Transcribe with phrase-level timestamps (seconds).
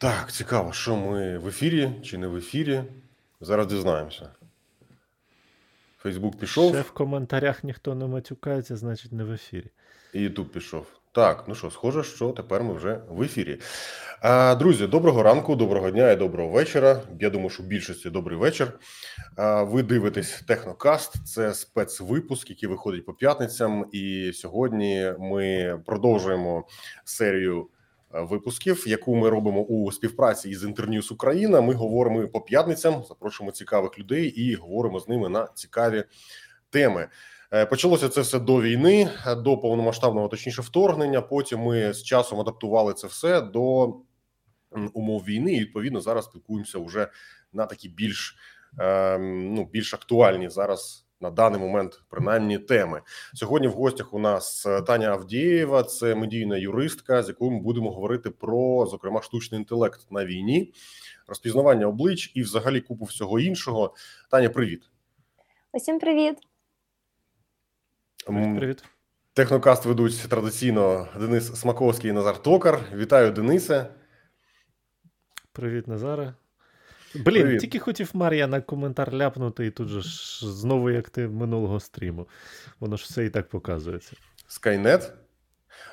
[0.00, 2.82] Так, цікаво, що ми в ефірі чи не в ефірі.
[3.40, 4.28] Зараз дізнаємося.
[5.98, 6.72] Фейсбук пішов.
[6.72, 9.70] Ще в коментарях ніхто не матюкається, значить не в ефірі.
[10.14, 10.86] І Ютуб пішов.
[11.12, 13.58] Так, ну що, схоже, що тепер ми вже в ефірі.
[14.20, 17.02] А, Друзі, доброго ранку, доброго дня і доброго вечора.
[17.20, 18.72] Я думаю, що в більшості добрий вечір.
[19.36, 23.86] А, Ви дивитесь Технокаст, це спецвипуск, який виходить по п'ятницям.
[23.92, 26.64] І сьогодні ми продовжуємо
[27.04, 27.68] серію
[28.10, 31.60] випусків, яку ми робимо у співпраці із Інтерньюз Україна.
[31.60, 36.04] Ми говоримо по п'ятницям, запрошуємо цікавих людей і говоримо з ними на цікаві
[36.70, 37.08] теми.
[37.52, 41.20] Е, почалося це все до війни, до повномасштабного, точніше, вторгнення.
[41.20, 43.94] Потім ми з часом адаптували це все до
[44.92, 45.52] умов війни.
[45.52, 47.08] І відповідно зараз спілкуємося вже
[47.52, 48.36] на такі більш
[48.78, 51.07] ем, ну більш актуальні зараз.
[51.20, 53.02] На даний момент принаймні теми
[53.34, 58.30] сьогодні в гостях у нас Таня Авдієва, це медійна юристка, з якою ми будемо говорити
[58.30, 60.72] про зокрема штучний інтелект на війні,
[61.26, 63.94] розпізнавання облич і, взагалі, купу всього іншого.
[64.30, 64.82] Таня, привіт,
[65.72, 66.36] усім привіт.
[68.26, 68.84] Привіт.
[69.32, 72.80] Технокаст ведуть традиційно Денис Смаковський і Назар Токар.
[72.94, 73.86] Вітаю, Денисе.
[75.52, 76.34] Привіт, Назаре.
[77.14, 77.60] Блін, Привіт.
[77.60, 82.28] тільки хотів Мар'я на коментар ляпнути, і тут же ж знову як ти минулого стріму.
[82.80, 84.12] Воно ж все і так показується.
[84.46, 85.12] Скайнет?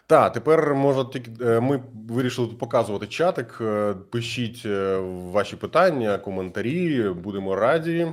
[0.08, 3.58] Так, тепер може тільки е, ми вирішили тут показувати чатик.
[3.62, 4.98] Е, пишіть е,
[5.32, 7.10] ваші питання, коментарі.
[7.10, 8.08] Будемо раді.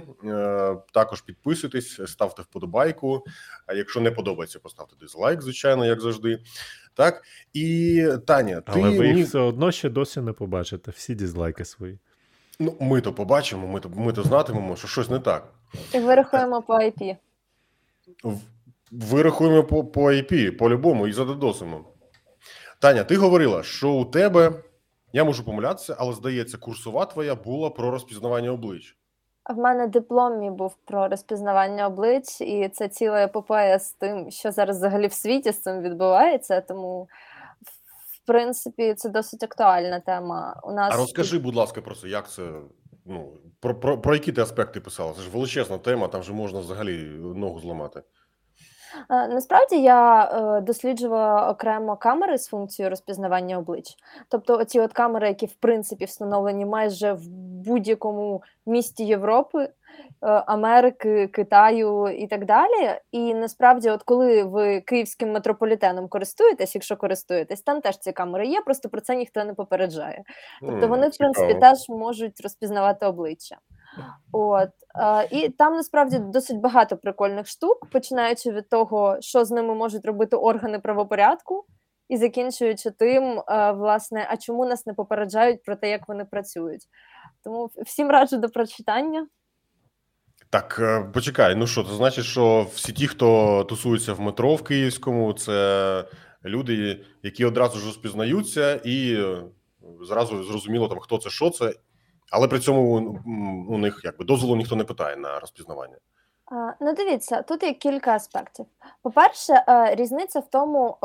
[0.92, 3.24] Також підписуйтесь, ставте вподобайку.
[3.66, 6.38] А якщо не подобається, поставте дизлайк, звичайно, як завжди.
[6.94, 7.22] Так
[7.52, 10.90] і Таня, ти але ви їх все одно ще досі не побачите.
[10.90, 11.98] Всі дізлайки свої.
[12.60, 15.52] Ну, ми то побачимо, ми то ми то знатимемо, що щось не так.
[15.94, 17.16] Вирахуємо по IP.
[18.90, 21.84] Вирахуємо по по IP, по-любому, і задодосимо.
[22.78, 24.52] Таня, ти говорила, що у тебе,
[25.12, 28.96] я можу помилятися, але здається, курсова твоя була про розпізнавання облич.
[29.50, 34.50] В мене диплом мій був про розпізнавання облич, і це ціла епопея з тим, що
[34.50, 36.60] зараз взагалі в світі з цим відбувається.
[36.60, 37.08] Тому,
[38.26, 40.60] принципі, це досить актуальна тема.
[40.64, 42.50] У нас А розкажи, будь ласка, просто як це.
[43.06, 45.12] Ну про, про, про які ти аспекти писала?
[45.12, 46.96] Це ж величезна тема, там вже можна взагалі
[47.36, 48.02] ногу зламати.
[49.10, 53.94] Е, насправді я е, досліджувала окремо камери з функцією розпізнавання облич.
[54.28, 57.28] Тобто, оці от камери, які в принципі встановлені майже в
[57.66, 59.68] будь-якому місті Європи,
[60.26, 63.00] Америки, Китаю і так далі.
[63.12, 68.60] І насправді, от коли ви київським метрополітеном користуєтесь, якщо користуєтесь, там теж ці камери є,
[68.60, 70.22] просто про це ніхто не попереджає.
[70.60, 73.56] Тобто вони, в принципі, теж можуть розпізнавати обличчя.
[74.32, 79.74] От е, І там насправді досить багато прикольних штук, починаючи від того, що з ними
[79.74, 81.64] можуть робити органи правопорядку,
[82.08, 86.82] і закінчуючи тим, е, власне, а чому нас не попереджають про те, як вони працюють.
[87.44, 89.26] Тому всім раджу до прочитання.
[90.52, 94.62] Так, е, почекай, ну що, це значить, що всі ті, хто тусується в метро в
[94.62, 96.04] Київському, це
[96.44, 99.42] люди, які одразу ж розпізнаються, і е,
[100.02, 101.74] зразу зрозуміло, там хто це, що це.
[102.30, 102.82] Але при цьому
[103.68, 105.96] у них якби дозволу ніхто не питає на розпізнавання.
[106.80, 108.66] Ну, дивіться, тут є кілька аспектів.
[109.02, 110.98] По-перше, е, різниця в тому,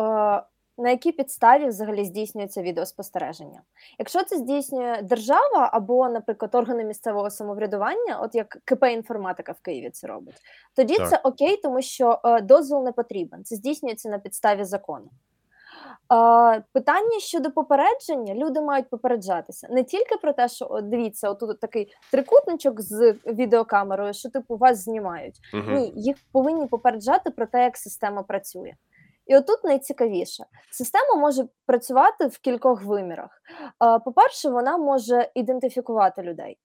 [0.78, 3.62] на якій підставі взагалі здійснюється відеоспостереження.
[4.00, 9.90] Якщо це здійснює держава або, наприклад, органи місцевого самоврядування, от як КП інформатика в Києві
[9.90, 10.36] це робить,
[10.76, 11.10] тоді так.
[11.10, 13.44] це окей, тому що е, дозвіл не потрібен.
[13.44, 15.10] Це здійснюється на підставі закону.
[16.74, 22.82] Питання щодо попередження, люди мають попереджатися не тільки про те, що дивіться, отут такий трикутничок
[22.82, 25.36] з відеокамерою, що типу вас знімають.
[25.54, 25.72] Угу.
[25.72, 28.74] Ні, їх повинні попереджати про те, як система працює.
[29.28, 33.42] І отут найцікавіше, система може працювати в кількох вимірах.
[34.06, 36.58] По-перше, вона може ідентифікувати людей.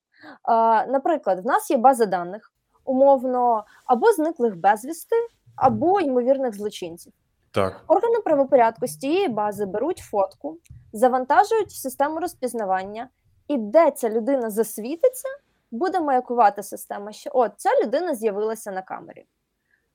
[0.87, 2.51] Наприклад, в нас є база даних,
[2.85, 5.15] умовно, або зниклих безвісти,
[5.55, 7.13] або ймовірних злочинців.
[7.51, 7.83] Так.
[7.87, 10.57] Органи правопорядку з тієї бази беруть фотку,
[10.93, 13.09] завантажують в систему розпізнавання,
[13.47, 15.27] і де ця людина засвітиться,
[15.71, 19.25] буде маякувати система, що от ця людина з'явилася на камері.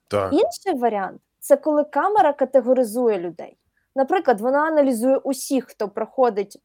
[0.08, 0.32] Так.
[0.32, 3.56] Інший варіант це коли камера категоризує людей.
[3.96, 6.62] Наприклад, вона аналізує усіх, хто проходить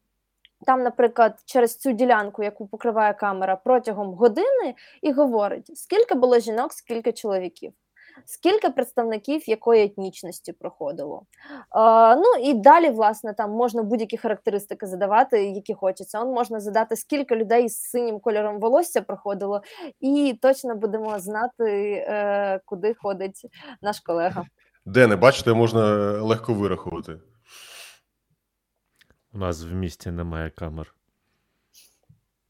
[0.66, 6.72] там, наприклад, через цю ділянку, яку покриває камера протягом години, і говорить, скільки було жінок,
[6.72, 7.72] скільки чоловіків
[8.24, 11.22] скільки представників якої етнічності проходило.
[11.76, 16.20] Е, ну і далі, власне, там можна будь-які характеристики задавати, які хочеться.
[16.20, 19.62] Он можна задати, скільки людей з синім кольором волосся проходило,
[20.00, 23.46] і точно будемо знати, е, куди ходить
[23.82, 24.44] наш колега.
[24.86, 25.82] Де не бачите, можна
[26.22, 27.18] легко вирахувати.
[29.32, 30.94] У нас в місті немає камер.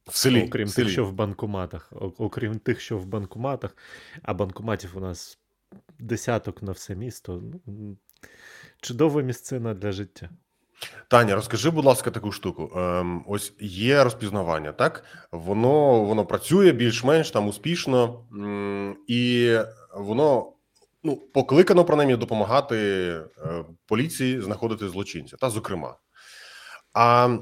[0.06, 0.44] В селі.
[0.46, 0.84] Окрім в селі.
[0.84, 1.92] тих, що в банкоматах.
[2.18, 3.76] Окрім тих, що в банкоматах,
[4.22, 5.38] а банкоматів у нас
[5.98, 7.42] десяток на все місто.
[8.80, 10.30] Чудова місцина для життя.
[11.08, 12.72] Таня, розкажи, будь ласка, таку штуку.
[12.76, 15.04] Ем, ось є розпізнавання, так?
[15.32, 18.24] Воно воно працює більш-менш там успішно,
[19.06, 19.56] і
[19.94, 20.53] воно
[21.04, 25.96] ну, покликано принаймні допомагати е, поліції знаходити злочинця, та зокрема.
[26.92, 27.36] А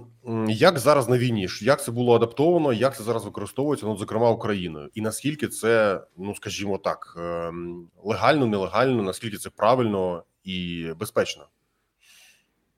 [0.49, 1.49] як зараз на війні?
[1.61, 6.35] Як це було адаптовано, як це зараз використовується, ну, зокрема Україною, і наскільки це, ну
[6.35, 11.47] скажімо так, ем, легально, нелегально, наскільки це правильно і безпечно?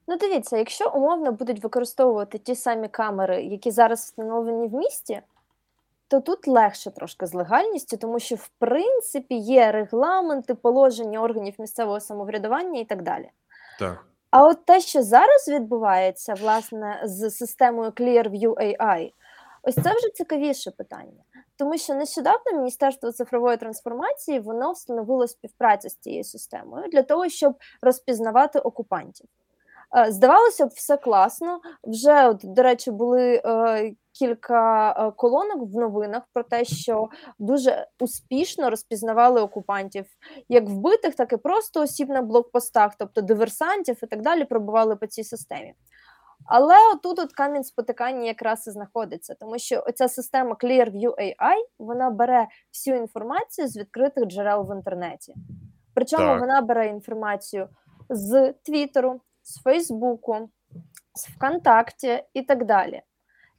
[0.07, 5.21] Ну, дивіться, якщо умовно будуть використовувати ті самі камери, які зараз встановлені в місті,
[6.14, 12.00] то тут легше трошки з легальністю, тому що в принципі є регламенти, положення органів місцевого
[12.00, 13.31] самоврядування і так далі.
[13.78, 14.06] Так.
[14.31, 19.11] А от те, що зараз відбувається, власне, з системою Clearview AI,
[19.62, 21.22] ось це вже цікавіше питання.
[21.56, 27.55] Тому що нещодавно Міністерство цифрової трансформації воно встановило співпрацю з цією системою для того, щоб
[27.82, 29.28] розпізнавати окупантів.
[29.96, 31.61] Е, здавалося б, все класно.
[31.85, 37.08] Вже, от, до речі, були е, кілька е, колонок в новинах про те, що
[37.38, 40.06] дуже успішно розпізнавали окупантів,
[40.49, 45.06] як вбитих, так і просто осіб на блокпостах, тобто диверсантів і так далі, пробували по
[45.06, 45.75] цій системі.
[46.47, 52.11] Але отут от камінь спотикання якраз і знаходиться, тому що оця система Clearview AI вона
[52.11, 55.35] бере всю інформацію з відкритих джерел в інтернеті.
[55.94, 56.40] Причому Так.
[56.40, 57.69] вона бере інформацію
[58.08, 60.49] з Твіттеру, з Фейсбуку,
[61.14, 63.02] з ВКонтакті і так далі.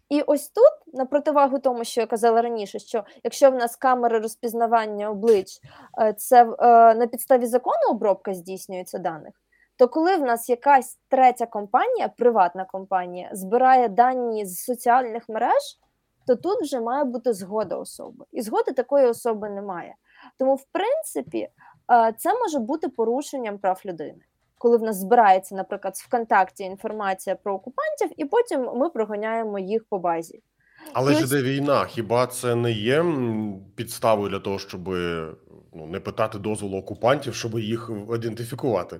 [0.09, 4.19] І ось тут, на противагу тому, що я казала раніше, що якщо в нас камери
[4.19, 5.59] розпізнавання облич,
[6.01, 6.55] е, це е,
[6.95, 9.33] на підставі закону обробка здійснюється даних,
[9.77, 15.79] то коли в нас якась третя компанія, приватна компанія, збирає дані з соціальних мереж,
[16.27, 18.25] то тут вже має бути згода особи.
[18.31, 19.95] І згоди такої особи немає.
[20.39, 21.49] Тому, в принципі,
[21.91, 24.21] е, це може бути порушенням прав людини.
[24.57, 29.85] Коли в нас збирається, наприклад, з ВКонтакті інформація про окупантів, і потім ми проганяємо їх
[29.89, 30.41] по базі.
[30.93, 31.85] Але І ж ось- іде війна.
[31.85, 33.05] Хіба це не є
[33.75, 34.87] підставою для того, щоб
[35.73, 38.99] ну, не питати дозволу окупантів, щоб їх ідентифікувати?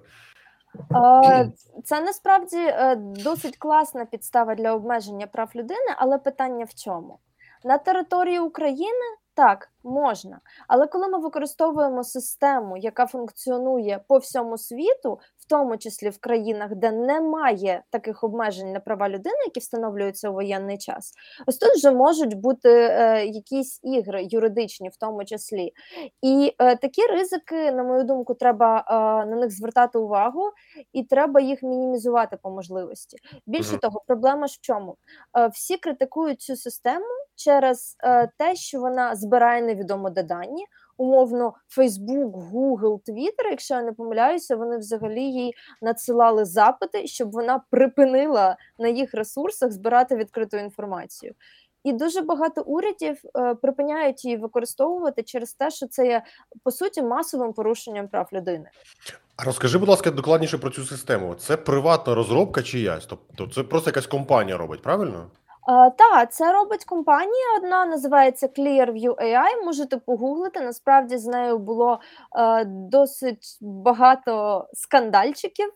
[1.84, 7.20] Це насправді е, досить класна підстава для обмеження прав людини, але питання в чому?
[7.64, 15.20] На території України так можна, але коли ми використовуємо систему, яка функціонує по всьому світу,
[15.46, 20.34] в тому числі в країнах, де немає таких обмежень на права людини, які встановлюються у
[20.34, 21.14] воєнний час,
[21.48, 25.72] ось тут вже можуть бути е, якісь ігри юридичні, в тому числі.
[26.22, 28.94] І е, такі ризики, на мою думку, треба е,
[29.26, 30.52] на них звертати увагу,
[30.94, 33.18] і треба їх мінімізувати по можливості.
[33.48, 34.98] Більше того, проблема ж в чому?
[35.38, 37.06] Е, всі критикують цю систему
[37.36, 40.66] через е, те, що вона збирає невідомо де дані.
[40.98, 47.62] Умовно, Facebook, Google, Twitter, якщо я не помиляюся, вони взагалі їй надсилали запити, щоб вона
[47.70, 51.34] припинила на їх ресурсах збирати відкриту інформацію.
[51.84, 56.24] І дуже багато урядів е, припиняють її використовувати через те, що це є
[56.64, 58.70] по суті масовим порушенням прав людини.
[59.46, 61.36] Розкажи, будь ласка, докладніше про цю систему.
[61.36, 63.06] Це приватна розробка чиясь?
[63.06, 65.28] Тобто це просто якась компанія робить, правильно?
[65.70, 67.46] Е, Та це робить компанія.
[67.58, 69.66] Одна називається Clearview AI.
[69.66, 70.60] Можете погуглити.
[70.62, 72.00] Насправді з нею було
[72.38, 75.68] е, досить багато скандальчиків.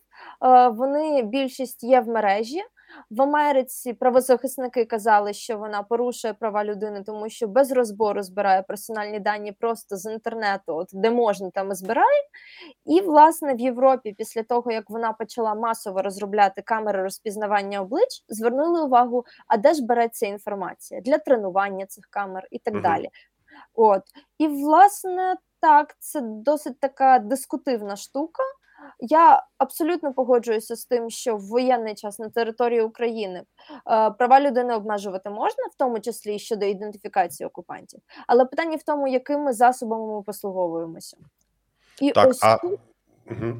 [0.44, 2.62] Е, вони більшість є в мережі.
[3.10, 9.20] В Америці правозахисники казали, що вона порушує права людини, тому що без розбору збирає персональні
[9.20, 12.22] дані просто з інтернету, от де можна, там і збирає.
[12.84, 18.82] І власне в Європі, після того як вона почала масово розробляти камери розпізнавання облич, звернули
[18.82, 22.82] увагу, а де ж береться інформація для тренування цих камер і так Мгм.
[22.82, 23.08] далі.
[23.74, 24.02] От
[24.38, 28.42] і власне так, це досить така дискутивна штука.
[28.98, 34.74] Я абсолютно погоджуюся з тим, що в воєнний час на території України е, права людини
[34.74, 38.00] обмежувати можна, в тому числі щодо ідентифікації окупантів.
[38.26, 41.16] Але питання в тому, якими засобами ми послуговуємося.
[42.00, 42.80] І Так, ось а тут
[43.30, 43.54] угу.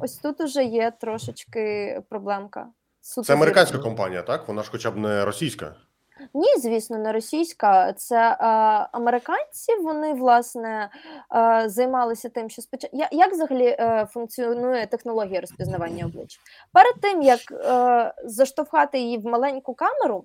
[0.00, 2.68] Ось тут уже є трошечки проблемка.
[3.00, 4.48] Суто це американська компанія, так?
[4.48, 5.76] Вона ж хоча б не російська.
[6.34, 7.92] Ні, звісно, не російська.
[7.92, 8.36] Це е,
[8.92, 9.76] американці.
[9.82, 10.90] Вони власне
[11.36, 16.40] е, займалися тим, що спочатку Я, як взагалі е, функціонує технологія розпізнавання облич?
[16.72, 20.24] Перед тим як е, заштовхати її в маленьку камеру,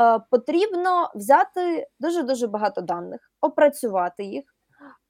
[0.00, 4.44] е, потрібно взяти дуже дуже багато даних, опрацювати їх.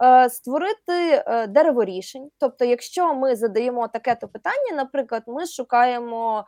[0.04, 2.30] Е, створити е, дерево рішень.
[2.38, 6.44] Тобто, якщо ми задаємо таке то питання, наприклад, ми шукаємо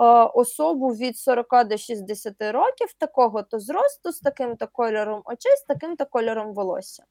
[0.00, 5.62] е, особу від 40 до 60 років, такого то зросту, з таким-то кольором очей, з
[5.62, 7.04] таким-то кольором волосся.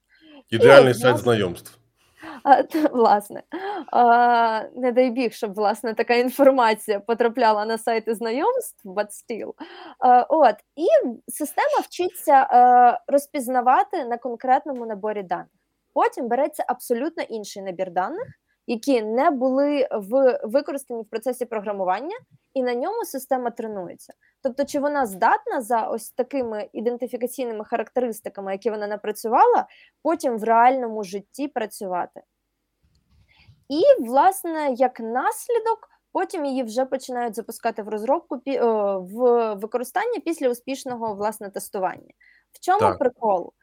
[0.50, 1.80] Ідеальний от сайт знайомств.
[2.91, 3.43] Власне,
[4.75, 9.53] не дай біг, щоб власне така інформація потрапляла на сайти знайомств, but still.
[10.29, 10.87] От, і
[11.27, 15.47] система вчиться е, розпізнавати на конкретному наборі даних.
[15.93, 18.27] Потім береться абсолютно інший набір даних,
[18.68, 22.15] які не були в, використані в процесі програмування,
[22.53, 24.13] і на ньому система тренується.
[24.44, 29.68] Тобто, чи вона здатна за ось такими ідентифікаційними характеристиками, які вона напрацювала,
[30.03, 32.22] потім в реальному житті працювати.
[33.70, 38.41] І, власне, як наслідок, потім її вже починають запускати в розробку
[39.00, 42.13] в використання після успішного власне тестування.
[42.51, 42.98] В чому Так.
[43.00, 43.53] прикол?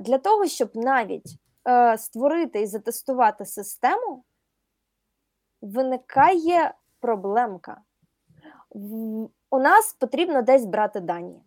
[0.00, 4.24] Для того, щоб навіть е, створити і затестувати систему,
[5.62, 7.80] виникає проблемка.
[9.50, 11.42] У нас потрібно десь брати дані.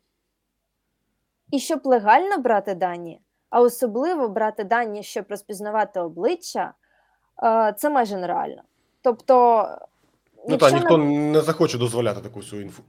[1.52, 6.74] І щоб легально брати дані, а особливо брати дані, щоб розпізнавати обличчя,
[7.44, 8.62] е, це майже нереально.
[9.02, 9.68] Тобто,
[10.48, 12.84] Ну якщо, ніхто не захоче дозволяти таку всю інфу.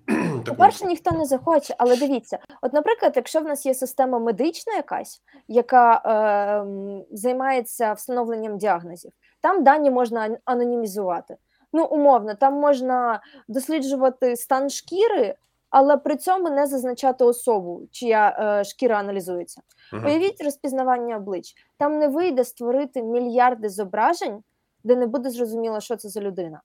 [0.45, 4.75] Таку по-перше, ніхто не захоче, але дивіться, от, наприклад, якщо в нас є система медична
[4.75, 11.37] якась, яка е, займається встановленням діагнозів, там дані можна ан- анонімізувати.
[11.73, 15.35] Ну, умовно, там можна досліджувати стан шкіри,
[15.71, 19.61] але при цьому не зазначати особу, чия е, шкіра аналізується.
[19.93, 20.07] Мгм.
[20.07, 21.55] Уявіть розпізнавання облич.
[21.79, 24.43] Там не вийде створити мільярди зображень,
[24.85, 26.61] де не буде зрозуміло, що це за людина.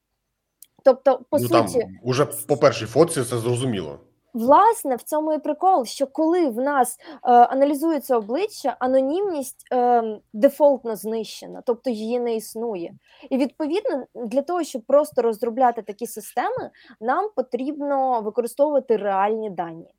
[0.83, 3.99] Тобто, по ну суті, там уже по першій фотці це зрозуміло.
[4.33, 10.95] Власне, в цьому і прикол, що коли в нас е, аналізується обличчя, анонімність е, дефолтно
[10.95, 12.93] знищена, тобто її не існує.
[13.29, 16.69] І відповідно для того, щоб просто розробляти такі системи,
[17.01, 19.93] нам потрібно використовувати реальні дані.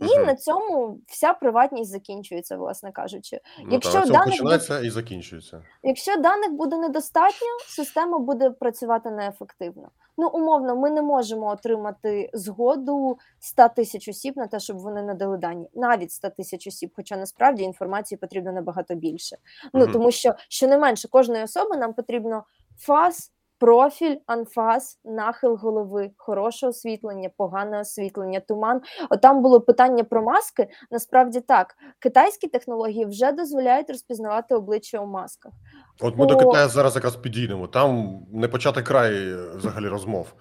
[0.00, 0.26] І Мгм.
[0.26, 3.40] на цьому вся приватність закінчується, власне кажучи.
[3.64, 5.62] Ну, Якщо так, даних починається і закінчується.
[5.82, 9.88] Якщо даних буде недостатньо, система буде працювати неефективно.
[10.16, 15.36] Ну, умовно, ми не можемо отримати згоду 100 тисяч осіб на те, щоб вони надали
[15.38, 19.36] дані, навіть 100 тисяч осіб, хоча насправді інформації потрібно набагато більше.
[19.74, 19.92] Ну Мгм.
[19.92, 22.44] тому що щонайменше кожної особи нам потрібно
[22.78, 28.80] фаз, профіль, анфас, нахил голови, хороше освітлення, погане освітлення, туман.
[29.10, 30.68] От там було питання про маски.
[30.90, 35.52] Насправді так, китайські технології вже дозволяють розпізнавати обличчя у масках.
[36.00, 36.38] От ми до О.
[36.38, 37.66] Китаю зараз якраз підійдемо.
[37.66, 40.34] Там не почати край е, взагалі розмов.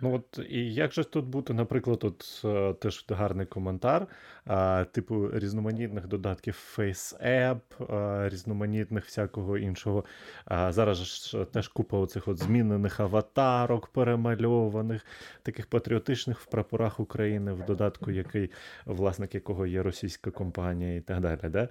[0.00, 4.06] Ну от і як же тут бути, наприклад, от е, теж гарний коментар,
[4.46, 10.04] а, типу різноманітних додатків FaceApp, а, різноманітних всякого іншого.
[10.44, 15.06] А зараз ж теж купа оцих от змінених аватарок, перемальованих,
[15.42, 18.50] таких патріотичних в прапорах України, в додатку, який
[18.86, 21.40] власник якого є російська компанія і так далі.
[21.50, 21.68] Да?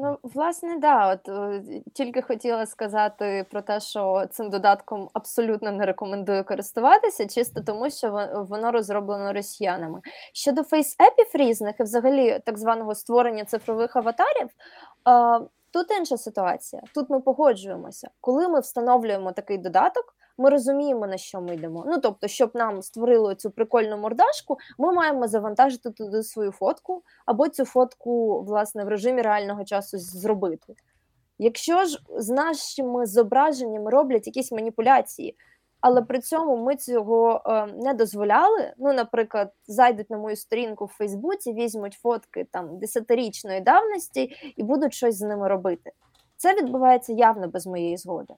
[0.00, 1.12] Ну, власне, да.
[1.12, 1.62] От е,
[1.94, 8.10] тільки хотіла сказати про те, що цим додатком абсолютно не рекомендую користуватися, чисто тому, що
[8.10, 10.00] во- воно розроблено росіянами.
[10.32, 14.48] Щодо фейсепів різних і взагалі так званого створення цифрових аватарів.
[15.08, 15.40] е,
[15.70, 16.82] Тут інша ситуація.
[16.94, 18.10] Тут ми погоджуємося.
[18.20, 21.84] Коли ми встановлюємо такий додаток, ми розуміємо, на що ми йдемо.
[21.86, 27.48] Ну тобто, щоб нам створили цю прикольну мордашку, ми маємо завантажити туди свою фотку, або
[27.48, 30.74] цю фотку власне в режимі реального часу зробити.
[31.38, 35.36] Якщо ж з нашими зображеннями роблять якісь маніпуляції,
[35.80, 38.72] але при цьому ми цього е, не дозволяли.
[38.78, 44.94] Ну, наприклад, зайдуть на мою сторінку в Фейсбуці, візьмуть фотки там десятирічної давності і будуть
[44.94, 45.92] щось з ними робити.
[46.36, 48.34] Це відбувається явно без моєї згоди.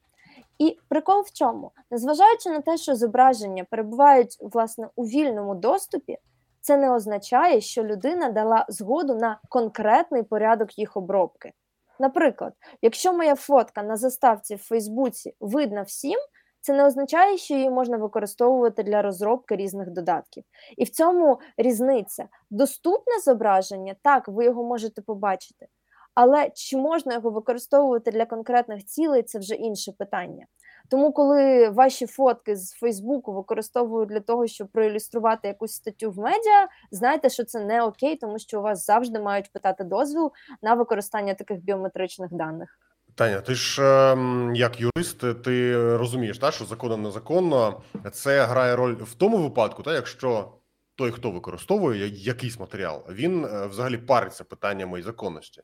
[0.60, 1.72] І прикол в чому?
[1.90, 6.18] Незважаючи на те, що зображення перебувають власне у вільному доступі,
[6.60, 11.52] це не означає, що людина дала згоду на конкретний порядок їх обробки.
[11.98, 12.52] Наприклад,
[12.82, 16.18] якщо моя фотка на заставці в Фейсбуці видна всім,
[16.60, 20.44] це не означає, що її можна використовувати для розробки різних додатків.
[20.76, 22.28] І в цьому різниця.
[22.50, 25.66] Доступне зображення, так, ви його можете побачити.
[26.14, 30.46] Але чи можна його використовувати для конкретних цілей, це вже інше питання.
[30.90, 36.68] Тому, коли ваші фотки з Фейсбуку використовують для того, щоб проілюструвати якусь статтю в медіа,
[36.90, 41.34] знайте, що це не окей, тому що у вас завжди мають питати дозвіл на використання
[41.34, 42.78] таких біометричних даних.
[43.14, 47.80] Таня, ти ж ем, як юрист, ти розумієш, та, що законно незаконно
[48.12, 50.52] це грає роль в тому випадку, та, якщо
[50.94, 55.62] той, хто використовує якийсь матеріал, він е, взагалі париться питаннями і законності.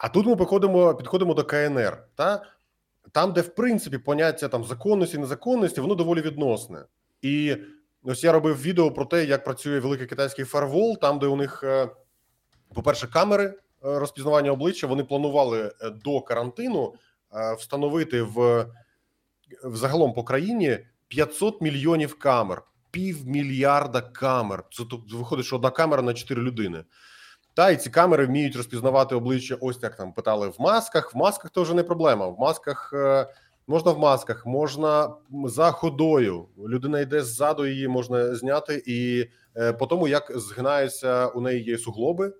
[0.00, 2.42] А тут ми підходимо, підходимо до КНР, та
[3.12, 6.84] там, де в принципі поняття там законності, незаконності, воно доволі відносне.
[7.22, 7.56] І
[8.02, 11.60] ось я робив відео про те, як працює великий китайський фарвол, там, де у них,
[11.64, 11.88] е,
[12.74, 14.86] по-перше, камери е, розпізнавання обличчя.
[14.86, 16.94] Вони планували е, до карантину
[17.58, 18.66] встановити в,
[19.64, 20.78] в загалом по країні
[21.08, 24.64] 500 мільйонів камер, півмільярда камер.
[24.72, 26.84] Це тобто виходить, що одна камера на 4 людини.
[27.54, 29.56] Та і ці камери вміють розпізнавати обличчя.
[29.60, 31.14] Ось як там питали в масках.
[31.14, 32.26] В масках то вже не проблема.
[32.28, 33.26] В масках е,
[33.66, 35.14] можна в масках, можна
[35.44, 36.46] за ходою.
[36.68, 39.26] Людина йде ззаду, її можна зняти, і
[39.56, 42.32] е, по тому, як згинаються у неї є суглоби е,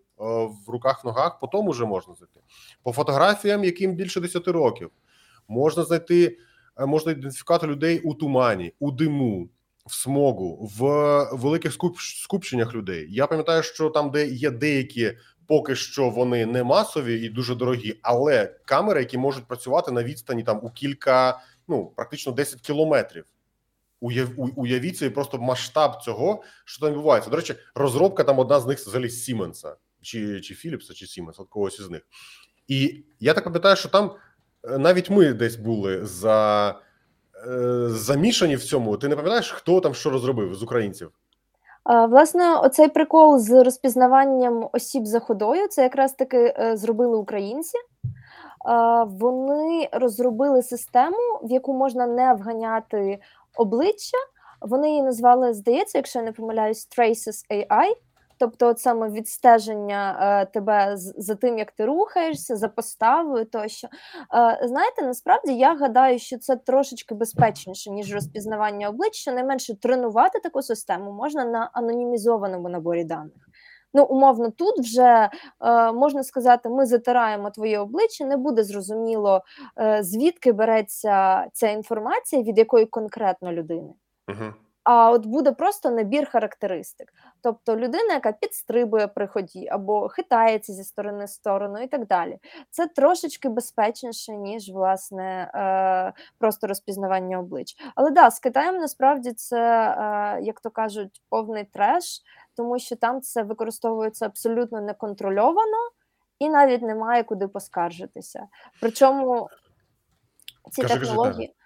[0.66, 2.40] в руках, в ногах, по тому вже можна знайти.
[2.82, 4.90] По фотографіям, яким більше 10 років,
[5.48, 6.38] можна знайти,
[6.86, 9.48] можна ідентифікувати людей у тумані, у диму.
[9.86, 10.82] В смогу, в
[11.32, 13.06] великих скуп, скупченнях людей.
[13.10, 15.12] Я пам'ятаю, що там, де є деякі,
[15.46, 20.42] поки що вони не масові і дуже дорогі, але камери, які можуть працювати на відстані
[20.42, 23.24] там у кілька, ну практично 10 кілометрів.
[24.00, 27.30] Уяв, уявіть собі просто масштаб цього, що там відбувається.
[27.30, 31.80] До речі, розробка там одна з них взагалі Сіменса, чи, чи Філіпса, чи Сіменса, когось
[31.80, 32.02] із них.
[32.68, 34.12] І я так пам'ятаю, що там
[34.64, 36.80] е, навіть ми десь були за
[37.86, 38.96] замішані в цьому.
[38.96, 41.10] Ти не пам'ятаєш, хто там що розробив з українців?
[41.84, 47.78] Власне, оцей прикол з розпізнаванням осіб за ходою, це якраз таки е, зробили українці.
[49.06, 53.18] Вони розробили систему, в яку можна не вганяти
[53.56, 54.18] обличчя.
[54.60, 57.92] Вони її назвали, здається, якщо я не помиляюсь, Traces AI.
[58.40, 63.88] Тобто, от саме відстеження е, тебе за тим, як ти рухаєшся, за поставою тощо.
[63.88, 69.14] Е, знаєте, насправді я гадаю, що це трошечки безпечніше, ніж розпізнавання облич.
[69.14, 73.48] Щонайменше тренувати таку систему можна на анонімізованому наборі даних.
[73.94, 75.28] Ну, умовно, тут вже
[75.60, 79.42] е, можна сказати, ми затираємо твоє обличчя, не буде зрозуміло,
[79.80, 83.92] е, звідки береться ця інформація, від якої конкретно людини.
[84.28, 84.52] Угу.
[84.84, 87.12] А от буде просто набір характеристик.
[87.42, 92.38] Тобто людина, яка підстрибує при ході або хитається зі сторони в сторону і так далі.
[92.70, 97.76] Це трошечки безпечніше, ніж власне е, просто розпізнавання облич.
[97.94, 102.22] Але да, з Китаєм насправді це, е, як то кажуть, повний треш,
[102.56, 105.90] тому що там це використовується абсолютно неконтрольовано
[106.38, 108.46] і навіть немає куди поскаржитися.
[108.80, 109.48] Причому
[110.70, 111.48] ці Кажи, кажи, технології.
[111.48, 111.59] Е,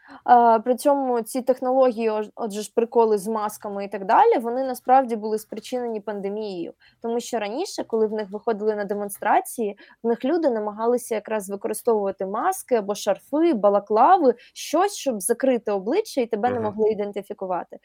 [0.65, 5.39] При цьому ці технології, отже ж, приколи з масками і так далі, вони насправді були
[5.39, 6.73] спричинені пандемією.
[7.03, 12.27] Тому що раніше, коли в них виходили на демонстрації, в них люди намагалися якраз використовувати
[12.27, 17.79] маски або шарфи, балаклави, щось, щоб закрити обличчя і тебе не могли ідентифікувати.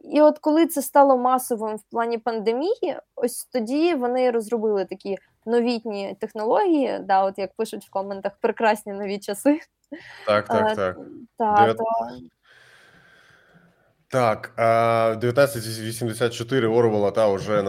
[0.00, 6.16] І от коли це стало масовим в плані пандемії, ось тоді вони розробили такі новітні
[6.20, 9.60] технології, да, от як пишуть в коментах, прекрасні нові часи.
[10.26, 10.96] Так, так, Е, так.
[11.38, 11.84] Та, Дев'ят- то
[14.08, 17.62] Так, 1984 Орвела та вже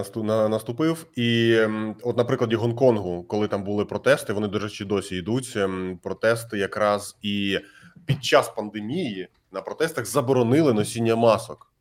[0.50, 1.06] наступив.
[1.16, 1.60] І
[2.04, 5.54] от на прикладі Гонконгу, коли там були протести, вони, до речі, досі йдуть.
[5.56, 7.60] ем, Протести якраз і
[8.06, 11.72] під час пандемії на протестах заборонили носіння масок.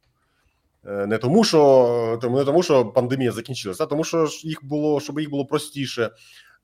[0.86, 5.00] Е, Не тому, що тому, не тому, що пандемія закінчилася, а тому, що їх було,
[5.00, 6.10] щоб їх було простіше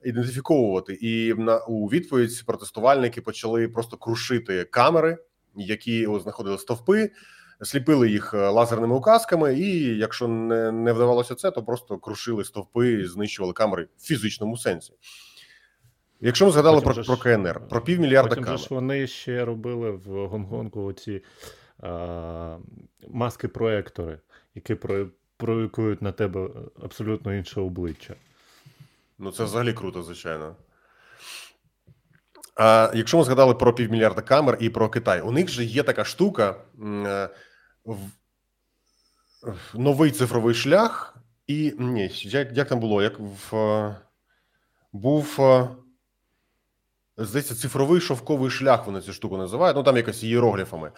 [0.03, 0.93] ідентифіковувати.
[0.93, 5.17] І на у відповідь протестувальники почали просто крушити камери,
[5.55, 7.11] які знаходили стовпи,
[7.61, 13.07] сліпили їх е, лазерними указками, і якщо не, не вдавалося це, то просто крушили стовпи,
[13.07, 14.93] знищували камери в фізичному сенсі.
[16.21, 18.59] Якщо ми згадали Потім про, ж- про КНР, про півмільярда Потім камер.
[18.59, 21.60] ж вони ще робили в Гонконгу оці а,
[23.09, 24.19] маски-проектори,
[24.55, 26.49] які про, проєкують на тебе
[26.83, 28.15] абсолютно інше обличчя.
[29.17, 30.55] Ну, це взагалі круто, звичайно.
[32.55, 36.03] А якщо ми згадали про півмільярда камер і про Китай, у них же є така
[36.03, 37.29] штука е,
[37.85, 37.97] в,
[39.73, 41.17] новий цифровий шлях,
[41.47, 43.03] і ні, як, як там було?
[43.03, 43.95] Як в
[44.93, 45.37] був.
[45.39, 45.67] е,
[47.17, 49.77] Здається, цифровий шовковий шлях вони цю штуку називають.
[49.77, 50.91] Ну там якось ієрогліфами.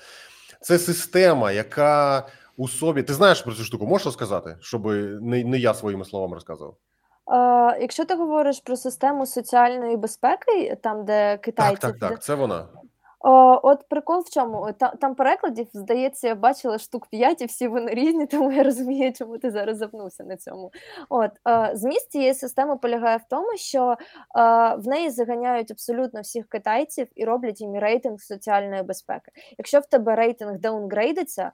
[0.63, 3.03] Це система, яка у собі.
[3.03, 3.85] Ти знаєш про цю штуку?
[3.85, 4.85] Можеш розказати, щоб
[5.21, 6.75] не, не я своїми словами розказував?
[7.31, 12.35] Е, якщо ти говориш про систему соціальної безпеки, там де китайці Так, так, так, це
[12.35, 12.67] вона.
[13.25, 14.71] О, от прикол в чому?
[14.79, 19.13] Та, там перекладів, здається, я бачила штук 5, і всі вони різні, тому я розумію,
[19.13, 20.71] чому ти зараз запнувся на цьому.
[21.09, 23.95] От е, зміст цієї системи полягає в тому, що е,
[24.75, 29.31] в неї заганяють абсолютно всіх китайців і роблять їм рейтинг соціальної безпеки.
[29.57, 31.51] Якщо в тебе рейтинг даунгрейдиться,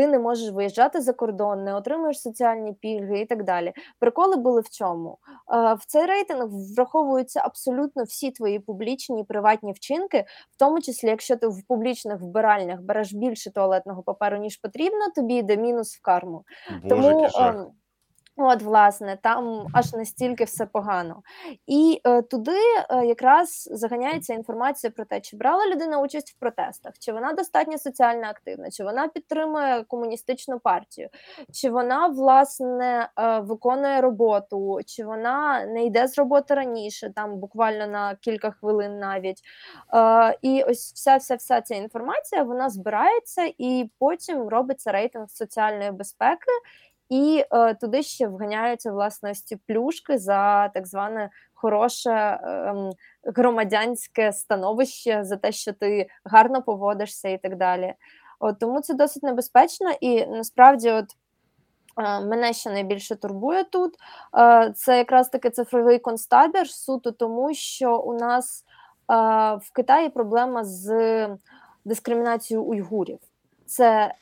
[0.00, 3.72] ти не можеш виїжджати за кордон, не отримуєш соціальні пільги і так далі.
[3.98, 5.18] Приколи були в чому?
[5.54, 11.08] Е, В цей рейтинг враховуються абсолютно всі твої публічні і приватні вчинки, в тому числі,
[11.08, 16.02] якщо ти в публічних вбиральнях береш більше туалетного паперу, ніж потрібно, тобі йде мінус в
[16.02, 16.44] карму.
[16.84, 17.72] Боже, Тому
[18.40, 21.22] от, власне, там аж настільки все погано.
[21.66, 22.58] І е, туди
[22.90, 27.78] е, якраз заганяється інформація про те, чи брала людина участь в протестах, чи вона достатньо
[27.78, 31.08] соціально активна, чи вона підтримує комуністичну партію,
[31.52, 37.86] чи вона власне е, виконує роботу, чи вона не йде з роботи раніше, там буквально
[37.86, 39.40] на кілька хвилин навіть.
[39.94, 45.90] Е, і ось вся вся вся ця інформація вона збирається і потім робиться рейтинг соціальної
[45.90, 46.50] безпеки.
[47.10, 52.90] І е, туди ще вганяються власне ці плюшки за так зване хороше ем,
[53.24, 57.94] громадянське становище, за те, що ти гарно поводишся і так далі.
[58.40, 61.04] От тому це досить небезпечно, і насправді, от
[61.98, 63.94] е, мене ще найбільше турбує тут.
[64.38, 69.14] Е, це якраз таки цифровий концтабір суто, тому що у нас е,
[69.54, 71.28] в Китаї проблема з
[71.84, 73.18] дискримінацією уйгурів.
[73.66, 74.14] Це е,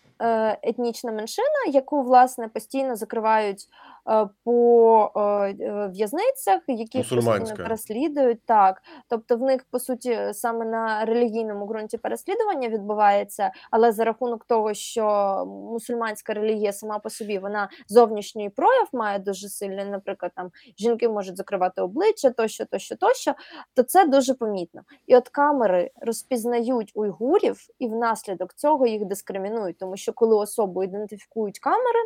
[0.62, 3.64] етнічна меншина, яку власне постійно закривають
[4.10, 8.40] е, по е, е, в'язницях, які постійно переслідують.
[8.46, 14.44] Так, тобто в них по суті саме на релігійному ґрунті переслідування відбувається, але за рахунок
[14.44, 15.04] того, що
[15.46, 21.36] мусульманська релігія сама по собі вона зовнішній прояв має дуже сильний, наприклад, там жінки можуть
[21.36, 23.34] закривати обличчя, тощо, тощо, тощо,
[23.74, 24.82] то це дуже помітно.
[25.06, 31.58] І от камери розпізнають уйгурів, і внаслідок цього їх дискримінують, тому що коли особу ідентифікують
[31.58, 32.00] камери,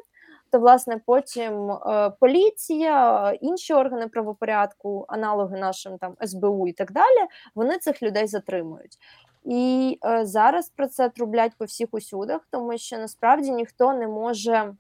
[0.51, 7.27] то власне потім е, поліція, інші органи правопорядку, аналоги нашим там СБУ і так далі,
[7.55, 8.99] вони цих людей затримують.
[9.45, 14.75] І е, зараз про це трублять по всіх усюдах, тому що насправді ніхто не може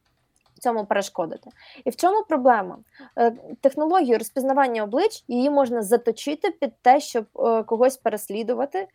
[0.62, 1.50] цьому перешкодити.
[1.84, 2.78] І в чому проблема?
[3.18, 8.88] Е, Технологію розпізнавання облич її можна заточити під те, щоб е, когось переслідувати.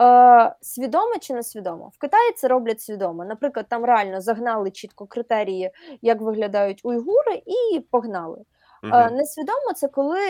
[0.00, 1.90] Е, Свідомо чи несвідомо?
[1.94, 3.24] В Китаї це роблять свідомо.
[3.24, 5.70] Наприклад, там реально загнали чітко критерії,
[6.02, 8.38] як виглядають уйгури, і погнали.
[8.92, 10.20] Е, Несвідомо це коли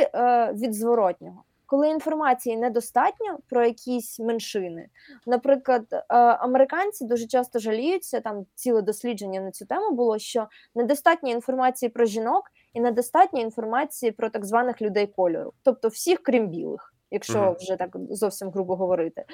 [0.52, 1.42] від зворотнього.
[1.70, 4.88] Коли інформації недостатньо про якісь меншини,
[5.26, 11.30] наприклад, е, американці дуже часто жаліються, там ціле дослідження на цю тему було, що недостатньо
[11.30, 12.42] інформації про жінок
[12.74, 17.54] і недостатньо інформації про так званих людей кольору, тобто всіх, крім білих, якщо Мгм.
[17.60, 19.24] вже так зовсім грубо говорити.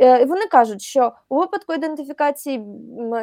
[0.00, 2.64] Е, І вони кажуть, що у випадку ідентифікації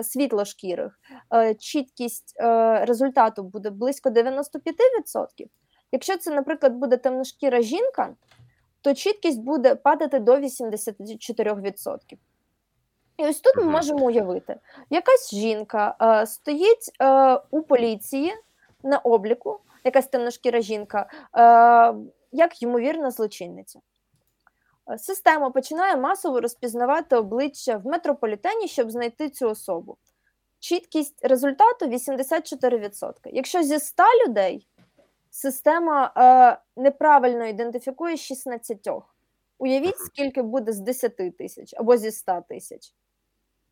[0.04, 1.00] світлошкірих
[1.34, 2.36] е, чіткість
[2.82, 5.48] результату буде близько 95%.
[5.92, 8.16] Якщо це, наприклад, буде темношкіра жінка,
[8.88, 11.98] то чіткість буде падати до 84%.
[13.18, 14.56] І ось тут ми можемо уявити,
[14.90, 18.34] якась жінка е, стоїть е, у поліції
[18.84, 21.96] на обліку, якась темношкіра жінка, е,
[22.32, 23.80] як ймовірна злочинниця.
[24.92, 29.98] Е, Система починає масово розпізнавати обличчя в метрополітені, щоб знайти цю особу.
[30.60, 33.14] Чіткість результату 84%.
[33.26, 34.68] Якщо зі 100 людей
[35.38, 38.90] система е, неправильно ідентифікує 16.
[39.60, 42.94] Уявіть, скільки буде з 10 тисяч або зі 100 тисяч.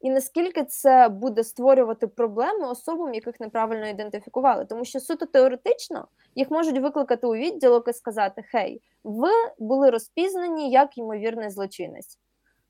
[0.01, 4.65] І наскільки це буде створювати проблеми особам, яких неправильно ідентифікували.
[4.65, 10.71] Тому що суто теоретично їх можуть викликати у відділок і сказати: Хей, ви були розпізнані
[10.71, 12.19] як ймовірний злочинець.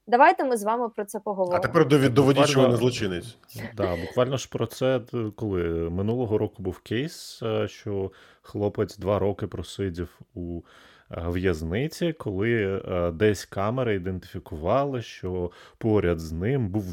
[0.07, 1.57] Давайте ми з вами про це поговоримо.
[1.57, 3.37] А тепер доведіть, що ви не Буквально- злочинець.
[3.75, 5.01] Да, буквально ж про це
[5.35, 10.61] коли минулого року був кейс, е, що хлопець два роки просидів у
[11.11, 16.85] е, в'язниці, коли е, десь камери ідентифікували, що поряд з ним був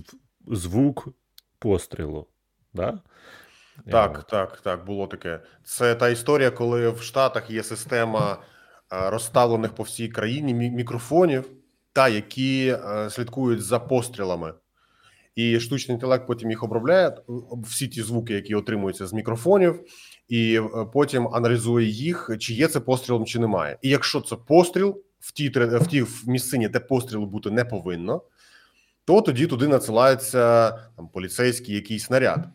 [0.46, 1.08] звук
[1.58, 2.26] пострілу.
[2.74, 2.98] Да?
[3.90, 5.40] Так, Е, так, так, було таке.
[5.64, 8.36] Це та історія, коли в Штатах є система
[8.92, 11.50] е, розставлених по всій країні мікрофонів,
[11.92, 14.54] та які е, слідкують за пострілами.
[15.34, 17.16] І штучний інтелект потім їх обробляє
[17.52, 19.80] всі ті звуки, які отримуються з мікрофонів,
[20.28, 23.78] і е, потім аналізує їх, чи є це пострілом, чи немає.
[23.82, 28.22] І якщо це постріл в тій в тій місцині, де пострілу бути не повинно,
[29.04, 32.48] то тоді туди надсилається там поліцейський якийсь снаряд.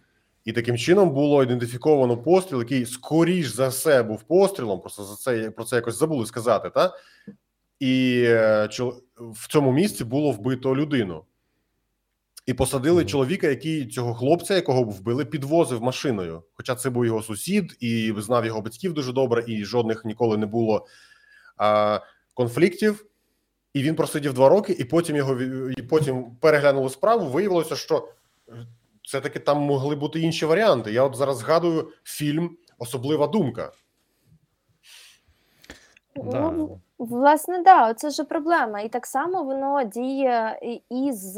[0.46, 4.82] І таким чином було ідентифіковано постріл, який скоріш за все був пострілом.
[4.82, 6.70] Просто за це про це якось забули сказати.
[6.70, 6.94] Та
[7.80, 8.70] і е,
[9.18, 11.24] в цьому місці було вбито людину,
[12.46, 16.44] і посадили чоловіка, який цього хлопця, якого вбили, підвозив машиною.
[16.54, 20.46] Хоча це був його сусід, і знав його батьків дуже добре, і жодних ніколи не
[20.46, 20.88] було
[21.58, 22.00] а,
[22.34, 23.06] конфліктів.
[23.74, 25.42] І він просидів два роки, і потім його
[25.78, 27.26] і потім переглянули справу.
[27.26, 28.10] Виявилося, що
[29.04, 30.92] все-таки там могли бути інші варіанти.
[30.92, 33.72] Я от зараз згадую фільм Особлива думка.
[36.16, 36.54] Да.
[37.00, 38.80] Власне, да, це ж проблема.
[38.82, 41.38] І так само воно діє і- і з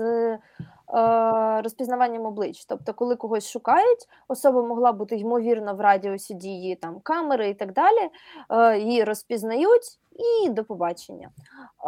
[0.95, 2.65] е, розпізнаванням облич.
[2.65, 7.73] Тобто, коли когось шукають, особа могла бути ймовірно в радіусі дії там камери і так
[7.73, 8.09] далі.
[8.49, 9.99] Е, її розпізнають
[10.45, 11.29] і до побачення.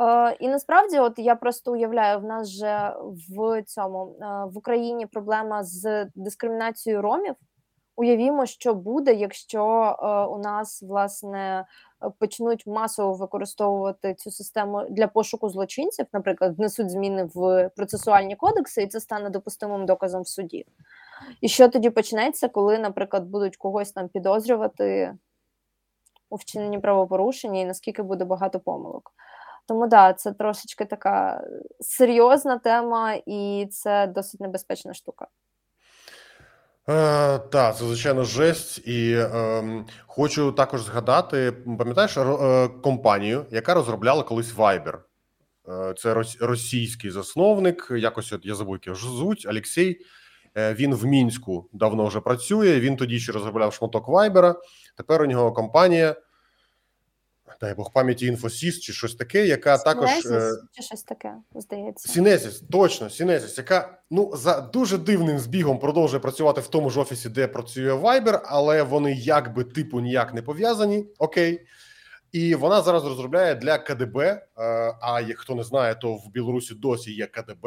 [0.02, 2.96] Е, і насправді, от я просто уявляю, в нас же
[3.38, 7.36] в цьому е, в Україні проблема з дискримінацією ромів.
[7.96, 9.64] Уявімо, що буде, якщо
[10.04, 11.66] е, у нас власне
[12.20, 18.88] почнуть масово використовувати цю систему для пошуку злочинців, наприклад, внесуть зміни в процесуальні кодекси, і
[18.88, 20.66] це стане допустимим доказом в суді.
[21.42, 25.18] І що тоді почнеться, коли, наприклад, будуть когось там підозрювати
[26.30, 29.12] у вчиненні правопорушення, і наскільки буде багато помилок?
[29.68, 31.44] Тому да, це трошечки така
[31.80, 35.28] серйозна тема, і це досить небезпечна штука.
[36.90, 39.64] Е, так, це звичайно жесть, і е,
[40.08, 44.98] хочу також згадати: пам'ятаєш е, компанію, яка розробляла колись Viber?
[45.70, 47.88] Е, це рос- російський засновник.
[47.98, 50.00] Якось от я забув, як його звуть, Олексій.
[50.58, 52.80] Е, він в Мінську давно вже працює.
[52.80, 54.56] Він тоді ще розробляв шматок Viber.
[54.98, 56.16] Тепер у нього компанія,
[57.62, 60.10] дай Бог пам'яті Infosys чи щось таке, яка також.
[60.26, 62.10] е, чи щось таке, здається.
[62.14, 67.30] Synesis, точно, Synesis, яка ну за дуже дивним збігом продовжує працювати в тому ж офісі,
[67.30, 71.06] де працює Viber, але вони якби типу ніяк не пов'язані.
[71.18, 71.66] Окей.
[72.32, 74.18] І вона зараз розробляє для КДБ.
[74.18, 74.44] е,
[75.02, 77.66] А як хто не знає, то в Білорусі досі є КДБ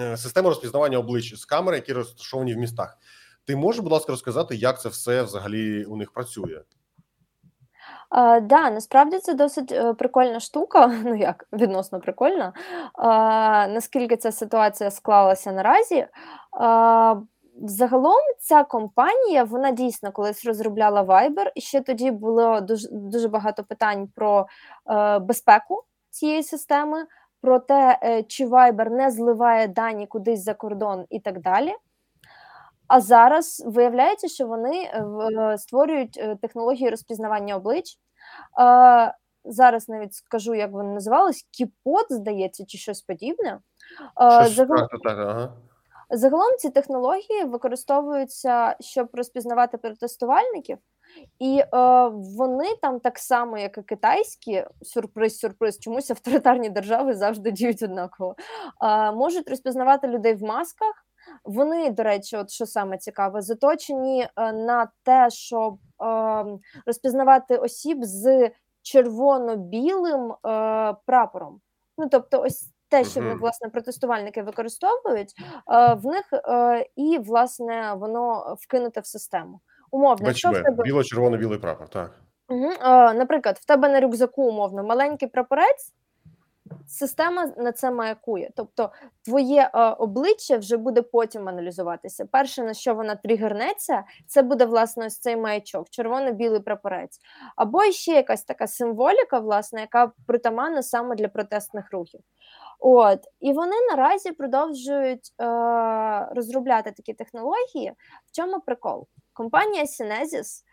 [0.00, 2.98] е, систему розпізнавання облич з камер, які розташовані в містах.
[3.44, 6.60] Ти можеш, будь ласка, розказати, як це все взагалі у них працює?
[8.14, 10.86] А, да, насправді це досить е, прикольна штука.
[11.04, 12.52] Ну як відносно прикольна.
[12.94, 16.06] А, наскільки ця ситуація склалася наразі?
[16.60, 17.16] А,
[17.64, 23.64] Загалом ця компанія вона дійсно колись розробляла Viber, і ще тоді було дуже дуже багато
[23.64, 24.46] питань про
[24.90, 27.06] е, безпеку цієї системи,
[27.40, 31.72] про те, е, чи Viber не зливає дані кудись за кордон і так далі.
[32.88, 37.98] А зараз виявляється, що вони е, створюють е, технології розпізнавання облич.
[38.60, 39.14] Е,
[39.44, 43.58] Зараз навіть скажу, як вони називались: Кіпот, здається, чи щось подібне.
[44.22, 45.52] Е, Щось загал- так, так, так, ага.
[46.10, 50.78] Загалом ці технології використовуються, щоб розпізнавати протестувальників,
[51.38, 51.66] і е,
[52.12, 58.36] вони там так само, як і китайські, сюрприз, сюрприз, чомусь авторитарні держави завжди діють однаково.
[58.82, 61.06] Е, можуть розпізнавати людей в масках.
[61.44, 66.44] Вони, до речі, от що саме цікаве, заточені е, на те, щоб е,
[66.86, 68.50] розпізнавати осіб з
[68.82, 70.36] червоно-білим е,
[71.06, 71.60] прапором.
[71.98, 73.40] Ну тобто, ось те, що в них Мгм.
[73.40, 75.32] власне протестувальники використовують,
[75.72, 76.24] е, в них
[76.96, 79.60] і власне воно вкинуте в систему.
[79.90, 81.88] Умовно, якщо в тебе біло-червоно-білий прапор.
[81.88, 82.18] Так.
[83.14, 85.92] Наприклад, в тебе на рюкзаку умовно маленький прапорець,
[86.86, 88.50] система на це маякує.
[88.56, 88.90] Тобто
[89.24, 92.26] твоє е, обличчя вже буде потім аналізуватися.
[92.32, 97.20] Перше, на що вона тригернеться, це буде власне ось цей маячок, червоно-білий прапорець.
[97.56, 102.20] Або ще якась така символіка, власне, яка притаманна саме для протестних рухів.
[102.78, 105.44] От і вони наразі продовжують е,
[106.34, 107.92] розробляти такі технології.
[108.26, 109.06] В чому прикол?
[109.32, 110.71] Компанія Е,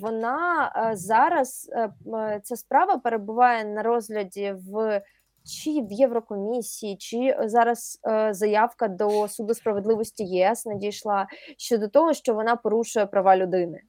[0.00, 5.02] вона е, зараз е, ця справа перебуває на розгляді в
[5.44, 11.26] чи в Єврокомісії, чи зараз е, заявка до суду справедливості ЄС надійшла
[11.58, 13.80] щодо того, що вона порушує права людини.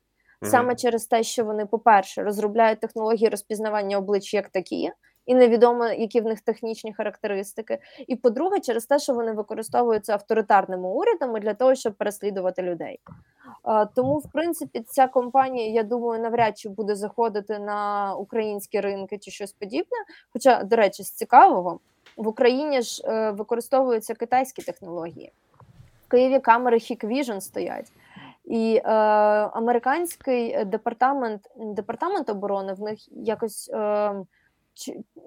[0.43, 0.75] Саме Мгм.
[0.75, 4.91] через те, що вони, по-перше, розробляють технології розпізнавання облич як такі,
[5.25, 7.79] і невідомо, які в них технічні характеристики.
[8.07, 12.99] І по-друге, через те, що вони використовуються авторитарними урядами для того, щоб переслідувати людей.
[13.95, 19.31] Тому, в принципі, ця компанія, я думаю, навряд чи буде заходити на українські ринки чи
[19.31, 19.97] щось подібне.
[20.33, 21.79] Хоча, до речі, з цікавого,
[22.17, 25.31] в Україні ж е, використовуються китайські технології.
[26.07, 27.91] В Києві камери Hikvision стоять.
[28.45, 28.91] І е,
[29.53, 33.69] американський департамент, департамент оборони в них якось.
[33.73, 34.15] Е,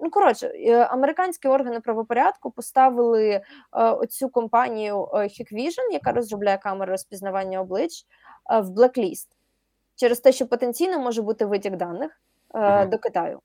[0.01, 6.91] ну, коротше, е, американські органи правопорядку поставили е, оцю компанію е, Hikvision, яка розробляє камери
[6.91, 8.05] розпізнавання облич,
[8.51, 9.29] е, в блекліст
[9.95, 12.21] через те, що потенційно може бути витік даних
[12.55, 12.89] е, Мгм.
[12.89, 13.39] до Китаю.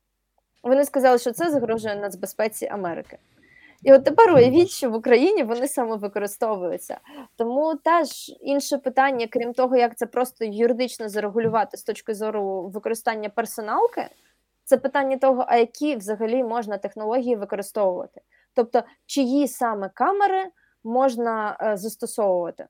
[0.62, 3.18] Вони сказали, що це загрожує нацбезпеці Америки.
[3.82, 6.98] І от тепер уявіть, що в Україні вони саме використовуються.
[7.36, 8.08] Тому теж
[8.40, 14.08] інше питання, крім того, як це просто юридично зарегулювати з точки зору використання персоналки,
[14.70, 18.20] це питання того, а які взагалі можна технології використовувати.
[18.54, 20.50] Тобто, чиї саме камери
[20.85, 22.66] можна е, застосовувати.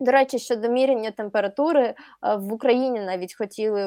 [0.00, 1.94] До речі, щодо міряння температури е,
[2.36, 3.82] в Україні навіть хотіли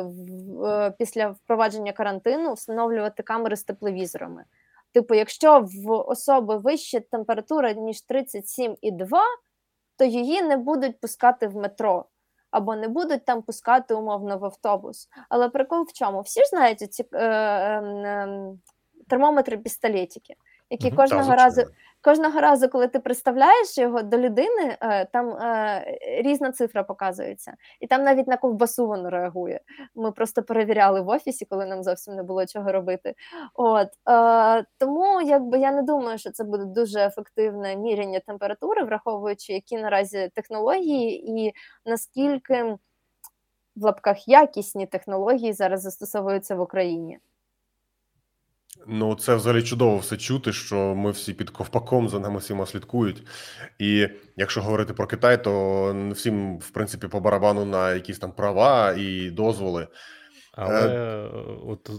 [0.65, 4.43] е, після впровадження карантину встановлювати камери з тепловізорами.
[4.93, 9.07] Типу, якщо в особи вища температура ніж 37,2,
[9.97, 12.05] то її не будуть пускати в метро
[12.51, 15.09] або не будуть там пускати умовно в автобус.
[15.29, 16.21] Але прикол в чому?
[16.21, 18.27] Всі ж знають ці е, е,
[19.07, 20.35] термометри пістолетики
[20.69, 21.61] які кожного разу,
[22.01, 27.87] кожного разу, коли ти представляєш його до людини, е, там е, різна цифра показується, і
[27.87, 29.61] там навіть на ковбасу воно реагує.
[29.95, 33.15] Ми просто перевіряли в офісі, коли нам зовсім не було чого робити.
[33.53, 39.53] От е, тому, якби я не думаю, що це буде дуже ефективне міряння температури, враховуючи
[39.53, 41.53] які наразі технології, і
[41.85, 42.77] наскільки
[43.75, 47.19] в лапках якісні технології зараз застосовуються в Україні.
[48.87, 53.23] Ну, це взагалі чудово все чути, що ми всі під ковпаком за нами всіма слідкують.
[53.79, 58.93] І якщо говорити про Китай, то всім, в принципі, по барабану на якісь там права
[58.97, 59.87] і дозволи.
[60.51, 61.29] Але е,
[61.65, 61.89] от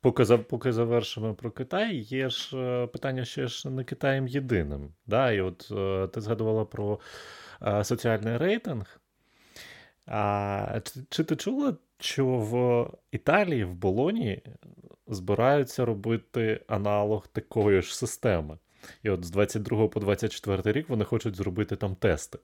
[0.00, 4.94] поки, за- поки завершимо про Китай, є ж е, питання ще ж не Китаєм єдиним.
[5.06, 5.32] Да?
[5.32, 7.00] І от е, ти згадувала про
[7.62, 9.00] е, соціальний рейтинг.
[10.06, 14.42] А чи, чи ти чула, що в Італії, в Болоні
[15.08, 18.58] збираються робити аналог такої ж системи?
[19.02, 22.38] І от з 22 по 24 рік вони хочуть зробити там тести.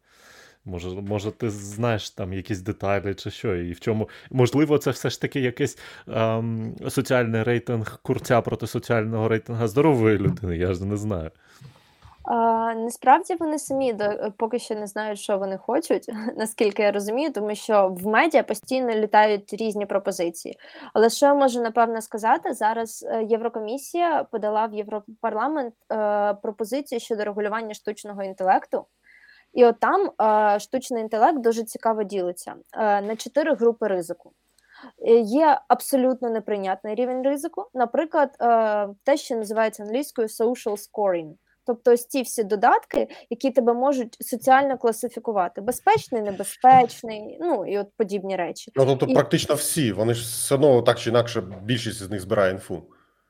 [0.65, 4.09] Може, може, ти знаєш там якісь деталі чи що, і в чому.
[4.31, 10.57] Можливо, це все ж таки якийсь ем, соціальний рейтинг курця проти соціального рейтингу здорової людини,
[10.57, 11.31] я ж не знаю.
[12.25, 17.33] А, насправді вони самі до, поки що не знають, що вони хочуть, наскільки я розумію,
[17.33, 20.59] тому що в медіа постійно літають різні пропозиції.
[20.95, 27.25] Але що я можу напевно сказати, зараз е, Єврокомісія подала в Європарламент е, пропозицію щодо
[27.25, 28.87] регулювання штучного інтелекту.
[29.53, 34.33] І от там е, штучний інтелект дуже цікаво ділиться е, на чотири групи ризику.
[34.99, 41.33] Е, Є абсолютно неприйнятний рівень ризику, наприклад, е, те, що називається англійською social scoring.
[41.67, 47.89] Тобто ось ці всі додатки, які тебе можуть соціально класифікувати: безпечний, небезпечний, ну і от
[47.97, 48.73] подібні речі.
[48.75, 52.21] Ну, тобто, І- практично всі, вони ж все одно так чи інакше, більшість з них
[52.21, 52.83] збирає інфу.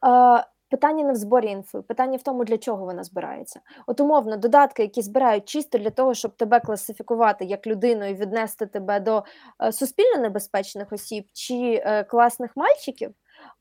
[0.07, 3.61] Е, Питання не в зборі інфи, питання в тому, для чого вона збирається.
[3.87, 8.67] От умовно, додатки, які збирають чисто для того, щоб тебе класифікувати як людину і віднести
[8.67, 9.25] тебе до
[9.65, 13.11] е, суспільно небезпечних осіб чи е, класних мальчиків.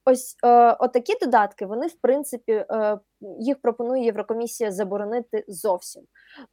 [0.06, 3.00] Ось е, отакі додатки, вони в принципі е,
[3.40, 6.04] їх пропонує Єврокомісія заборонити зовсім.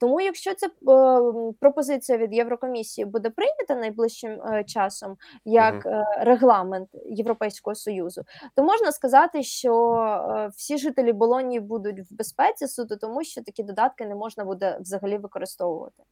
[0.00, 0.70] Тому, якщо ця е,
[1.61, 8.22] пропозиція від Єврокомісії буде прийнята найближчим е, часом як е, регламент Європейського союзу,
[8.56, 13.62] то можна сказати, що е, всі жителі Болонії будуть в безпеці суто тому, що такі
[13.62, 16.02] додатки не можна буде взагалі використовувати.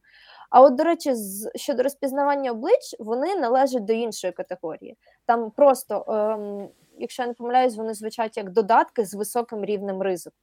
[0.49, 4.97] А от, до речі, з щодо розпізнавання облич, вони належать до іншої категорії.
[5.25, 10.37] Там просто, ем, якщо я не помиляюсь, вони звучать як додатки з високим рівнем ризику.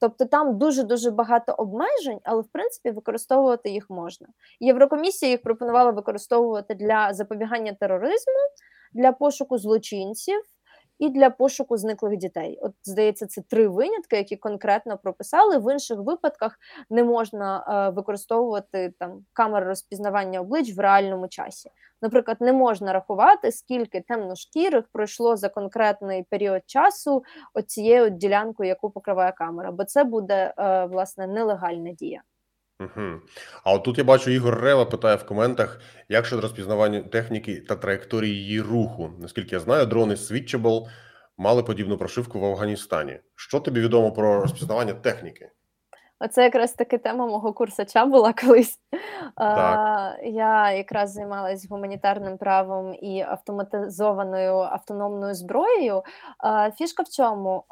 [0.00, 4.28] Тобто там дуже дуже багато обмежень, але в принципі використовувати їх можна.
[4.60, 8.40] Єврокомісія їх пропонувала використовувати для запобігання тероризму,
[8.92, 10.40] для пошуку злочинців
[10.98, 12.58] і для пошуку зниклих дітей.
[12.62, 15.58] От здається, це три винятки, які конкретно прописали.
[15.58, 16.58] В інших випадках
[16.90, 21.70] не можна е, використовувати там камери розпізнавання облич в реальному часі.
[22.02, 27.22] Наприклад, не можна рахувати, скільки темношкірих пройшло за конкретний період часу
[27.54, 32.22] оцією ділянкою, яку покриває камера, бо це буде е, власне нелегальна дія.
[32.80, 33.20] Угу.
[33.64, 37.76] А от тут я бачу, Ігор Рева питає в коментах, як щодо розпізнавання техніки та
[37.76, 39.10] траєкторії її руху.
[39.18, 40.86] Наскільки я знаю, дрони Switchable
[41.36, 43.20] мали подібну прошивку в Афганістані.
[43.34, 45.50] Що тобі відомо про розпізнавання техніки?
[46.20, 48.78] Оце якраз таки тема мого курсача була колись.
[49.36, 50.18] Так.
[50.22, 56.02] Я якраз займалась гуманітарним правом і автоматизованою автономною зброєю.
[56.78, 57.64] Фішка в чому?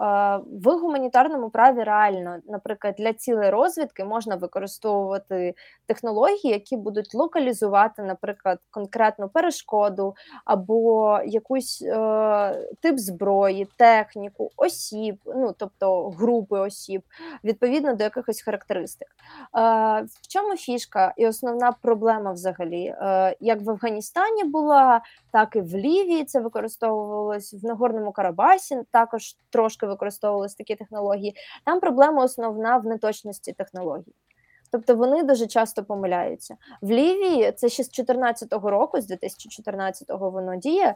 [0.46, 5.54] В гуманітарному праві реально, наприклад, для цілей розвідки можна використовувати
[5.86, 15.54] технології, які будуть локалізувати, наприклад, конкретну перешкоду або якусь е, тип зброї, техніку, осіб, ну
[15.58, 17.02] тобто групи осіб,
[17.44, 19.08] відповідно до якихось характеристик.
[19.08, 19.60] Е,
[20.02, 22.84] в чому фішка і основна проблема взагалі?
[22.84, 25.00] Е, як в Афганістані була,
[25.32, 31.34] так і в Лівії це використовувалось в Нагорному Карабасі, також трошки використовувалися такі технології.
[31.64, 34.14] Там проблема основна в неточності технологій.
[34.72, 36.56] Тобто вони дуже часто помиляються.
[36.82, 40.86] В Лівії це ще з 2014 року, з 2014-го воно діє.
[40.86, 40.94] Е,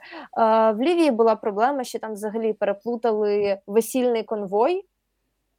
[0.73, 4.85] в Лівії була проблема, що там взагалі переплутали весільний конвой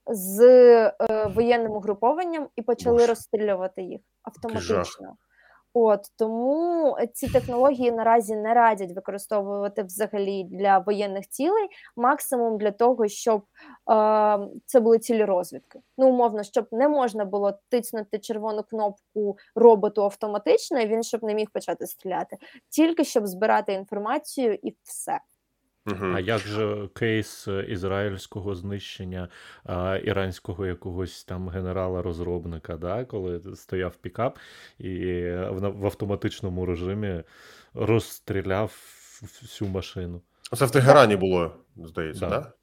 [0.08, 0.94] з е,
[1.36, 3.08] воєнним угрупованням і почали Боже.
[3.08, 5.16] розстрілювати їх автоматично.
[5.74, 13.08] От тому ці технології наразі не радять використовувати взагалі для воєнних цілей, максимум для того,
[13.08, 15.80] щоб е, це були цілі розвідки.
[15.98, 21.34] Ну, умовно, щоб не можна було тиснути червону кнопку роботу автоматично, і він щоб не
[21.34, 22.38] міг почати стріляти,
[22.70, 25.20] тільки щоб збирати інформацію і все.
[25.86, 26.16] Мгм.
[26.16, 29.30] А як же кейс е, ізраїльського знищення
[29.64, 34.38] а, іранського якогось там генерала-розробника, да, коли стояв пікап
[34.80, 34.96] і
[35.50, 37.24] в, в автоматичному режимі
[37.74, 38.72] розстріляв
[39.42, 40.22] всю машину?
[40.58, 42.40] Це в Тегерані було, здається, Да.
[42.42, 42.58] так?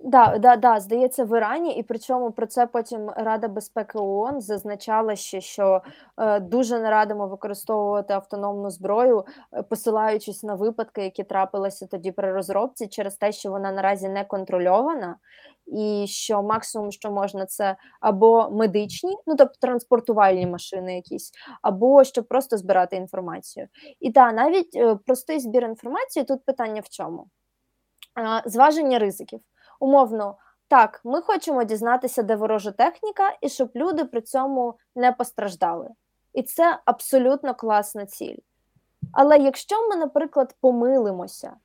[0.00, 5.16] Да, да, да, здається, в Ірані, і причому про це потім Рада безпеки ООН зазначала
[5.16, 5.82] ще, що
[6.18, 12.32] е, дуже не радимо використовувати автономну зброю, е, посилаючись на випадки, які трапилися тоді при
[12.32, 15.16] розробці, через те, що вона наразі не контрольована,
[15.66, 21.32] і що максимум, що можна, це або медичні, ну тобто транспортувальні машини якісь,
[21.62, 23.68] або щоб просто збирати інформацію.
[24.00, 27.26] І так, навіть е, простий збір інформації тут питання в чому?
[28.18, 29.40] Е, зваження ризиків.
[29.80, 30.36] Умовно,
[30.68, 35.88] так, ми хочемо дізнатися, де ворожа техніка, і щоб люди при цьому не постраждали.
[36.32, 38.36] І це абсолютно класна ціль.
[39.12, 41.56] Але якщо ми, наприклад, помилимося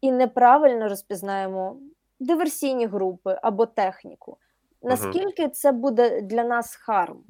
[0.00, 1.76] і неправильно розпізнаємо
[2.20, 4.38] диверсійні групи або техніку,
[4.82, 7.24] наскільки це буде для нас харм?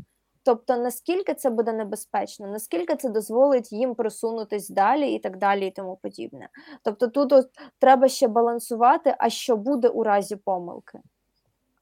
[0.46, 5.70] Тобто, наскільки це буде небезпечно, наскільки це дозволить їм просунутись далі і так далі, і
[5.70, 6.48] тому подібне.
[6.82, 7.46] Тобто, тут от
[7.78, 10.98] треба ще балансувати, а що буде у разі помилки.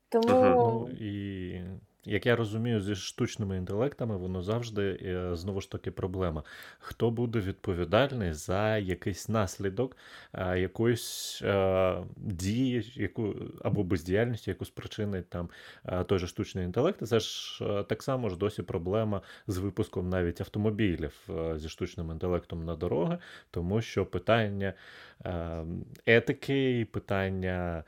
[0.09, 0.29] Тому.
[0.29, 1.61] Ну і
[2.07, 6.43] як я розумію, зі штучними інтелектами воно завжди е, знову ж таки проблема.
[6.79, 9.97] Хто буде відповідальний за якийсь наслідок
[10.33, 15.49] е, якоїсь е, дії, яку або бездіяльності, яку спричинить там
[16.07, 17.07] той же штучний інтелект?
[17.07, 22.77] Це ж так само ж досі проблема з випуском навіть автомобілів зі штучним інтелектом на
[22.77, 23.19] дороги,
[23.51, 24.75] тому що питання
[26.07, 27.85] етики, питання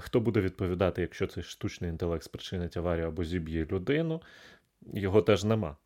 [0.00, 4.20] Хто буде відповідати, якщо цей штучний інтелект спричинить аварію або зіб'є людину?
[4.92, 5.76] Його теж нема.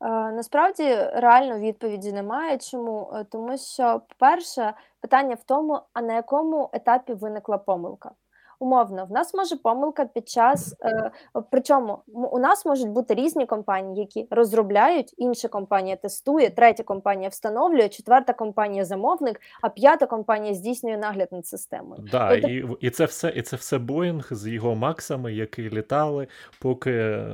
[0.00, 2.58] Е, Насправді реально відповіді немає.
[2.58, 3.10] Чому?
[3.14, 8.10] Е, Тому що, по-перше, питання в тому, а на якому етапі виникла помилка.
[8.58, 11.10] Умовно, в нас може помилка під час, е,
[11.50, 17.88] причому у нас можуть бути різні компанії, які розробляють, інша компанія тестує, третя компанія встановлює,
[17.88, 22.04] четверта компанія замовник, а п'ята компанія здійснює нагляд над системою.
[22.12, 26.26] Да, Тобто- і, і це все, і це все Боїнг з його Максами, які літали,
[26.60, 27.26] поки е,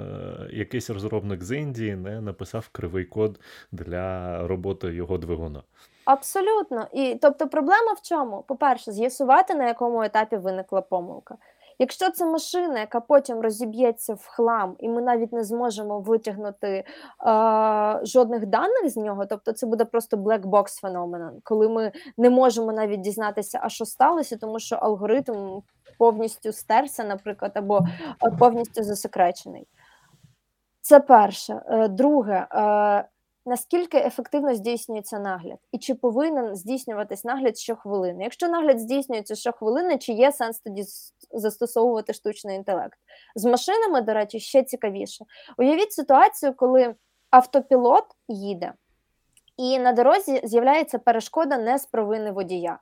[0.52, 3.40] якийсь розробник з Індії не написав кривий код
[3.72, 5.62] для роботи його двигуна.
[6.04, 6.86] Абсолютно.
[6.92, 8.44] І тобто проблема в чому?
[8.48, 11.36] По-перше, з'ясувати, на якому етапі виникла помилка.
[11.78, 16.84] Якщо це машина, яка потім розіб'ється в хлам, і ми навіть не зможемо витягнути е,
[18.02, 23.00] жодних даних з нього, тобто це буде просто box феномен, коли ми не можемо навіть
[23.00, 25.60] дізнатися, а що сталося, тому що алгоритм
[25.98, 27.80] повністю стерся, наприклад, або
[28.24, 29.66] е, повністю засекречений.
[30.80, 31.62] Це перше.
[31.66, 33.04] Е, Друге, е,
[33.46, 38.24] наскільки ефективно здійснюється нагляд, і чи повинен здійснюватись нагляд щохвилини?
[38.24, 40.84] Якщо нагляд здійснюється щохвилини, чи є сенс тоді
[41.32, 42.98] застосовувати штучний інтелект?
[43.34, 45.24] З машинами, до речі, ще цікавіше.
[45.58, 46.94] Уявіть ситуацію, коли
[47.30, 48.72] автопілот їде,
[49.56, 52.78] і на дорозі з'являється перешкода не з провини водія.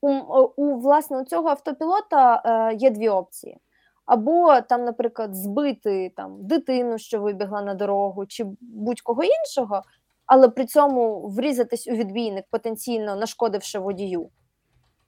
[0.00, 0.10] У,
[0.56, 3.58] у власне у цього автопілота е, є дві опції.
[4.06, 9.82] Або там, наприклад, збити там дитину, що вибігла на дорогу, чи будь-кого іншого,
[10.26, 14.30] але при цьому врізатись у відбійник, потенційно нашкодивши водію,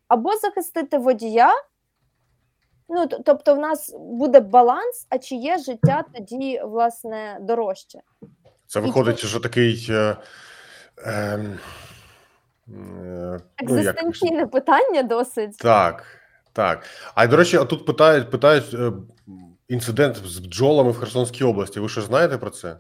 [0.08, 1.52] або захистити водія.
[2.88, 8.00] Ну, тобто, в нас буде баланс, а чи є життя тоді, власне, дорожче?
[8.66, 9.86] Це виходить, що такий.
[9.90, 10.16] Е,
[11.04, 11.58] ем, е,
[12.66, 15.58] ну, як- Екзистенційне питання досить.
[15.58, 16.04] Так,
[16.54, 16.84] так.
[17.14, 18.92] А до речі, а тут питають, питають е,
[19.68, 21.80] інцидент з бджолами в Херсонській області.
[21.80, 22.76] Ви що знаєте про це?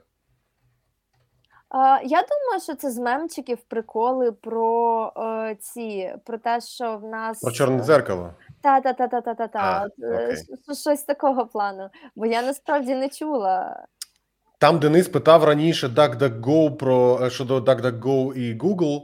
[2.04, 7.40] Я думаю, що це з мемчиків приколи про е, ці, про те, що в нас
[7.40, 8.34] Про чорне дзеркало?
[8.62, 10.36] та та та та та та та е,
[10.74, 11.88] щось такого плану.
[12.16, 13.86] Бо я насправді не чула.
[14.64, 19.02] Там Денис питав раніше DuckDuckGo про е, щодо DuckDuckGo і Google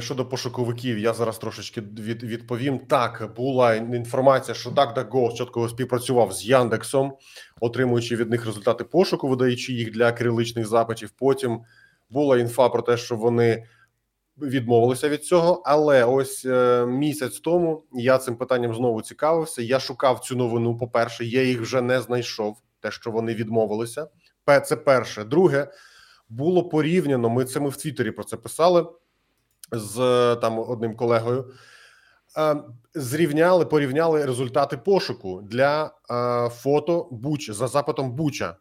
[0.00, 0.98] щодо пошуковиків.
[0.98, 2.78] Я зараз трошечки від, відповім.
[2.78, 7.16] Так, була інформація, що DuckDuckGo чітко співпрацював з Яндексом,
[7.60, 11.10] отримуючи від них результати пошуку, видаючи їх для кириличних запитів.
[11.10, 11.60] Потім
[12.10, 13.66] була інфа про те, що вони
[14.38, 15.62] відмовилися від цього.
[15.64, 19.62] Але ось е, місяць тому я цим питанням знову цікавився.
[19.62, 20.78] Я шукав цю новину.
[20.78, 22.56] По перше, я їх вже не знайшов.
[22.82, 24.06] Те, що вони відмовилися,
[24.46, 25.24] це перше.
[25.24, 25.72] Друге
[26.28, 27.28] було порівняно.
[27.30, 28.86] Ми це ми в Твіттері про це писали
[29.72, 31.52] з е, там одним колегою.
[32.38, 32.56] Е,
[32.94, 38.56] Зрівняли, порівняли результати пошуку для е, фото Буч за запитом Буча.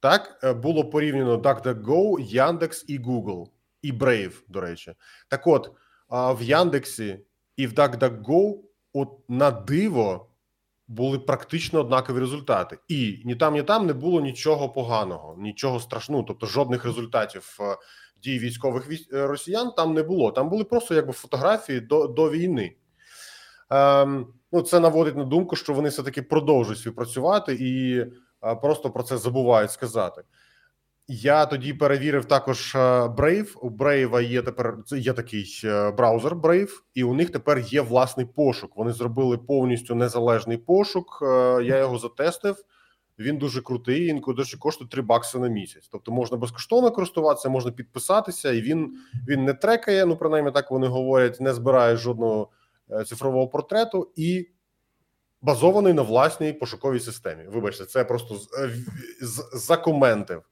[0.00, 3.46] Так, було порівняно DuckDuckGo, Яндекс і Google,
[3.82, 4.94] і Brave, до речі.
[5.28, 5.70] Так от,
[6.10, 7.20] в Яндексі
[7.56, 8.58] і в DuckDuckGo
[8.92, 10.28] от на диво
[10.88, 12.78] були практично однакові результати.
[12.88, 17.76] І ні там, ні там не було нічого поганого, нічого страшного, тобто жодних результатів е,
[18.22, 20.30] дій військових військ- е, росіян там не було.
[20.30, 22.76] Там були просто якби фотографії до, до війни.
[23.70, 29.02] Ем, ну, це наводить на думку, що вони все-таки продовжують співпрацювати і е, просто про
[29.02, 30.22] це забувають сказати.
[31.08, 33.56] Я тоді перевірив також е, Brave.
[33.60, 38.26] У Brave є тепер є такий е, браузер Brave, і у них тепер є власний
[38.26, 38.76] пошук.
[38.76, 41.18] Вони зробили повністю незалежний пошук.
[41.22, 41.26] Е,
[41.64, 42.56] Я його затестив.
[43.18, 44.06] Він дуже крутий.
[44.06, 45.88] Він речі, коштує 3 бакси на місяць.
[45.92, 48.98] Тобто можна безкоштовно користуватися, можна підписатися, і він
[49.28, 50.06] він не трекає.
[50.06, 52.48] Ну принаймні так вони говорять, не збирає жодного
[53.06, 54.48] цифрового портрету і
[55.42, 57.44] базований на власній пошуковій системі.
[57.48, 58.34] Вибачте, це просто
[59.20, 60.42] з- закоментив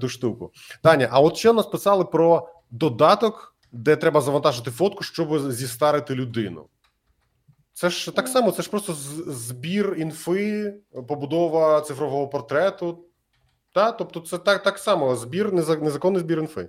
[0.00, 0.52] ту штуку.
[0.82, 6.68] Таня, а от ще нас писали про додаток, де треба завантажити фотку, щоб зістарити людину.
[7.72, 8.94] Це ж так само, це ж просто
[9.26, 10.74] збір інфи,
[11.08, 13.04] побудова цифрового портрету.
[13.74, 16.68] Та, тобто, це так, так само збір, незаконний збір інфи.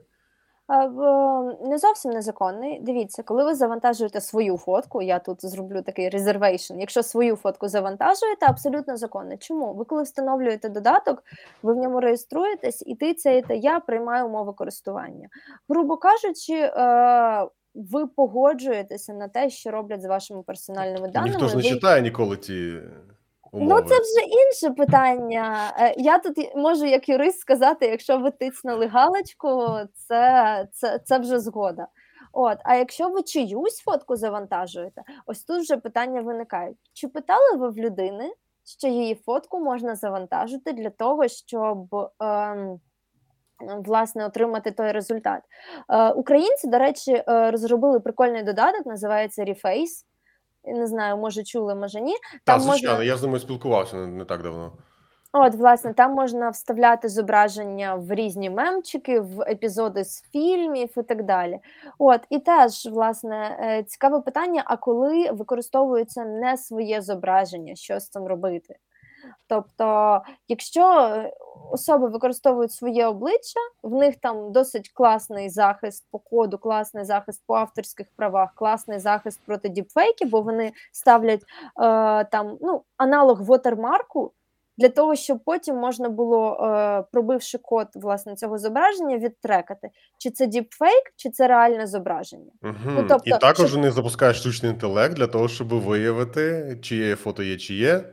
[1.61, 2.80] Не зовсім незаконний.
[2.80, 6.80] Дивіться, коли ви завантажуєте свою фотку, я тут зроблю такий reservation.
[6.80, 9.38] Якщо свою фотку завантажуєте, абсолютно законно.
[9.38, 9.74] Чому?
[9.74, 11.24] Ви коли встановлюєте додаток,
[11.63, 15.28] ви в ньому реєструєтесь і тицяєте Я приймаю умови користування.
[15.70, 21.30] Грубо кажучи, е, ви погоджуєтеся на те, що роблять з вашими персональними даними.
[21.32, 22.74] Ніхто ж не ви- читає ніколи ті
[23.52, 23.82] умови.
[23.82, 25.74] Ну, це вже інше питання.
[25.80, 31.39] Е, Я тут можу як юрист сказати, якщо ви тиснули галочку, це, це, це вже
[31.39, 31.88] згода.
[32.38, 36.78] От, а якщо ви чиюсь фотку завантажуєте, ось тут вже питання виникають.
[36.93, 38.34] Чи питали ви в людини,
[38.80, 42.80] що її фотку можна завантажити для того, щоб ем,
[43.86, 45.41] власне отримати той результат?
[45.89, 50.06] Е, українці, до речі, е, розробили прикольний додаток, називається Reface.
[50.68, 52.16] Не знаю, може чули, може ні.
[52.43, 54.72] Там Та, звичайно, можна- я з ними спілкувався не, не так давно.
[55.38, 61.24] От, власне, там можна вставляти зображення в різні мемчики, в епізоди з фільмів і так
[61.24, 61.59] далі.
[61.99, 68.09] От, і теж, власне, е, цікаве питання: а коли використовується не своє зображення, що з
[68.09, 68.76] цим робити?
[69.48, 71.34] Тобто, якщо е,
[71.72, 77.54] особи використовують своє обличчя, в них там досить класний захист по коду, класний захист по
[77.54, 81.46] авторських правах, класний захист проти діпфейків, бо вони ставлять е,
[82.24, 84.32] там ну, аналог вотермарку
[84.78, 90.48] для того, щоб потім можна було, е, пробивши код власне цього зображення, відтрекати, чи це
[90.48, 92.52] діпфейк, чи це реальне зображення.
[92.64, 93.06] Угу.
[93.10, 97.58] тобто, І також щоб- вони запускають штучний інтелект для того, щоб виявити, чиє фото є
[97.58, 98.04] чиє,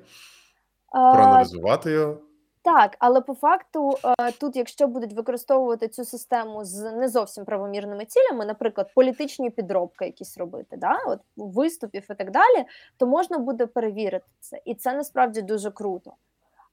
[0.93, 2.18] проаналізувати його.
[2.64, 8.05] Так, але по факту е, тут, якщо будуть використовувати цю систему з не зовсім правомірними
[8.05, 12.64] цілями, наприклад, політичні підробки якісь робити, да, от виступів і так далі,
[12.97, 16.12] то можна буде перевірити це, і це насправді дуже круто.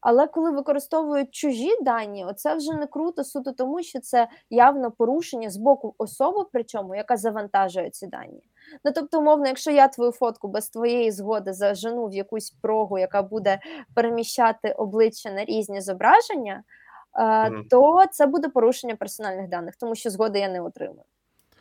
[0.01, 5.49] Але коли використовують чужі дані, оце вже не круто суто тому, що це явно порушення
[5.49, 8.43] з боку особи, причому яка завантажує ці дані.
[8.85, 13.21] Ну тобто, умовно, якщо я твою фотку без твоєї згоди зажену в якусь прогу, яка
[13.21, 13.59] буде
[13.95, 16.63] переміщати обличчя на різні зображення,
[17.19, 21.03] е, то це буде порушення персональних даних, тому що згоди я не отримую.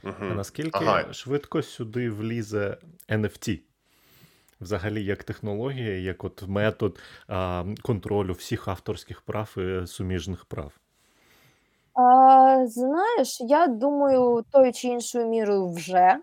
[0.04, 0.34] А Угу.
[0.34, 1.12] наскільки Ага.
[1.12, 2.76] швидко сюди влізе
[3.08, 3.60] NFT?
[4.60, 10.72] Взагалі, як технологія, як от метод а, контролю всіх авторських прав і суміжних прав.
[11.94, 16.16] А, знаєш, я думаю, тою чи іншою мірою вже.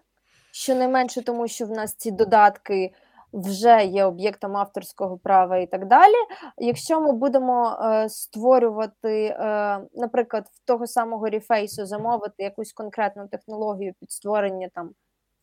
[0.56, 2.94] Щонайменше тому, що в нас ці додатки
[3.34, 6.14] вже є об'єктом авторського права і так далі.
[6.58, 13.94] Якщо ми будемо е, створювати, е, наприклад, в того самого Reface замовити якусь конкретну технологію
[14.00, 14.90] під створення там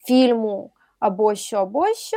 [0.06, 2.16] фільму або що, або що,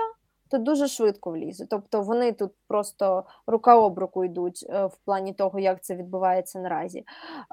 [0.52, 1.66] то дуже швидко влізе.
[1.70, 6.60] Тобто вони тут просто рука об руку йдуть е, в плані того, як це відбувається
[6.60, 7.04] наразі.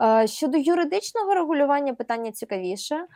[0.03, 3.07] Е, Щодо юридичного регулювання, питання цікавіше.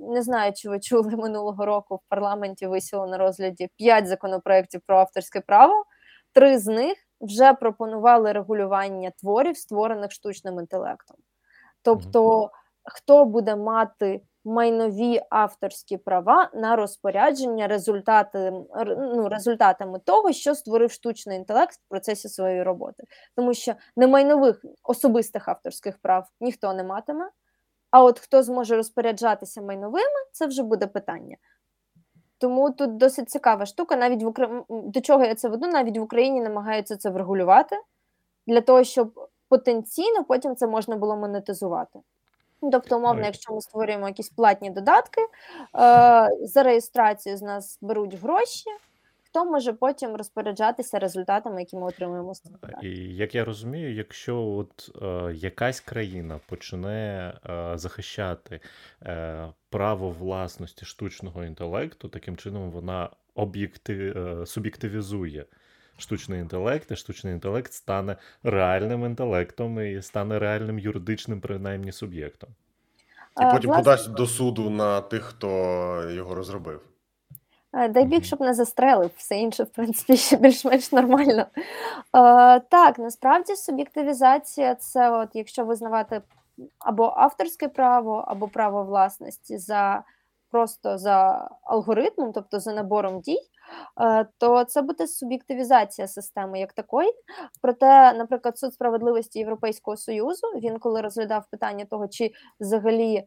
[0.00, 4.98] Не знаю, чи ви чули минулого року в парламенті висіло на розгляді 5 законопроєктів про
[4.98, 5.84] авторське право.
[6.32, 11.16] Три з них вже пропонували регулювання творів, створених штучним інтелектом.
[11.82, 12.50] Тобто
[12.84, 18.52] хто буде мати майнові авторські права на розпорядження результати,
[18.98, 23.04] ну, результатами того, що створив штучний інтелект в процесі своєї роботи.
[23.36, 27.30] Тому що немайнових особистих авторських прав ніхто не матиме.
[27.96, 31.36] А от хто зможе розпоряджатися майновими, це вже буде питання.
[32.38, 33.96] Тому тут досить цікава штука.
[33.96, 34.64] Навіть в Укра...
[34.68, 37.76] до чого я це веду, навіть в Україні намагаються це врегулювати
[38.46, 41.98] для того, щоб потенційно потім це можна було монетизувати.
[42.72, 45.26] Тобто, умовно, якщо ми створюємо якісь платні додатки, е,
[46.42, 48.70] за реєстрацію з нас беруть гроші,
[49.36, 52.42] хто може потім розпоряджатися результатами, які ми отримуємо з
[52.82, 58.60] І як я розумію, якщо от е, якась країна почне е, захищати
[59.02, 65.44] е, право власності штучного інтелекту, таким чином вона об'єктив, е, суб'єктивізує
[65.98, 72.50] штучний інтелект, і штучний інтелект стане реальним інтелектом і стане реальним юридичним, принаймні, суб'єктом.
[73.40, 73.84] І потім Власне...
[73.84, 75.48] подасть до суду на тих, хто
[76.10, 76.95] його розробив.
[77.90, 81.46] Дай біг, щоб не застрелив, все інше, в принципі, ще більш-менш нормально.
[82.16, 86.22] Е, Так, насправді суб'єктивізація це, от, якщо визнавати
[86.78, 90.04] або авторське право, або право власності за
[90.50, 93.40] просто за алгоритмом, тобто за набором дій,
[94.00, 97.10] Е, то це буде суб'єктивізація системи як такої.
[97.62, 103.26] Проте, наприклад, суд справедливості Європейського союзу він коли розглядав питання того, чи взагалі е,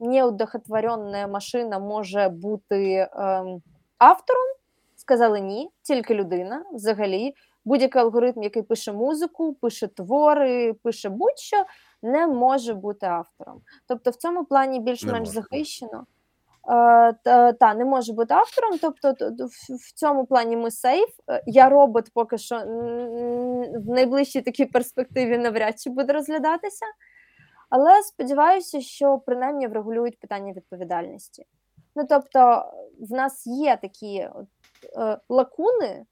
[0.00, 3.08] неудохотворенна машина може бути
[3.98, 4.46] автором,
[4.96, 7.34] сказали ні, тільки людина взагалі.
[7.64, 11.64] Будь-який алгоритм, який пише музику, пише твори, пише будь-що,
[12.02, 13.60] не може бути автором.
[13.88, 16.06] Тобто, в цьому плані більш-менш захищено.
[16.68, 18.78] Е, та, та не може бути автором.
[18.80, 19.14] Тобто,
[19.68, 21.08] в цьому плані ми сейф.
[21.30, 22.58] Е, я робот поки що
[23.74, 26.86] в найближчій такій перспективі навряд чи буде розглядатися.
[27.70, 31.44] Але сподіваюся, що принаймні врегулюють питання відповідальності.
[31.96, 32.64] Ну тобто,
[33.00, 34.30] в нас є такі е,
[35.28, 36.04] лакуни,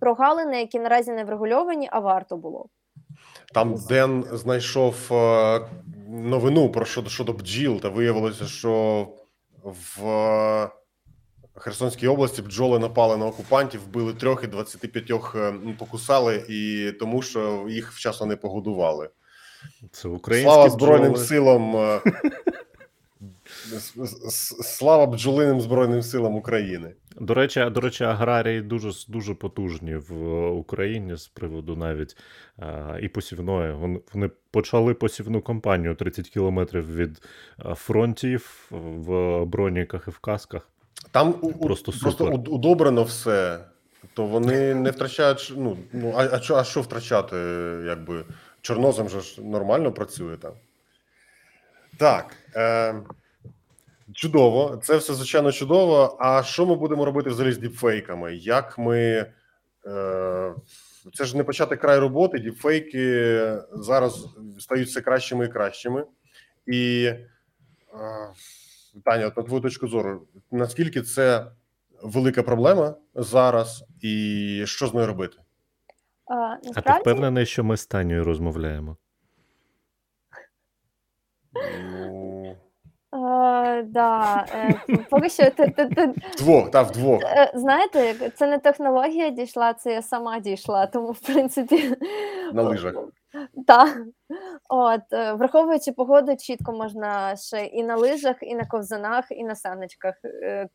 [0.00, 2.66] прогалини, які наразі не врегульовані, а варто було.
[3.54, 5.60] Там Ден знайшов е,
[6.08, 9.06] новину про щодо щодо бджіл, та виявилося, що
[9.62, 10.68] в е,
[11.54, 17.66] Херсонській області бджоли напали на окупантів, вбили трьох і 25 е, покусали, і тому що
[17.68, 19.10] їх вчасно не погодували.
[19.92, 21.26] Це українські Слава Збройним бджоли.
[21.26, 21.76] силам.
[21.76, 22.00] Е,
[24.62, 26.92] слава бджолиним Збройним силам України.
[27.20, 32.16] До речі, до речі, аграрії дуже дуже потужні в Україні з приводу навіть
[32.58, 33.72] а, і посівної.
[33.72, 37.22] Вони вони почали посівну кампанію 30 кілометрів від
[37.74, 40.68] фронтів в броніках і в касках.
[41.10, 42.16] Там просто супер.
[42.16, 43.60] просто удобрено все,
[44.14, 45.52] то вони не втрачають.
[45.56, 47.36] Ну ну а а, що, а що втрачати?
[47.86, 48.24] Якби
[48.62, 50.52] Чорнозем же ж нормально працює там.
[51.98, 52.36] Так.
[52.56, 52.94] Е,
[54.14, 56.16] Чудово, це все звичайно чудово.
[56.20, 58.34] А що ми будемо робити взагалі з діпфейками?
[58.34, 59.26] Як ми
[59.86, 60.54] е,
[61.14, 62.38] це ж не почати край роботи?
[62.38, 64.26] Діпфейки зараз
[64.58, 66.04] стають все кращими і кращими.
[66.66, 67.20] І е,
[69.04, 71.46] Таня, на твою точку зору, наскільки це
[72.02, 75.36] велика проблема зараз, і що з нею робити?
[76.30, 76.82] А, насправді...
[76.86, 78.96] а ти впевнений, що ми з Танею розмовляємо?
[83.12, 84.74] Е, да, е,
[85.10, 85.50] поки що
[86.34, 87.22] Вдвох, так, вдвох.
[87.24, 91.96] е, знаєте, це не технологія дійшла, це я сама дійшла, тому в принципі.
[92.52, 92.94] На лижах.
[93.66, 93.98] Так.
[94.68, 99.54] От, е, враховуючи погоду, чітко можна ще і на лижах, і на ковзанах, і на
[99.54, 100.14] саночках.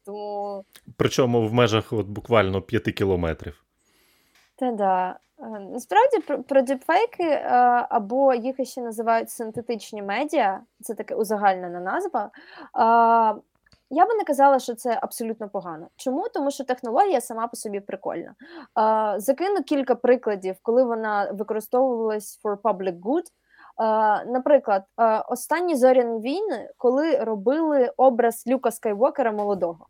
[0.05, 0.63] Тому
[0.97, 3.64] Причому в межах от буквально 5 кілометрів.
[4.55, 5.19] Та да.
[5.39, 7.49] Е, насправді про, діпфейки е,
[7.89, 12.23] або їх ще називають синтетичні медіа, це таке узагальнена назва.
[12.25, 13.41] Е,
[13.89, 15.87] я би не казала, що це абсолютно погано.
[15.95, 16.29] Чому?
[16.33, 18.35] Тому що технологія сама по собі прикольна.
[19.17, 23.23] Закину кілька прикладів, коли вона використовувалась for public good.
[24.27, 24.83] Наприклад,
[25.27, 29.87] останні зоряні війни, коли робили образ Люка Скайвокера молодого.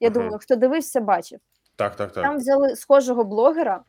[0.00, 1.40] Я uh думаю, хто дивився, бачив.
[1.76, 2.24] Так, так, так.
[2.24, 3.84] Там взяли схожого блогера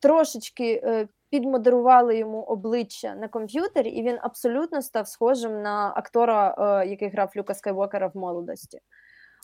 [0.00, 6.88] трошечки е, підмодерували йому обличчя на комп'ютері, і він абсолютно став схожим на актора, е,
[6.88, 8.80] який грав Люка Скайвокера в молодості.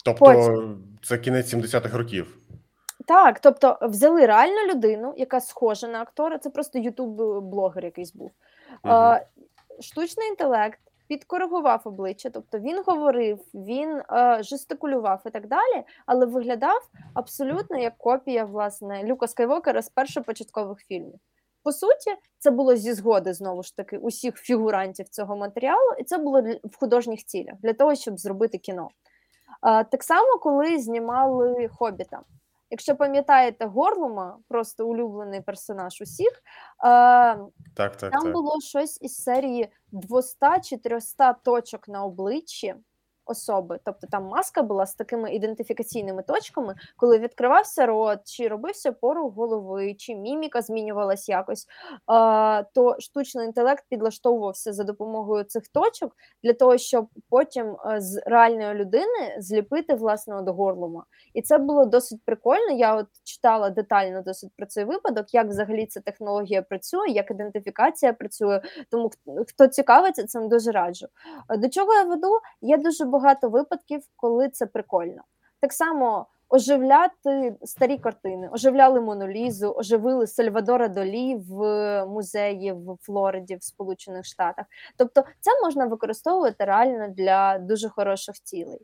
[0.05, 0.84] Тобто Потім.
[1.02, 2.38] це кінець 70-х років.
[3.07, 8.30] Так, тобто взяли реальну людину, яка схожа на актора, це просто ютуб-блогер якийсь був.
[8.84, 9.14] Угу.
[9.80, 16.80] Штучний інтелект підкоригував обличчя, тобто він говорив, він е, жестикулював і так далі, але виглядав
[17.14, 21.18] абсолютно як копія власне Люка Скайвокера з першопочаткових фільмів.
[21.62, 26.18] по суті, це було зі згоди знову ж таки усіх фігурантів цього матеріалу, і це
[26.18, 28.88] було в художніх цілях для того, щоб зробити кіно.
[29.62, 32.20] Так само, коли знімали хобіта.
[32.71, 36.43] Якщо пам'ятаєте Горлума, просто улюблений персонаж усіх,
[36.79, 37.51] так,
[37.97, 38.33] так, там так.
[38.33, 42.75] було щось із серії 200-400 точок на обличчі
[43.27, 43.79] особи.
[43.85, 49.95] Тобто там маска була з такими ідентифікаційними точками, коли відкривався рот, чи робився порух голови,
[49.95, 51.66] чи міміка змінювалась якось,
[52.75, 59.37] то штучний інтелект підлаштовувався за допомогою цих точок для того, щоб потім з реальної людини
[59.39, 61.05] зліпити власного до горлума.
[61.35, 62.70] І це було досить прикольно.
[62.70, 68.12] Я от читала детально досить про цей випадок, як взагалі ця технологія працює, як ідентифікація
[68.12, 68.61] працює.
[68.91, 69.11] Тому
[69.49, 71.07] хто цікавиться, цим дуже раджу.
[71.59, 72.39] До чого я веду?
[72.61, 75.23] Є дуже багато випадків, коли це прикольно.
[75.61, 81.57] Так само оживляти старі картини, оживляли Монолізу, оживили Сальвадора Долі в
[82.07, 84.67] музеї в Флориді в Сполучених Штатах.
[84.97, 88.81] Тобто, це можна використовувати реально для дуже хороших цілей.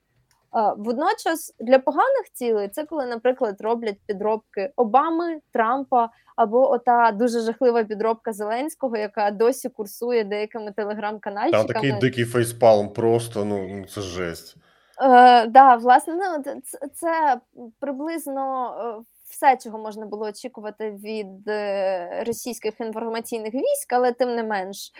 [0.76, 7.84] Водночас для поганих цілей це коли, наприклад, роблять підробки Обами, Трампа або ота дуже жахлива
[7.84, 11.64] підробка Зеленського, яка досі курсує деякими телеграм-канальчиками.
[11.64, 14.57] Там такий дикий фейспалм, просто ну, ну це жесть.
[15.03, 17.40] Е, да, власне, ну це, це
[17.80, 24.42] приблизно е, все, чого можна було очікувати від е, російських інформаційних військ, але тим не
[24.42, 24.92] менш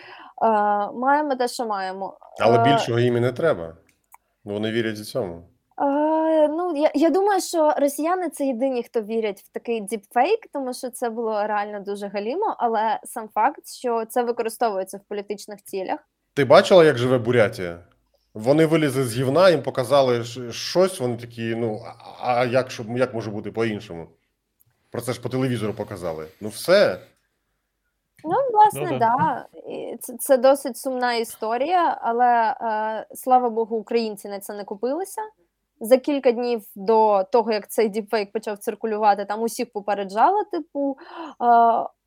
[0.43, 0.47] е,
[0.91, 2.17] маємо те, що маємо.
[2.39, 3.73] Але більшого їм і не треба.
[4.43, 5.43] Вони вірять у цьому.
[5.81, 10.73] Е, ну, я, я думаю, що росіяни це єдині, хто вірять в такий діпфейк, тому
[10.73, 15.99] що це було реально дуже галімо, але сам факт, що це використовується в політичних цілях.
[16.33, 17.79] Ти бачила, як живе Бурятія?
[18.33, 20.99] Вони вилізли з гівна, їм показали щось.
[20.99, 21.81] Вони такі: ну
[22.19, 24.07] а а як, як може бути по-іншому?
[24.91, 26.25] Про це ж по телевізору показали.
[26.41, 26.99] Ну все.
[28.23, 29.15] Ну, власне, Ну, да.
[29.17, 29.45] да.
[30.01, 35.21] Це, це досить сумна історія, але е, слава Богу, українці на це не купилися.
[35.79, 41.45] За кілька днів до того, як цей діпфейк почав циркулювати, там усіх попереджали, типу, е,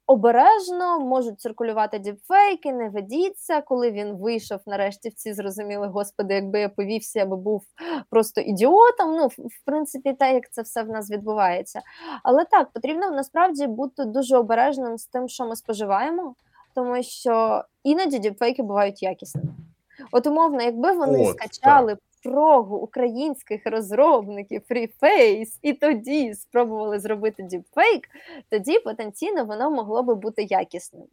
[0.06, 3.60] обережно можуть циркулювати діпфейки, не ведіться.
[3.60, 7.62] Коли він вийшов, нарешті всі зрозуміли, господи, якби я повівся, я би був
[8.10, 9.16] просто ідіотом.
[9.16, 11.80] Ну, в, принципі, те, як це все в нас відбувається.
[12.22, 16.34] Але так, потрібно насправді бути дуже обережним з тим, що ми споживаємо,
[16.74, 19.54] тому що іноді діпфейки бувають якісними.
[20.12, 28.08] От умовно, якби вони От, скачали прогу українських розробників FreeFace і тоді спробували зробити діпфейк,
[28.50, 31.06] тоді потенційно воно могло би бути якісним.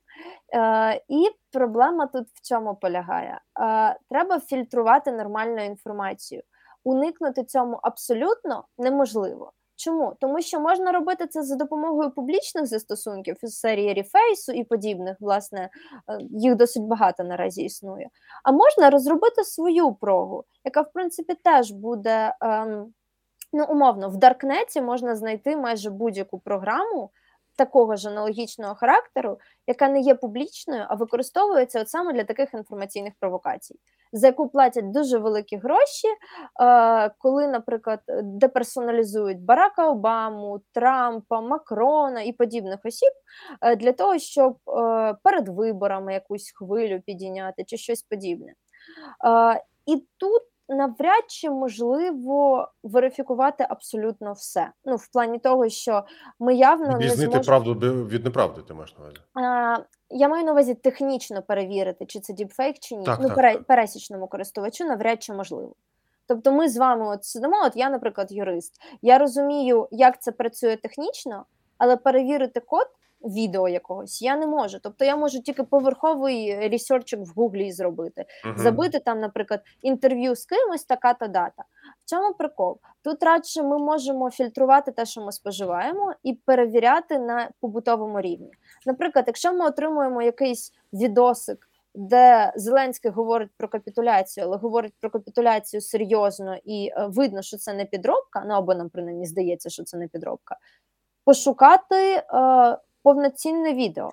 [0.53, 3.41] Е, і проблема тут в чому полягає?
[3.59, 6.41] Е, треба фільтрувати нормальну інформацію.
[6.83, 9.51] Уникнути цьому абсолютно неможливо.
[9.83, 10.13] Чому?
[10.19, 15.69] Тому що можна робити це за допомогою публічних застосунків із серії Ріфейсу і подібних, власне,
[16.09, 18.09] е, їх досить багато наразі існує.
[18.43, 22.93] А можна розробити свою прогу, яка, в принципі, теж буде, ем,
[23.53, 27.09] ну, умовно, в Даркнеті можна знайти майже будь-яку програму
[27.55, 33.13] такого ж аналогічного характеру, яка не є публічною, а використовується от саме для таких інформаційних
[33.19, 33.75] провокацій,
[34.13, 36.07] за яку платять дуже великі гроші,
[36.61, 43.11] е, коли, наприклад, деперсоналізують Барака Обаму, Трампа, Макрона і подібних осіб
[43.61, 48.53] е, для того, щоб е, перед виборами якусь хвилю підійняти чи щось подібне.
[49.85, 50.41] І тут
[50.71, 54.71] навряд чи можливо верифікувати абсолютно все.
[54.85, 56.03] Ну, в плані того, що
[56.39, 57.43] ми явно не Відрізнити зможемо...
[57.43, 57.73] правду
[58.07, 59.17] від неправди, ти маєш на увазі.
[59.33, 59.77] А,
[60.09, 63.05] я маю на увазі технічно перевірити, чи це діпфейк, чи ні.
[63.05, 63.63] Так, ну, так, пере- так.
[63.63, 65.73] пересічному користувачу навряд чи можливо.
[66.27, 68.81] Тобто ми з вами от сидимо, от я, наприклад, юрист.
[69.01, 71.45] Я розумію, як це працює технічно,
[71.77, 72.87] але перевірити код
[73.23, 74.79] відео якогось я не можу.
[74.79, 78.57] Тобто я можу тільки поверховий ресерчик в Гуглі зробити Мгм.
[78.57, 81.63] забити там, наприклад, інтерв'ю з кимось, така-то дата.
[82.05, 82.77] В чому прикол?
[83.03, 88.51] Тут радше ми можемо фільтрувати те, що ми споживаємо, і перевіряти на побутовому рівні.
[88.85, 95.81] Наприклад, якщо ми отримуємо якийсь відосик, де Зеленський говорить про капітуляцію, але говорить про капітуляцію
[95.81, 99.97] серйозно і е, видно, що це не підробка, ну або нам принаймні здається, що це
[99.97, 100.57] не підробка,
[101.25, 102.23] пошукати е,
[103.03, 104.11] повноцінне відео.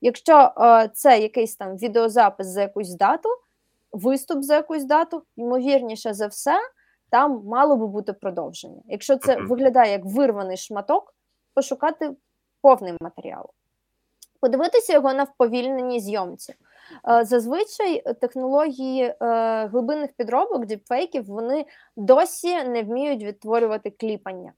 [0.00, 3.28] Якщо е, це якийсь там відеозапис за якусь дату,
[3.92, 6.58] виступ за якусь дату, ймовірніше за все,
[7.10, 8.82] там мало би бути продовження.
[8.86, 11.14] Якщо це виглядає як вирваний шматок,
[11.54, 12.10] пошукати
[12.60, 13.50] повний матеріал,
[14.40, 16.54] подивитися його на вповільненій зйомці.
[17.08, 19.14] Е, Зазвичай технології е,
[19.66, 21.66] глибинних підробок, діпфейків, вони
[21.96, 24.52] досі не вміють відтворювати кліпання.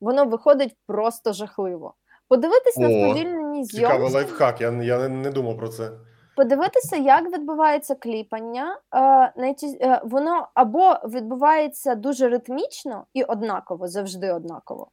[0.00, 1.94] Воно виходить просто жахливо.
[2.32, 2.90] Подивитись на О.
[2.90, 5.90] вповільненій самій Цікавий лайфхак, я, я не, не думав про це.
[6.36, 8.78] подивитися, як відбувається кліпання.
[8.94, 14.88] Е, е, воно або відбувається дуже ритмічно і однаково, завжди однаково,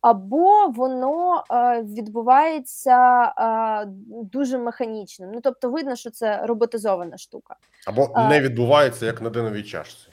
[0.00, 5.30] або воно е, відбувається е, дуже механічним.
[5.34, 7.56] Ну тобто, видно, що це роботизована штука.
[7.86, 10.08] Або не відбувається, як на диновій чашці.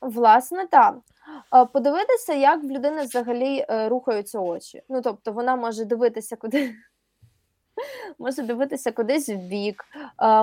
[0.00, 0.94] Власне, так.
[1.72, 4.82] Подивитися, як в людини взагалі е, рухаються очі.
[4.88, 6.74] Ну, тобто, вона може дивитися куди.
[8.18, 9.84] Може дивитися кудись в бік,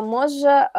[0.03, 0.69] може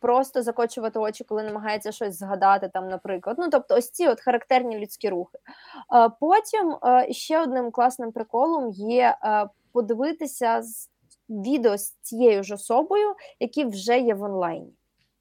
[0.00, 3.36] просто закочувати очі, коли намагається щось згадати, там, наприклад.
[3.38, 5.38] Ну, тобто, ось ці от характерні людські рухи.
[6.20, 6.76] Потім
[7.10, 9.16] ще одним класним приколом є
[9.72, 10.62] подивитися
[11.28, 14.72] відео з цією ж особою, які вже є в онлайні.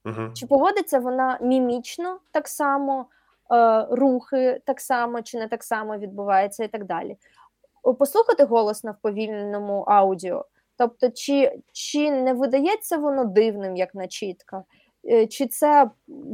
[0.05, 0.34] Угу.
[0.34, 3.05] Чи поводиться вона мімічно так само,
[3.89, 7.18] рухи так само, чи не так само відбувається, і так далі.
[8.00, 10.45] Послухати голос на вповільненому аудіо.
[10.78, 14.64] Тобто, чи, чи не видається воно дивним, як начітка,
[15.10, 15.89] Е, чи це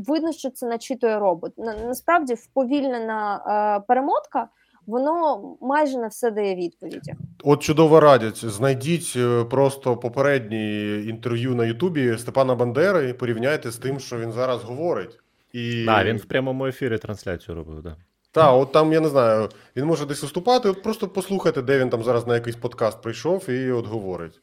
[0.07, 1.57] видно, що це начитує робот?
[1.57, 3.35] На, насправді, вповільнена
[3.79, 4.47] е, перемотка,
[4.85, 7.13] воно майже на все дає відповіді.
[7.43, 8.45] От чудово радять.
[8.45, 14.31] Знайдіть е, просто попередні інтерв'ю на Ютубі Степана Бандери і порівняйте з тим, що він
[14.31, 15.19] зараз говорить.
[15.53, 15.85] І...
[15.85, 17.97] Да, він в прямому ефірі трансляцію робив, да.
[18.31, 21.89] Та, от там, я не знаю, він може десь виступати, от просто послухайте, де він
[21.89, 24.41] там зараз на якийсь подкаст прийшов і от говорить.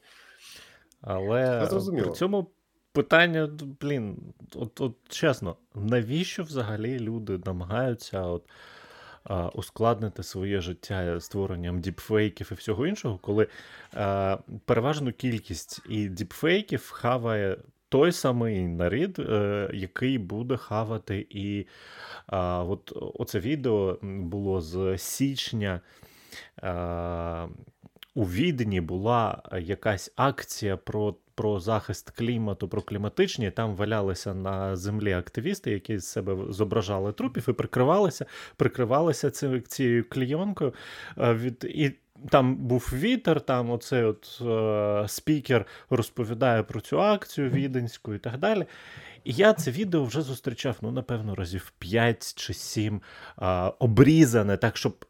[1.01, 2.51] Але при цьому
[2.93, 3.51] питання,
[3.81, 4.17] блін,
[4.55, 8.45] от, от чесно, навіщо взагалі люди намагаються от,
[9.25, 13.47] а, ускладнити своє життя створенням діпфейків і всього іншого, коли
[13.95, 17.57] а, переважну кількість і діпфейків хаває
[17.91, 21.67] той самий нарід, е, який буде хавати і
[22.27, 25.81] а, от оце відео було з січня.
[26.63, 27.47] А,
[28.15, 33.51] у Відені була якась акція про, про захист клімату, про кліматичні.
[33.51, 38.27] Там валялися на землі активісти, які з себе зображали трупів і прикривалися,
[38.57, 40.75] прикривалися ці- цією клійонкою.
[41.19, 41.93] е, Від, і
[42.29, 48.39] там був вітер, там оцей от е, спікер розповідає про цю акцію віденську і так
[48.39, 48.67] далі.
[49.25, 53.01] І я це відео вже зустрічав, ну, напевно, разів 5 чи 7
[53.37, 55.05] а, обрізане, так, щоб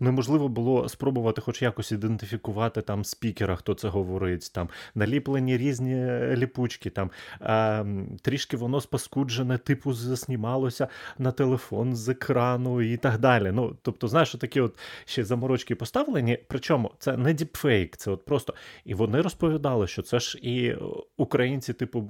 [0.00, 6.36] неможливо було спробувати хоч якось ідентифікувати там спікера, хто це говорить, там наліплені різні е,
[6.36, 7.84] ліпучки, там а,
[8.22, 10.88] трішки воно спаскуджене, типу, заснімалося
[11.18, 13.52] на телефон з екрану і так далі.
[13.52, 16.38] Ну, тобто, знаєш, такі от ще заморочки поставлені.
[16.48, 18.54] Причому це не діпфейк, це от просто.
[18.84, 20.78] І вони розповідали, що це ж і е,
[21.16, 22.00] українці, типу,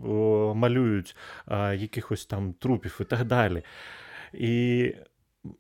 [0.55, 1.17] малюють
[1.79, 3.63] якихось там трупів і так далі.
[4.33, 4.95] І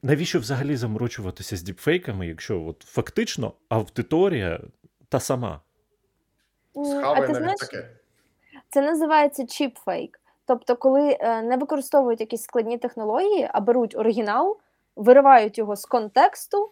[0.02, 4.60] навіщо взагалі заморочуватися з діпфейками, якщо от фактично аудиторія
[5.08, 5.60] та сама?
[6.76, 7.88] М, А ти знаєш, таке.
[8.70, 10.20] Це називається чіпфейк.
[10.46, 14.58] Тобто, коли е, не використовують якісь складні технології, а беруть оригінал,
[14.96, 16.70] виривають його з контексту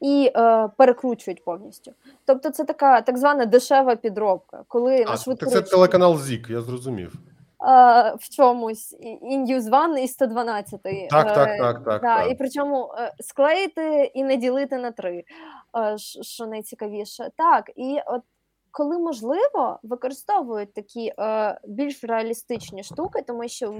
[0.00, 1.92] і е, перекручують повністю.
[2.24, 6.46] Тобто, це така так звана дешева підробка, коли А, на швидку так це телеканал ЗІК,
[6.50, 7.14] я зрозумів.
[7.62, 11.08] Е, в чомусь і- і News One, і 112.
[11.10, 12.02] Так, е, так, так, так.
[12.02, 12.30] Так.
[12.30, 15.24] і причому е, склеїти і не ділити на три,
[16.22, 17.30] що найцікавіше.
[17.36, 18.22] Так, і от
[18.70, 23.74] коли можливо, використовують такі е, більш реалістичні штуки, тому що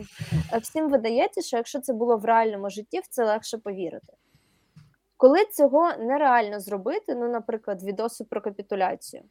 [0.62, 4.12] всім видається, що якщо це було в реальному житті, в це легше повірити.
[5.16, 9.22] Коли цього нереально зробити, ну, наприклад, відоси про капітуляцію.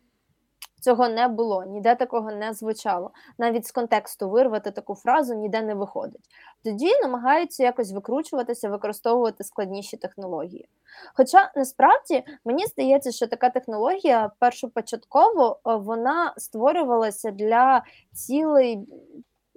[0.85, 3.11] Цього не було, ніде такого не звучало.
[3.37, 6.29] Навіть з контексту вирвати таку фразу ніде не виходить.
[6.63, 10.69] Тоді намагаються якось викручуватися, використовувати складніші технології.
[11.13, 17.83] Хоча насправді мені здається, що така технологія першопочатково е, вона створювалася для
[18.13, 18.87] цілей,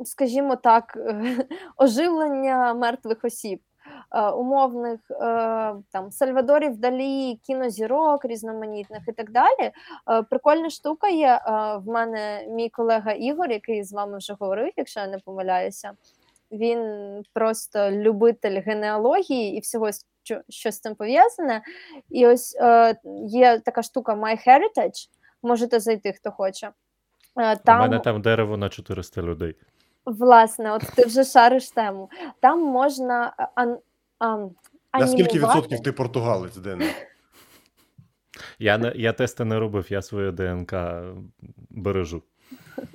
[0.04, 0.98] скажімо так,
[1.76, 3.60] оживлення мертвих осіб.
[4.12, 5.16] Е, Умовних е,
[5.92, 9.70] там Сальвадорів Далі, кінозірок різноманітних і так далі.
[10.10, 11.40] Е, Прикольна штука є.
[11.84, 15.92] В мене мій колега Ігор, який з вами вже говорив, якщо я не помиляюся.
[16.52, 16.82] Він
[17.32, 19.88] просто любитель генеалогії і всього,
[20.48, 21.62] що, з цим пов'язане.
[22.10, 22.96] І ось е,
[23.26, 25.08] є така штука MyHeritage.
[25.42, 26.70] Можете зайти, хто хоче.
[27.36, 29.54] Е, У Там, мене там дерево на 400 людей.
[30.06, 32.10] власне, от ти вже шариш тему.
[32.40, 33.78] Там можна ан,
[34.20, 36.84] На скільки відсотків ти португалець, Дене?
[38.58, 40.74] Я, не, я тести не робив, я свою ДНК
[41.70, 42.22] бережу.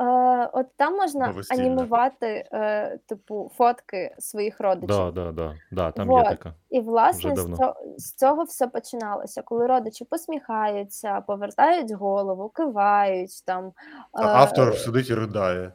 [0.00, 1.62] Е, от там можна Новостільна.
[1.62, 4.88] анімувати, е, типу, фотки своїх родичів.
[4.88, 6.24] Да, да, да, да, там Вот.
[6.24, 6.54] є така.
[6.70, 13.72] І власне з цього, з цього все починалося, коли родичі посміхаються, повертають голову, кивають там.
[14.12, 15.72] А е, автор сидить і ридає.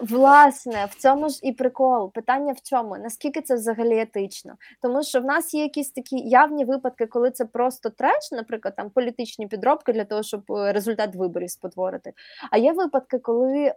[0.00, 2.12] Власне, в цьому ж і прикол.
[2.12, 2.96] Питання в чому?
[2.98, 4.54] Наскільки це взагалі етично?
[4.82, 8.90] Тому що в нас є якісь такі явні випадки, коли це просто треш, наприклад, там
[8.90, 12.12] політичні підробки для того, щоб е, результат виборів спотворити.
[12.50, 13.74] А є випадки, коли е,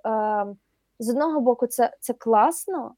[0.99, 2.95] з одного боку це, це класно.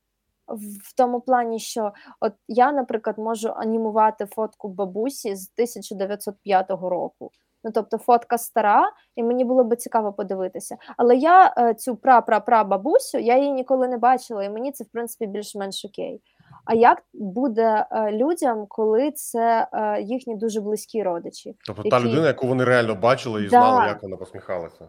[0.48, 7.32] в- тому плані, що от я, наприклад, можу анімувати фотку бабусі з 1905 року.
[7.64, 10.78] Ну, тобто фотка стара, і мені було би цікаво подивитися.
[10.98, 14.88] Але я е, цю пра-пра-пра бабусю, я її ніколи не бачила, і мені це в
[14.88, 16.22] принципі більш-менш окей.
[16.66, 21.56] А як буде е, людям, коли це е, їхні дуже близькі родичі?
[21.66, 23.50] Тобто та людина, яку вони реально бачили і Да.
[23.50, 24.88] знали, як вона посміхалася.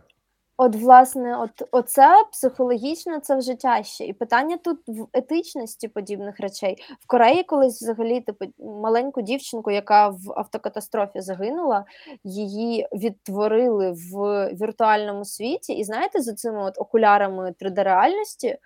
[0.63, 4.05] От, власне, от оце психологічно це вже тяжче.
[4.05, 6.77] І питання тут в етичності подібних речей.
[7.01, 11.85] В Кореї колись взагалі типу, маленьку дівчинку, яка в автокатастрофі загинула,
[12.25, 15.73] її відтворили в віртуальному світі.
[15.73, 18.59] І знаєте, з цими от окулярами 3D-реальності е,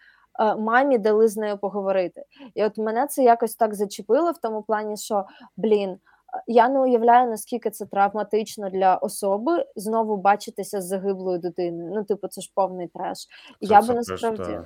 [0.57, 2.25] мамі дали з нею поговорити.
[2.55, 5.25] І от мене це якось так зачепило в тому плані, що
[5.57, 5.99] блін.
[6.47, 11.93] Я не уявляю, наскільки це травматично для особи знову бачитися з загиблою дитиною.
[11.95, 13.19] Ну, типу, це ж повний треш.
[13.19, 13.27] Це
[13.61, 14.65] я би насправді та.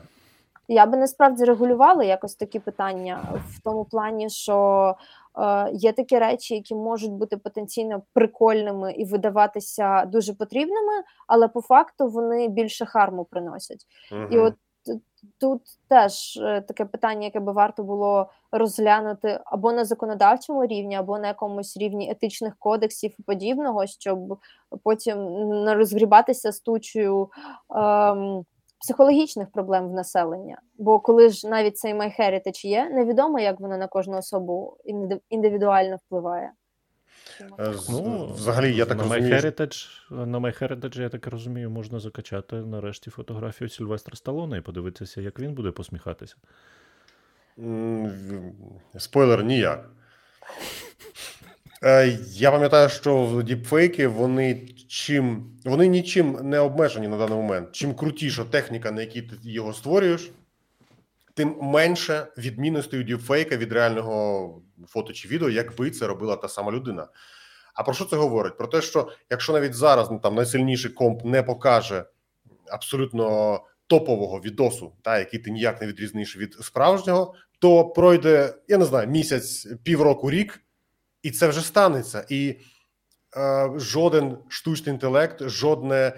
[0.68, 4.94] я би насправді регулювала якось такі питання в тому плані, що
[5.38, 11.60] е, є такі речі, які можуть бути потенційно прикольними і видаватися дуже потрібними, але по
[11.60, 13.86] факту вони більше харму приносять.
[14.30, 14.54] І от
[15.40, 21.18] тут теж е, таке питання, яке би варто було розглянути або на законодавчому рівні, або
[21.18, 24.38] на якомусь рівні етичних кодексів і подібного, щоб
[24.84, 25.18] потім
[25.64, 27.28] не розгрібатися з тучою
[27.74, 28.44] ем,
[28.80, 30.60] психологічних проблем в населення.
[30.78, 35.96] Бо коли ж навіть цей MyHeritage є, невідомо, як воно на кожну особу інди- індивідуально
[35.96, 36.52] впливає.
[37.40, 39.88] Е, Ну, Взагалі, я так на розумію, MyHeritage,
[40.26, 45.54] на MyHeritage, я так розумію, можна закачати нарешті фотографію Сільвестра Сталоне і подивитися, як він
[45.54, 46.36] буде посміхатися.
[48.98, 49.90] Спойлер ніяк.
[51.82, 57.72] Е, Я пам'ятаю, що діпфейки вони чим вони нічим не обмежені на даний момент.
[57.72, 60.30] Чим крутіша техніка, на якій ти його створюєш,
[61.34, 66.72] тим менше відмінностей у діпфейка від реального фото чи відео, якби це робила та сама
[66.72, 67.08] людина.
[67.74, 68.56] А про що це говорить?
[68.56, 72.04] Про те, що якщо навіть зараз ну, там найсильніший комп не покаже
[72.70, 78.84] абсолютно топового відосу, та який ти ніяк не відрізниш від справжнього, то пройде, я не
[78.84, 80.60] знаю, місяць, півроку, рік,
[81.22, 82.26] і це вже станеться.
[82.28, 82.56] І
[83.36, 86.14] е, жоден штучний інтелект, жодне е,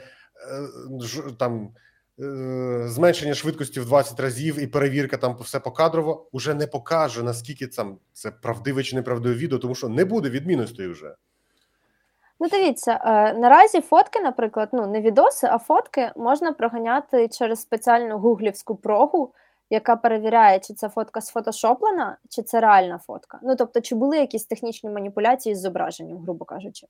[1.00, 1.74] ж, там
[2.84, 7.98] зменшення швидкості в 20 разів і перевірка там все покадрово уже не покаже, наскільки там
[8.12, 11.14] це правдиве чи неправдиве відео, тому що не буде відмінностей вже.
[12.40, 18.18] Ну, дивіться, е, наразі фотки, наприклад, ну не відоси, а фотки можна проганяти через спеціальну
[18.18, 19.32] гуглівську прогу,
[19.70, 23.38] яка перевіряє, чи це фотка сфотошоплена, чи це реальна фотка.
[23.42, 26.86] Ну тобто, чи були якісь технічні маніпуляції з зображенням, грубо кажучи.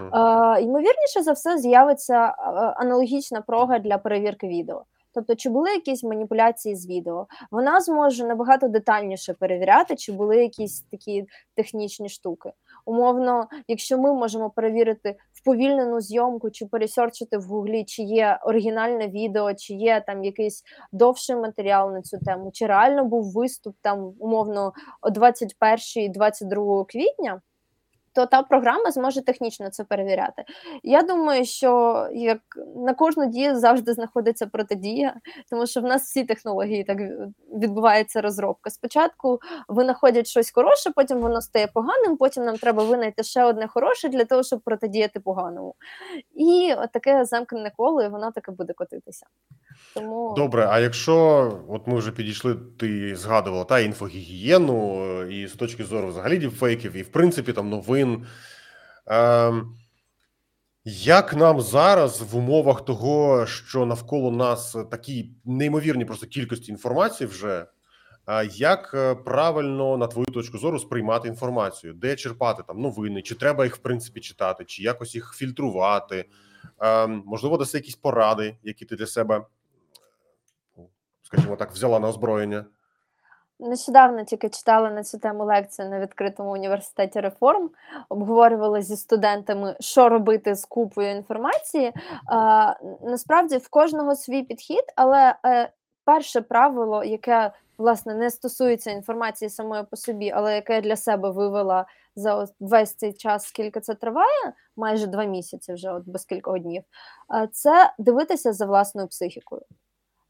[0.00, 2.16] Е, ймовірніше за все, з'явиться
[2.76, 4.84] аналогічна прога для перевірки відео.
[5.14, 7.26] Тобто, чи були якісь маніпуляції з відео?
[7.50, 12.52] Вона зможе набагато детальніше перевіряти, чи були якісь такі технічні штуки.
[12.84, 19.54] Умовно, якщо ми можемо перевірити вповільнену зйомку, чи пересерчити в гуглі, чи є оригінальне відео,
[19.54, 20.62] чи є там якийсь
[20.92, 24.72] довший матеріал на цю тему, чи реально був виступ там умовно
[25.02, 27.40] о 21-22 квітня.
[28.18, 30.44] То та програма зможе технічно це перевіряти.
[30.82, 32.38] Я думаю, що як
[32.76, 35.14] на кожну дію завжди знаходиться протидія,
[35.50, 36.98] тому що в нас всі технології так
[37.54, 38.70] відбувається розробка.
[38.70, 42.16] Спочатку винаходять щось хороше, потім воно стає поганим.
[42.16, 45.74] Потім нам треба винайти ще одне хороше для того, щоб протидіяти поганому.
[46.34, 49.26] І таке замкнене коло, і воно таке буде котитися.
[49.94, 51.14] Тому Добре, а якщо
[51.68, 57.02] от ми вже підійшли, ти згадувала та інфогігієну, і з точки зору взагалі діпфейків, і
[57.02, 58.07] в принципі там новин.
[59.06, 59.74] Ем,
[60.84, 67.66] як нам зараз в умовах того, що навколо нас такі неймовірні просто кількості інформації вже,
[68.52, 73.64] як е, правильно, на твою точку зору, сприймати інформацію, де черпати там новини, чи треба
[73.64, 76.24] їх в принципі читати, чи якось їх фільтрувати?
[76.78, 79.44] Ем, можливо, даси якісь поради, які ти для себе,
[81.22, 82.64] скажімо так, взяла на озброєння.
[83.60, 87.70] Нещодавно тільки читала на цю тему лекцію на відкритому університеті реформ,
[88.08, 91.92] обговорювали зі студентами, що робити з купою інформації.
[92.26, 95.72] А, насправді в кожного свій підхід, але е,
[96.04, 101.30] перше правило, яке власне не стосується інформації самої по собі, але яке я для себе
[101.30, 101.86] вивела
[102.16, 106.82] за весь цей час, скільки це триває, майже два місяці вже от без кількох днів,
[107.52, 109.62] це дивитися за власною психікою.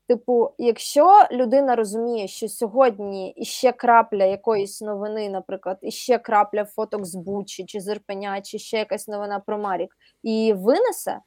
[0.08, 7.14] Типу, якщо людина розуміє, що сьогодні іще крапля якоїсь новини, наприклад, іще крапля фоток з
[7.14, 11.18] Бучі чи з Ірпеня, чи ще якась новина про Марік, і винесе,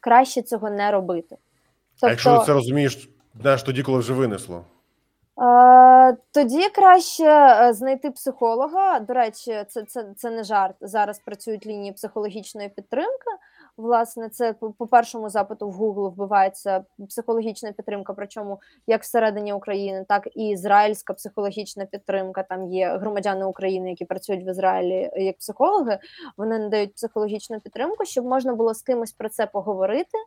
[0.00, 1.36] краще цього не робити.
[2.00, 3.10] Тобто, а якщо ти це розумієш,
[3.40, 4.64] знаєш, тоді, коли вже винесло?
[6.32, 9.00] Тоді краще е, знайти психолога.
[9.00, 10.76] До речі, це це, це не жарт.
[10.80, 13.30] Зараз працюють лінії психологічної підтримки.
[13.78, 20.28] Власне, це по першому запиту в Google вбивається психологічна підтримка, причому як всередині України, так
[20.34, 22.42] і ізраїльська психологічна підтримка.
[22.42, 25.98] Там є громадяни України, які працюють в Ізраїлі як психологи.
[26.36, 30.18] Вони надають психологічну підтримку, щоб можна було з кимось про це поговорити,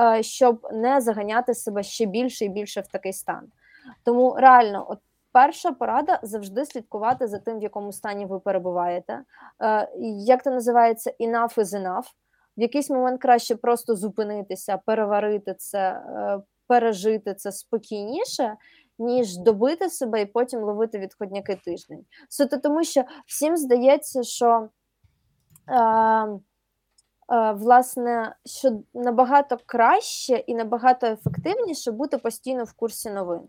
[0.00, 3.42] е, щоб не заганяти себе ще більше і більше в такий стан.
[4.02, 4.98] Тому реально, от
[5.32, 9.20] перша порада завжди слідкувати за тим, в якому стані ви перебуваєте.
[9.62, 9.88] Е,
[10.26, 12.04] Як це називається enough is enough.
[12.56, 18.56] В якийсь момент краще просто зупинитися, переварити це, е, пережити це спокійніше,
[18.98, 22.04] ніж добити себе і потім ловити відходняки тиждень.
[22.28, 24.68] Суто тому, що всім здається, що.
[25.70, 26.40] Е,
[27.54, 33.40] Власне, що набагато краще і набагато ефективніше бути постійно в курсі новин.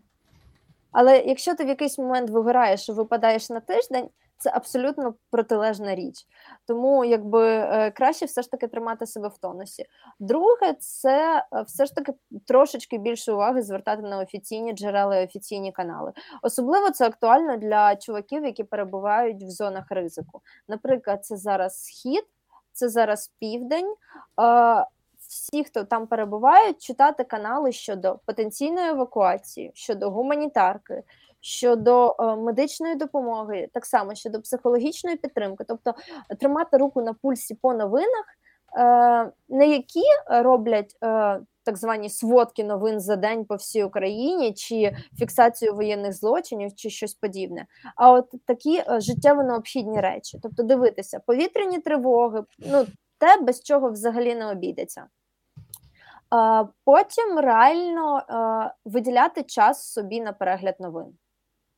[0.92, 4.08] Але якщо ти в якийсь момент вигораєш і випадаєш на тиждень,
[4.38, 6.26] це абсолютно протилежна річ.
[6.66, 9.84] Тому якби е, краще все ж таки тримати себе в тонусі.
[10.18, 12.12] Друге, це е, все ж таки
[12.46, 16.12] трошечки більше уваги звертати на офіційні джерела і офіційні канали.
[16.42, 20.40] Особливо це актуально для чуваків, які перебувають в зонах ризику.
[20.68, 22.24] Наприклад, це зараз схід,
[22.72, 23.94] це зараз південь
[25.28, 31.02] всі, хто там перебувають, читати канали щодо потенційної евакуації, щодо гуманітарки,
[31.46, 35.94] щодо е, медичної допомоги, так само щодо психологічної підтримки, тобто
[36.40, 38.24] тримати руку на пульсі по новинах,
[38.78, 40.96] е, не які роблять.
[41.04, 46.90] Е, так звані сводки новин за день по всій Україні, чи фіксацію воєнних злочинів, чи
[46.90, 47.66] щось подібне.
[47.96, 52.86] А от такі е, життєво необхідні речі, тобто дивитися повітряні тривоги, ну
[53.18, 55.06] те, без чого взагалі не обійдеться.
[56.84, 58.22] Потім реально
[58.84, 61.06] виділяти час собі на перегляд новин.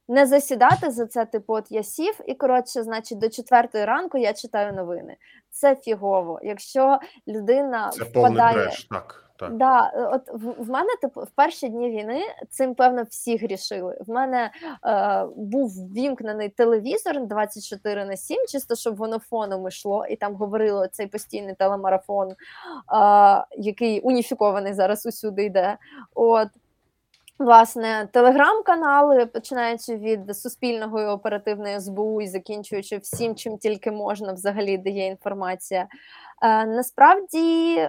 [0.09, 4.33] Не засідати за це, типу, от я сів, і коротше, значить, до четвертої ранку я
[4.33, 5.17] читаю новини.
[5.51, 6.41] Це фігово.
[6.43, 6.99] Якщо
[7.29, 8.55] людина це впадає...
[8.55, 9.25] бреш, так.
[9.39, 9.57] Так.
[9.57, 13.99] Да, от в, в мене типу в перші дні війни цим певно всі грішили.
[14.07, 14.51] В мене
[14.87, 20.87] е, був вімкнений телевізор 24 на 7, чисто щоб воно фоном йшло, і там говорило
[20.87, 22.37] цей постійний телемарафон, е,
[23.57, 25.77] який уніфікований зараз усюди йде.
[26.15, 26.49] От.
[27.39, 34.79] Власне, телеграм-канали, починаючи від Суспільного і оперативної СБУ і закінчуючи всім, чим тільки можна, взагалі
[34.79, 35.89] дає інформація.
[36.43, 37.89] Е, Насправді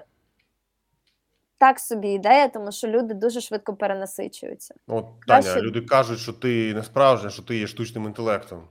[1.58, 4.76] так собі ідея, тому що люди дуже швидко перенасичуються.
[4.88, 5.62] От Таня, Краще...
[5.62, 8.64] люди кажуть, що ти не справжня, що ти є штучним інтелектом.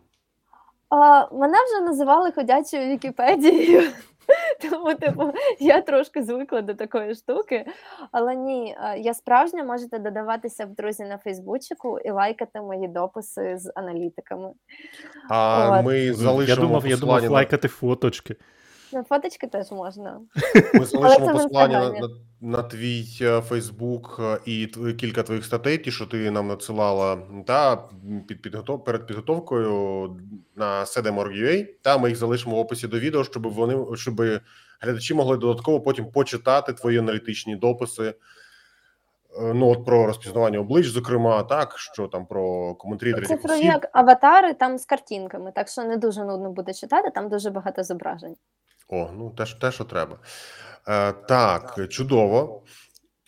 [0.88, 3.82] А, Мене вже називали ходячою Вікіпедією.
[4.70, 7.66] Тому, типу, я трошки звикла до такої штуки.
[8.12, 13.72] Але ні, я справжня, можете додаватися в друзі на Фейсбучику і лайкати мої дописи з
[13.74, 14.52] аналітиками.
[15.28, 15.86] А От.
[15.86, 18.36] ми залишимо Я думав, я думав лайкати фоточки.
[18.92, 20.20] На фоточки теж можна.
[20.74, 22.08] Ми залишимо посилання на, на,
[22.40, 23.04] на твій
[23.48, 24.66] Фейсбук і
[25.00, 27.88] кілька твоїх статей, ті, що ти нам надсилала та
[28.28, 30.16] під підготов перед підготовкою
[30.56, 34.22] на sedem.org.ua, Та ми їх залишимо в описі до відео, щоб вони щоб
[34.80, 38.14] глядачі могли додатково потім почитати твої аналітичні дописи.
[39.36, 44.78] Е, ну, от про розпізнавання облич, зокрема, так що там про коментарі Цифрові аватари там
[44.78, 48.36] з картинками, так що не дуже нудно буде читати, там дуже багато зображень.
[48.88, 50.18] О, ну те, те що треба.
[50.88, 52.62] Е, Так, чудово.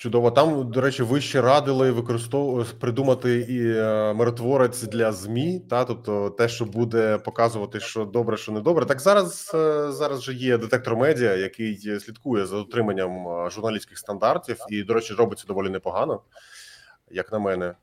[0.00, 0.30] Чудово.
[0.30, 6.30] Там, до речі, ви ще радили використовувати придумати і е, миротворець для ЗМІ, та тобто
[6.30, 8.86] те, що буде показувати, що добре, що не добре.
[8.86, 14.56] Так зараз е, зараз же є детектор медіа, який слідкує за дотриманням е, журналістських стандартів,
[14.68, 16.20] і, до речі, робиться доволі непогано,
[17.10, 17.74] як на мене.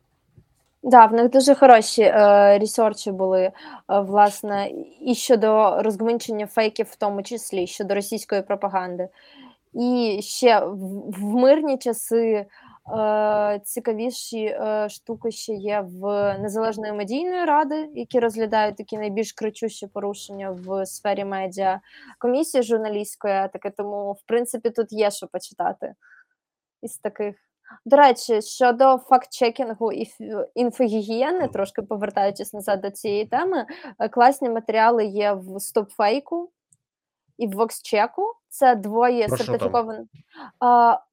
[0.87, 3.51] Да, в них дуже хороші е, ресерчі були, е,
[3.87, 9.09] власне, і щодо розгмінчення фейків, в тому числі щодо російської пропаганди.
[9.73, 10.77] І ще в,
[11.11, 12.45] в мирні часи
[12.97, 19.87] е, цікавіші е, штуки ще є в незалежної медійної ради, які розглядають такі найбільш кричущі
[19.87, 21.81] порушення в сфері медіа,
[22.19, 23.69] комісії журналістської етики.
[23.69, 25.93] Тому, в принципі, тут є що почитати
[26.81, 27.46] із таких.
[27.85, 30.11] До речі, щодо факт-чекінгу і
[30.55, 33.65] інфогігієни, трошки повертаючись назад до цієї теми,
[33.99, 36.47] е, класні матеріали є в StopFake
[37.37, 38.09] і в VoxCheck.
[38.49, 40.07] Це двоє сертифікованих.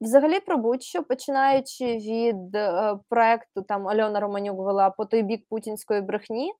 [0.01, 6.01] Взагалі про будь-що, починаючи від е, проекту там Альона Романюк вела по той бік путінської
[6.01, 6.53] брехні,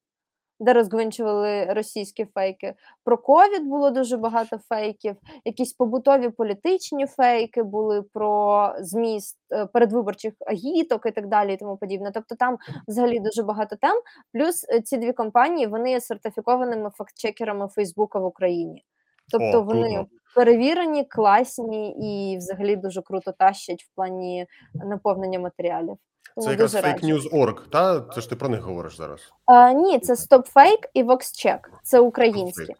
[0.60, 2.74] де розгвинчували російські фейки.
[3.04, 5.16] Про ковід було дуже багато фейків,
[5.46, 11.78] якісь побутові політичні фейки були про зміст е, передвиборчих агіток і так далі, і тому
[11.78, 12.12] подібне.
[12.14, 12.58] Тобто там
[12.88, 14.02] взагалі дуже багато тем.
[14.34, 18.86] Плюс е, ці дві компанії вони є сертифікованими фактчекерами Фейсбука в Україні.
[19.32, 20.10] Тобто О, вони круто.
[20.36, 25.98] перевірені, класні і взагалі дуже круто тащать в плані наповнення матеріалів.
[26.38, 27.08] Це якраз дуже раджу.
[27.08, 28.02] fake.news.org, та?
[28.02, 29.20] Це ж ти про них говориш зараз.
[29.46, 31.60] А, ні, це StopFake і VoxCheck.
[31.84, 32.76] Це українські.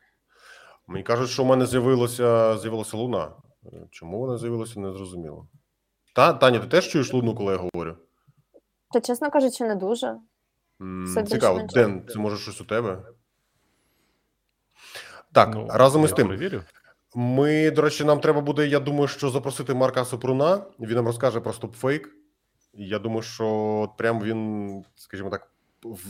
[0.88, 3.32] Мені кажуть, що в мене з'явилося, з'явилася луна.
[3.66, 5.48] Е, Чому вона з'явилася, не зрозуміло.
[6.16, 7.96] Та, Таня, ти теж чуєш луну, коли я говорю?
[8.94, 10.16] Та, чесно кажучи, не дуже.
[11.06, 11.62] Все Цікаво.
[11.74, 12.98] Ден, це може щось у тебе?
[15.32, 16.62] Так, Ну, разом із тим, перевірю.
[17.16, 20.62] ми, до речі, нам треба буде, я думаю, що запросити Марка Супруна.
[20.80, 22.10] Він нам розкаже про стопфейк.
[22.78, 23.48] Я думаю, що
[23.84, 25.52] от прям він, скажімо так,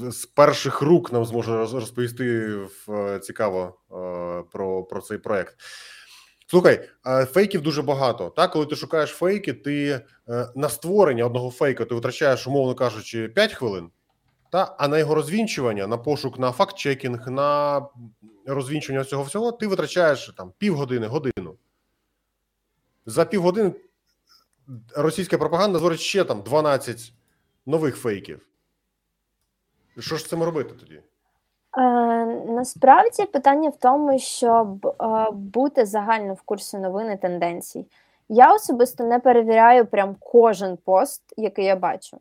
[0.10, 2.50] з перших рук нам зможе розповісти
[2.90, 5.56] е, цікаво е, про, про цей проект.
[6.48, 8.30] Слухай, е, фейків дуже багато.
[8.30, 10.02] Так, коли ти шукаєш фейки, ти
[10.56, 13.90] на створення одного фейка ти витрачаєш, умовно кажучи, 5 хвилин.
[14.52, 17.82] Та, а на його розвінчування, на пошук, на факт-чекінг, на
[18.46, 21.58] розвінчування цього всього, ти витрачаєш там півгодини, годину.
[23.06, 23.72] За півгодини
[24.96, 27.14] російська пропаганда створить ще там 12
[27.66, 28.48] нових фейків.
[30.00, 31.02] Що ж з цим робити тоді?
[31.78, 31.82] Е,
[32.48, 37.86] насправді питання в тому, щоб е, бути загально в курсі новин і тенденцій.
[38.30, 42.20] Я особисто не перевіряю прям кожен пост, який я бачу.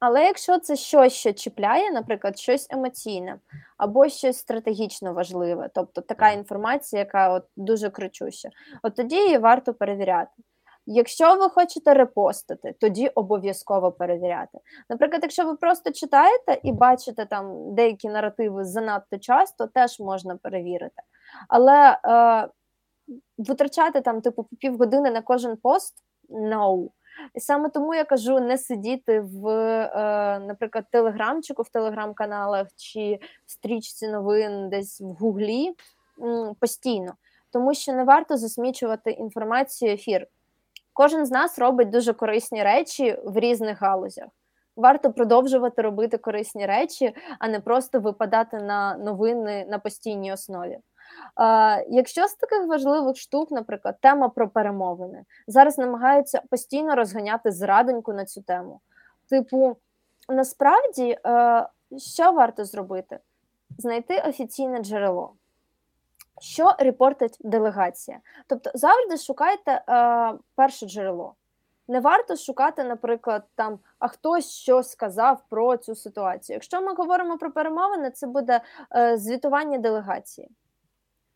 [0.00, 3.36] Але якщо це щось, що чіпляє, наприклад, щось емоційне
[3.76, 8.48] або щось стратегічно важливе, тобто така інформація, яка от дуже кричуща,
[8.82, 10.42] от тоді її варто перевіряти.
[10.86, 14.58] Якщо ви хочете репостити, тоді обов'язково перевіряти.
[14.90, 21.02] Наприклад, якщо ви просто читаєте і бачите там деякі наративи занадто часто, теж можна перевірити.
[21.48, 22.48] Але е,
[23.38, 25.94] витрачати там, типу, півгодини на кожен пост
[26.30, 26.88] no.
[27.34, 33.50] І саме тому я кажу не сидіти в, е, наприклад, телеграмчику в телеграм-каналах чи в
[33.50, 35.74] стрічці новин десь в гуглі
[36.60, 37.14] постійно,
[37.52, 40.26] тому що не варто засмічувати інформацію ефір.
[41.00, 44.28] Кожен з нас робить дуже корисні речі в різних галузях.
[44.76, 50.72] Варто продовжувати робити корисні речі, а не просто випадати на новини на постійній основі.
[50.72, 50.80] Е,
[51.90, 58.24] якщо з таких важливих штук, наприклад, тема про перемовини, зараз намагаються постійно розганяти зрадоньку на
[58.24, 58.80] цю тему.
[59.28, 59.76] Типу,
[60.28, 61.66] насправді, е,
[61.98, 63.18] що варто зробити?
[63.78, 65.32] Знайти офіційне джерело.
[66.40, 68.20] Що репортить делегація?
[68.46, 71.34] Тобто завжди шукайте е, перше джерело.
[71.88, 76.54] Не варто шукати, наприклад, там, а хтось щось сказав про цю ситуацію.
[76.54, 78.60] Якщо ми говоримо про перемовини, це буде
[78.96, 80.48] е, звітування делегації.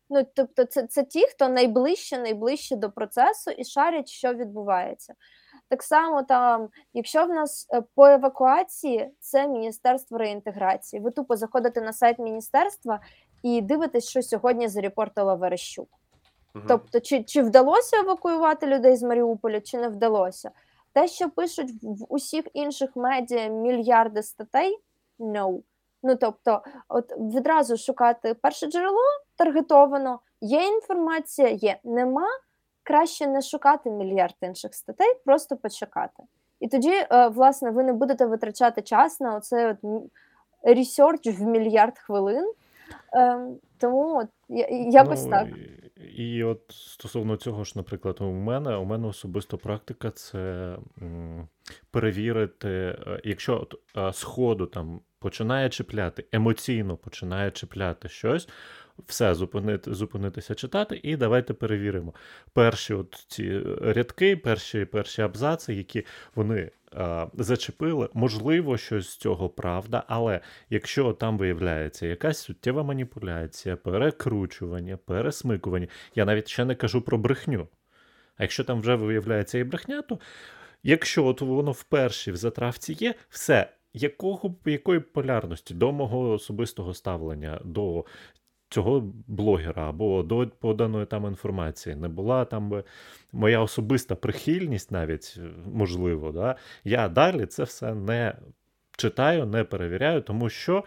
[0.09, 5.13] Ну, тобто, це, це ті, хто найближче, найближче до процесу і шарять, що відбувається.
[5.69, 11.01] Так само, там, якщо в нас е, по евакуації, це Міністерство реінтеграції.
[11.01, 12.99] Ви тупо заходите на сайт міністерства
[13.45, 15.89] і дивитесь, що сьогодні зарепортила Верещук.
[16.53, 16.65] Мгм.
[16.67, 20.51] Тобто, чи, чи вдалося евакуювати людей з Маріуполя, чи не вдалося.
[20.93, 24.79] Те, що пишуть в в усіх інших медіа мільярди статей,
[25.19, 25.61] no.
[26.03, 29.01] Ну тобто, от відразу шукати перше джерело
[29.35, 32.27] таргетовано, є інформація, є, нема.
[32.83, 36.23] Краще не шукати мільярд інших статей, просто почекати.
[36.59, 39.77] І тоді, е, власне, ви не будете витрачати час на оцей от
[40.63, 42.53] ресерч в мільярд хвилин.
[43.13, 45.47] Ем, тому от, я- якось ну, так.
[46.17, 51.47] І, і от стосовно цього ж, наприклад, у мене у мене особисто практика це м,
[51.91, 58.49] перевірити, е, якщо от, а, сходу там починає чіпляти, емоційно починає чіпляти щось.
[59.07, 62.13] Все, зупинити, зупинитися читати, і давайте перевіримо.
[62.53, 66.05] Перші от ці рядки, перші, перші абзаци, які
[66.35, 70.39] вони а, зачепили, можливо, щось з цього правда, але
[70.69, 77.67] якщо там виявляється якась суттєва маніпуляція, перекручування, пересмикування, я навіть ще не кажу про брехню.
[78.37, 80.19] А якщо там вже виявляється і брехня, то
[80.83, 83.69] якщо от воно в першій в затравці є, все.
[83.93, 88.05] Якого якої полярності до мого особистого ставлення до
[88.69, 92.83] цього блогера або до поданої там інформації не була там би
[93.31, 95.39] моя особиста прихильність, навіть
[95.73, 98.35] можливо, да, я далі це все не
[98.97, 100.83] читаю, не перевіряю, тому що,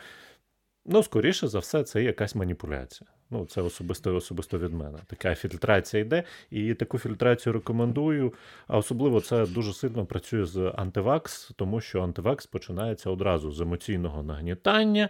[0.87, 3.11] ну, скоріше за все, це якась маніпуляція.
[3.31, 4.99] Ну, це особисто особисто від мене.
[5.07, 8.33] Така фільтрація йде, і таку фільтрацію рекомендую.
[8.67, 14.23] А особливо це дуже сильно працює з антивакс, тому що антивакс починається одразу з емоційного
[14.23, 15.09] нагнітання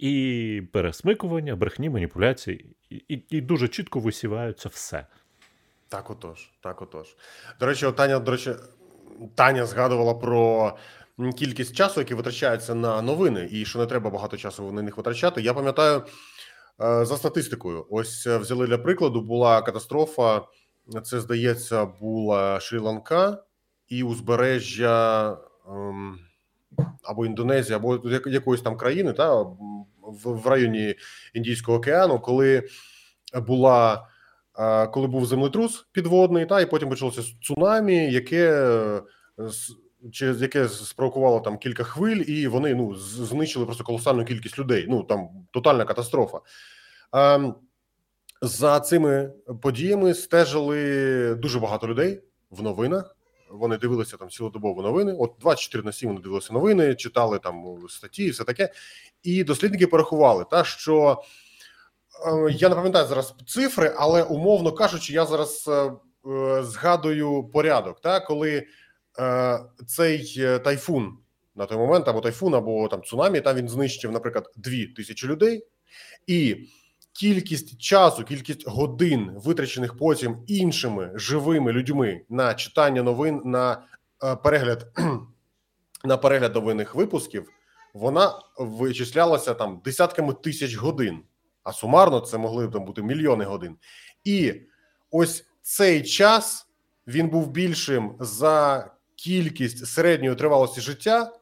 [0.00, 5.06] і пересмикування, брехні, маніпуляцій, і, і, дуже чітко висіваються все.
[5.88, 7.16] Так, отож, так, отож.
[7.60, 8.50] До речі, Таня, до речі,
[9.34, 10.76] Таня згадувала про
[11.36, 15.42] кількість часу, який витрачається на новини, і що не треба багато часу на них витрачати.
[15.42, 16.02] Я пам'ятаю
[16.82, 17.86] е, за статистикою.
[17.90, 20.42] Ось е, взяли для прикладу, була катастрофа.
[21.04, 23.36] Це здається, була Шрі-Ланка
[23.88, 25.36] і узбережжя
[25.68, 26.18] ем,
[27.02, 29.42] або Індонезія, або якоїсь там країни, та
[30.02, 30.94] в районі
[31.34, 32.62] Індійського океану, коли
[33.34, 34.06] була
[34.92, 38.70] коли був землетрус підводний, та і потім почалося цунамі, яке
[40.12, 44.86] через яке спровокувало там кілька хвиль, і вони ну знищили просто колосальну кількість людей.
[44.88, 46.38] Ну там тотальна катастрофа.
[48.42, 49.32] За цими
[49.62, 52.20] подіями стежили дуже багато людей
[52.50, 53.16] в новинах.
[53.50, 55.16] Вони дивилися там цілодобово новини.
[55.18, 58.72] От 24 на 7 вони дивилися новини, читали там статті, і все таке.
[59.22, 61.22] І дослідники порахували, та що
[62.26, 65.92] е, я не пам'ятаю зараз цифри, але умовно кажучи, я зараз е,
[66.30, 68.66] е, згадую порядок, та коли
[69.86, 71.18] цей тайфун
[71.54, 75.66] на той момент або тайфун, або там цунамі, там він знищив, наприклад, дві тисячі людей,
[76.26, 76.68] і
[77.12, 83.82] кількість часу, кількість годин, витрачених потім іншими живими людьми на читання новин, на
[84.44, 84.86] перегляд
[86.04, 87.48] на перегляд новинних випусків
[87.94, 91.22] вона вичислялася там десятками тисяч годин,
[91.62, 93.76] а сумарно це могли там бути мільйони годин.
[94.24, 94.54] І
[95.10, 96.66] ось цей час
[97.06, 101.32] він був більшим за кількість середньої тривалості життя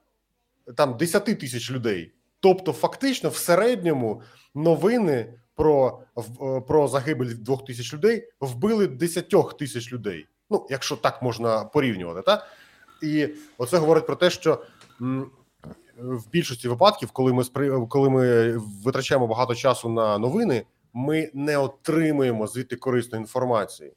[0.76, 2.14] там 10 тисяч людей.
[2.40, 4.22] Тобто, фактично, в середньому
[4.54, 5.98] новини про
[6.66, 10.26] про загибель двох тисяч людей вбили 10 тисяч людей.
[10.50, 12.46] Ну, якщо так можна порівнювати, та
[13.02, 13.28] і
[13.58, 14.62] оце говорить про те, що
[15.98, 17.44] в більшості випадків, коли ми
[17.88, 23.92] коли ми витрачаємо багато часу на новини, ми не отримуємо звідти корисної інформації.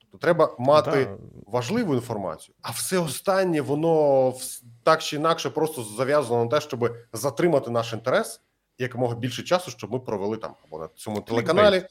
[0.00, 1.16] Тобто треба мати да.
[1.46, 4.34] важливу інформацію, а все останнє воно
[4.82, 8.40] так чи інакше просто зав'язано на те, щоб затримати наш інтерес
[8.82, 11.84] якомога більше часу, щоб ми провели там або на цьому телеканалі,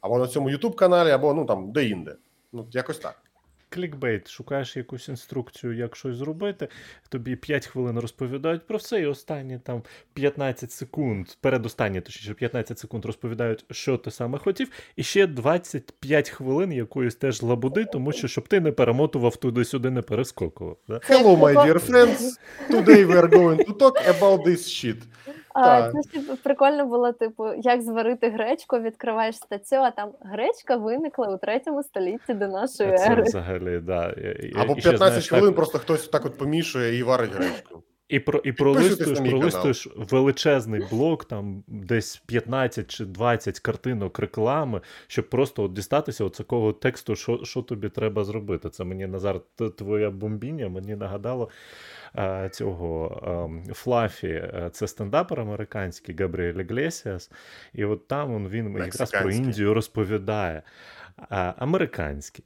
[0.00, 2.16] або на цьому Ютуб каналі, або ну там де інде.
[2.52, 3.22] Ну якось так
[3.68, 6.68] клікбейт, шукаєш якусь інструкцію, як щось зробити,
[7.08, 9.82] тобі 5 хвилин розповідають про все, і останні там
[10.14, 16.72] 15 секунд, передостанні, точніше 15 секунд розповідають, що ти саме хотів, і ще 25 хвилин
[16.72, 20.76] якоїсь теж лабуди, тому що щоб ти не перемотував туди-сюди, не перескокував.
[20.88, 20.94] Да?
[20.94, 22.38] Hello, my dear friends.
[22.70, 25.02] Today we are going to talk about this shit.
[25.54, 31.28] А, Це ще прикольно було, типу, як зварити гречку, відкриваєш статтю, а там гречка виникла
[31.28, 34.14] у третьому столітті до нашої Це взагалі, да.
[34.56, 35.56] Або 15 знаєш, хвилин так...
[35.56, 37.82] просто хтось так от помішує і варить гречку.
[38.08, 45.28] І про і пролистуєш, пролистуєш величезний блок, там десь 15 чи 20 картинок реклами, щоб
[45.28, 48.70] просто от дістатися от такого тексту, що що тобі треба зробити.
[48.70, 49.40] Це мені Назар,
[49.76, 51.50] твоя бомбіння мені нагадало
[52.12, 53.20] а, цього
[53.68, 54.44] а, Флафі.
[54.72, 57.30] Це стендапер американський Габріель Іглесіас,
[57.74, 60.62] І от там він якраз про Індію розповідає
[61.58, 62.44] американський.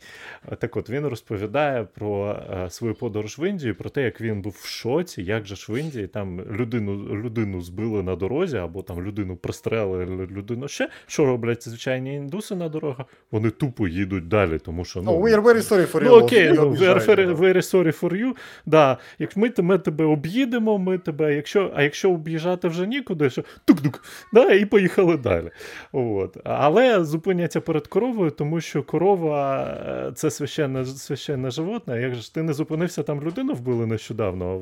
[0.58, 2.36] Так от він розповідає про
[2.68, 5.80] свою подорож в Індію, про те, як він був в шоці, як же ж в
[5.80, 10.88] Індії там людину людину збили на дорозі, або там людину пристрелили, людину ще.
[11.06, 13.06] Що роблять звичайні індуси на дорогах?
[13.30, 16.04] Вони тупо їдуть далі, тому що ну, we are very sorry for you.
[16.04, 18.32] Ну, окей, ну, we are very, very sorry for you.
[18.66, 23.42] Да, Як ми, ми тебе об'їдемо, ми тебе, якщо, а якщо об'їжджати вже нікуди, що
[23.64, 25.50] тук-тук, да, і поїхали далі.
[25.92, 26.36] От.
[26.44, 29.64] Але зупиняться перед коровою, тому що корова
[30.08, 32.00] е, це священне священне животне.
[32.00, 34.60] Як же ж ти не зупинився, там людину вбили нещодавно?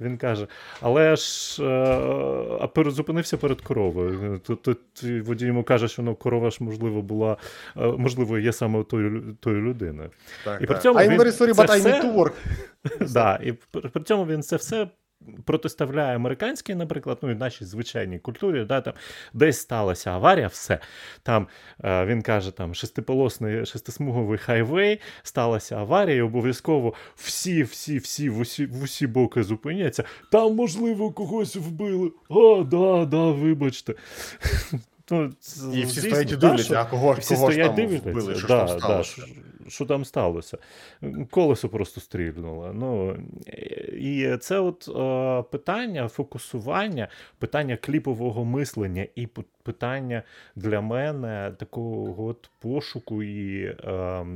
[0.00, 0.46] Він каже,
[0.80, 1.66] але ж е,
[2.60, 4.40] а зупинився перед коровою.
[4.46, 7.36] Тут, тут водій йому каже, що ну, корова ж можливо була,
[7.76, 10.10] е, можливо, є саме тою тою людиною.
[10.44, 10.98] Так, і при цьому
[11.80, 12.32] need to work.
[13.12, 14.88] Да, І при цьому він це все
[15.44, 18.94] протиставляє американській, наприклад, ну і нашій звичайній культурі, да, там
[19.32, 20.78] десь сталася аварія, все.
[21.22, 21.46] Там
[21.84, 28.38] е, він каже, там шестиполосний шестисмуговий хайвей, сталася аварія, і обов'язково всі, всі, всі в
[28.38, 30.04] усі, в усі боки зупиняться.
[30.32, 32.12] Там, можливо, когось вбили.
[32.30, 33.94] А, да, да, вибачте.
[35.12, 35.24] Ну,
[35.74, 37.74] І всі звісно, стоять і да, дивляться, що- а кого, ж- всі кого ж там
[37.74, 39.10] дивляться, вбили, що ж там сталося.
[39.12, 39.22] що,
[39.70, 40.58] що там сталося.
[41.30, 42.72] Колесо просто стрільнуло.
[42.74, 43.16] Ну,
[43.92, 49.28] і це от е, питання фокусування, питання кліпового мислення і
[49.62, 50.22] питання
[50.56, 54.26] для мене такого от пошуку і е,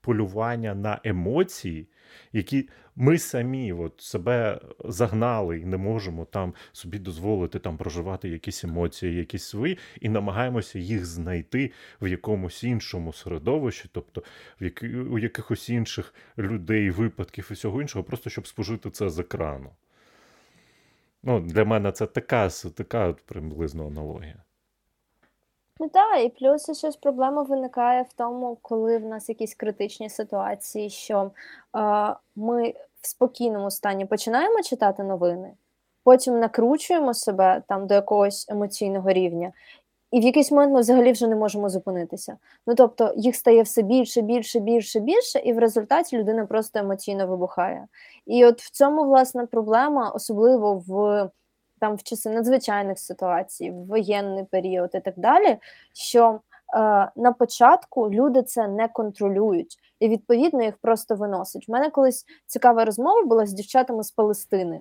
[0.00, 1.86] полювання на емоції,
[2.32, 8.64] які ми самі от себе загнали і не можемо там собі дозволити там проживати якісь
[8.64, 14.22] емоції, якісь свої, і намагаємося їх знайти в якомусь іншому середовищі, тобто
[14.60, 19.18] в які, у якихось інших людей, випадків і всього іншого, просто щоб спожити це з
[19.18, 19.70] екрану.
[21.22, 24.42] Ну, для мене це така, така приблизно аналогія.
[25.80, 30.08] Ну так, і плюс ще ж проблема виникає в тому, коли в нас якісь критичні
[30.10, 31.30] ситуації, що
[31.76, 35.52] е, ми в спокійному стані починаємо читати новини,
[36.04, 39.52] потім накручуємо себе там до якогось емоційного рівня,
[40.10, 42.36] і в якийсь момент ми взагалі вже не можемо зупинитися.
[42.66, 47.26] Ну тобто їх стає все більше, більше, більше, більше, і в результаті людина просто емоційно
[47.26, 47.86] вибухає.
[48.26, 51.30] І от в цьому власне проблема, особливо в
[51.82, 55.58] там в часи надзвичайних ситуацій, в воєнний період і так далі,
[55.92, 56.40] що
[56.74, 61.68] е, на початку люди це не контролюють, і відповідно їх просто виносять.
[61.68, 64.80] В мене колись цікава розмова була з дівчатами з Палестини.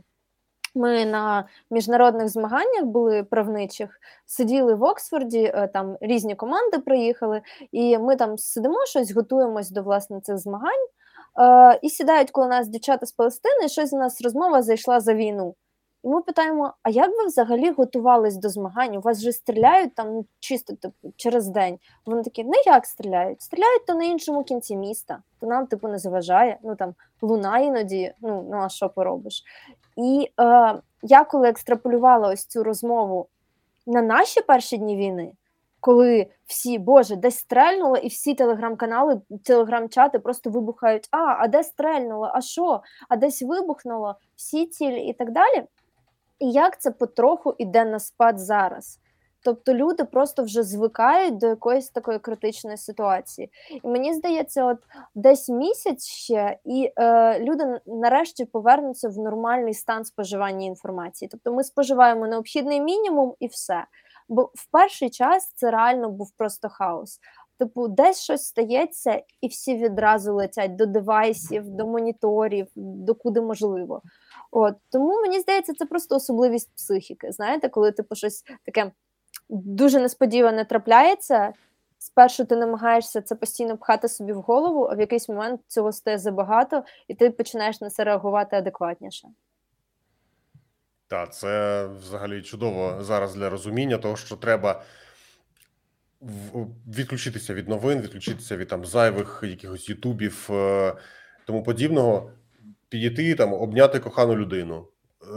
[0.76, 7.42] Ми на міжнародних змаганнях були правничих, сиділи в Оксфорді, е, там різні команди приїхали,
[7.72, 10.88] і ми там сидимо, щось готуємось до власне цих змагань.
[11.40, 15.14] Е, і сідають коло нас дівчата з Палестини, і щось у нас розмова зайшла за
[15.14, 15.56] війну.
[16.04, 18.96] І ми питаємо: а як ви взагалі готувались до змагань?
[18.98, 21.80] У вас же стріляють там ну, чисто типу, через день.
[22.06, 23.42] Вони такі, ну як стріляють?
[23.42, 26.58] Стріляють то на іншому кінці міста, то нам типу не заважає.
[26.64, 29.44] Ну там луна іноді, ну, ну а що поробиш?
[29.98, 33.28] І е, я коли екстраполювала ось цю розмову
[33.88, 35.32] на наші перші дні війни,
[35.80, 42.32] коли всі, Боже, десь стрельнуло, і всі телеграм-канали, телеграм-чати просто вибухають: а, а де стрельнуло,
[42.34, 45.66] а що, а десь вибухнуло, всі цілі і так далі.
[46.42, 49.00] І як це потроху іде на спад зараз?
[49.44, 53.50] Тобто люди просто вже звикають до якоїсь такої критичної ситуації.
[53.84, 54.78] І мені здається, от
[55.16, 61.30] десь місяць ще, і е, люди нарешті повернуться в нормальний стан споживання інформації.
[61.32, 63.86] Тобто ми споживаємо необхідний мінімум і все.
[64.30, 67.20] Бо в перший час це реально був просто хаос.
[67.62, 74.02] Типу, десь щось стається, і всі відразу летять до девайсів, до моніторів, до куди можливо.
[74.52, 77.32] От тому мені здається, це просто особливість психіки.
[77.32, 78.92] Знаєте, коли типу щось таке
[79.50, 81.54] дуже несподіване трапляється.
[81.98, 86.18] Спершу ти намагаєшся це постійно пхати собі в голову, а в якийсь момент цього стає
[86.18, 89.28] забагато, і ти починаєш на це реагувати адекватніше.
[91.08, 94.84] Так, це взагалі чудово зараз для розуміння того, що треба
[96.88, 100.94] відключитися від новин, відключитися від там зайвих якихось ютубів, е,
[101.46, 102.32] тому подібного,
[102.90, 104.88] підійти там, обняти кохану людину,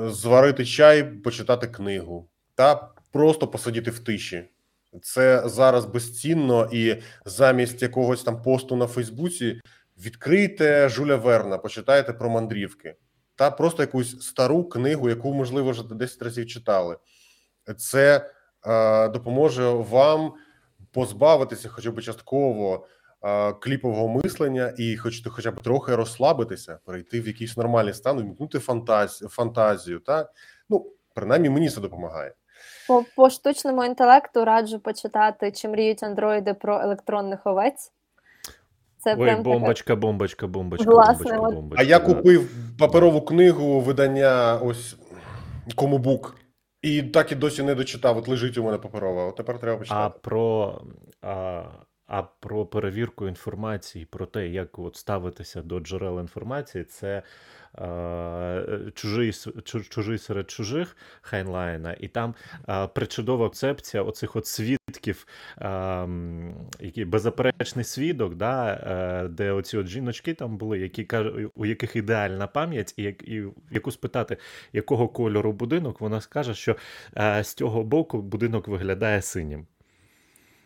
[0.01, 4.45] е, зварити чай, почитати книгу та просто посидіти в тиші.
[5.03, 9.61] Це зараз безцінно, і замість якогось там посту на Фейсбуці
[9.99, 12.95] відкрийте Жуля Верна, почитайте про мандрівки
[13.37, 16.97] та просто якусь стару книгу, яку можливо вже 10 разів читали.
[17.77, 18.31] Це
[18.67, 20.33] е, допоможе вам
[20.95, 22.87] позбавитися, хоча б частково
[23.25, 28.59] е, кліпового мислення, і хочете хоча б трохи розслабитися, перейти в якийсь нормальний стан, вмікнути
[28.59, 29.99] фантазію, фантазію.
[29.99, 30.31] Так
[30.69, 32.35] ну принаймні мені це допомагає.
[32.89, 37.93] По, по штучному інтелекту раджу почитати, чи мріють андроїди про електронних овець.
[38.99, 41.85] Це Ой, прям така- бомбочка, бомбочка, бомбочка, Власне, бомбочка, от- бомбочка.
[41.85, 44.97] А я купив паперову книгу видання ось
[45.75, 46.37] Комубук,
[46.85, 48.17] і так і досі не дочитав.
[48.17, 49.25] От лежить у мене паперова.
[49.25, 50.81] От тепер треба А про,
[51.23, 51.65] а,
[52.07, 57.23] а про перевірку інформації, про те, як от ставитися до джерел інформації, це
[58.95, 59.33] чужий,
[59.89, 62.35] чужий серед чужих Хайнлайна, і там
[62.95, 65.27] причудова концепція оцих от свідків,
[66.81, 71.09] які беззаперечний свідок, да, е, де оці от жіночки там були, які
[71.55, 74.37] у яких ідеальна пам'ять, і, як, і яку спитати,
[74.73, 76.77] якого кольору будинок, вона скаже, що
[77.17, 79.67] е, з цього боку будинок виглядає синім.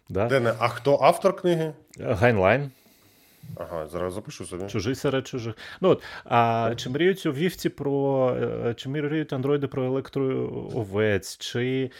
[0.08, 0.26] Да?
[0.26, 1.72] Дене, а хто автор книги?
[2.00, 2.70] Гайнлайн.
[3.56, 4.66] Ага, зараз запишу собі.
[4.66, 5.54] Чужий серед чужих.
[5.80, 11.90] Ну от, а чи мріють у вівці про е, чи мріють андроїди про електроовець, чи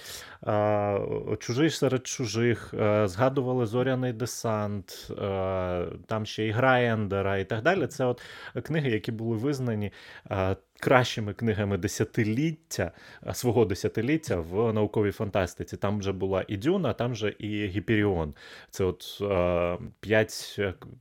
[0.43, 0.99] а,
[1.39, 7.63] чужий серед чужих, а, згадували зоряний десант, а, там ще і гра Ендера і так
[7.63, 7.87] далі.
[7.87, 8.23] Це от
[8.63, 9.93] книги, які були визнані
[10.25, 12.93] а, кращими книгами десятиліття
[13.33, 15.77] свого десятиліття в науковій фантастиці.
[15.77, 18.35] Там вже була і Дюна, там же і Гіперіон.
[18.71, 20.61] Це от а, 5,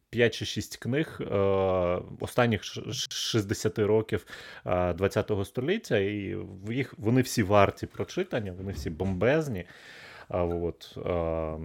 [0.10, 4.26] 5 чи 6 книг а, останніх ш- ш- 60 років
[4.64, 6.38] а, 20-го століття, і
[6.70, 9.66] їх вони всі варті прочитання, вони всі бомбезні.
[10.30, 11.58] А, от, а,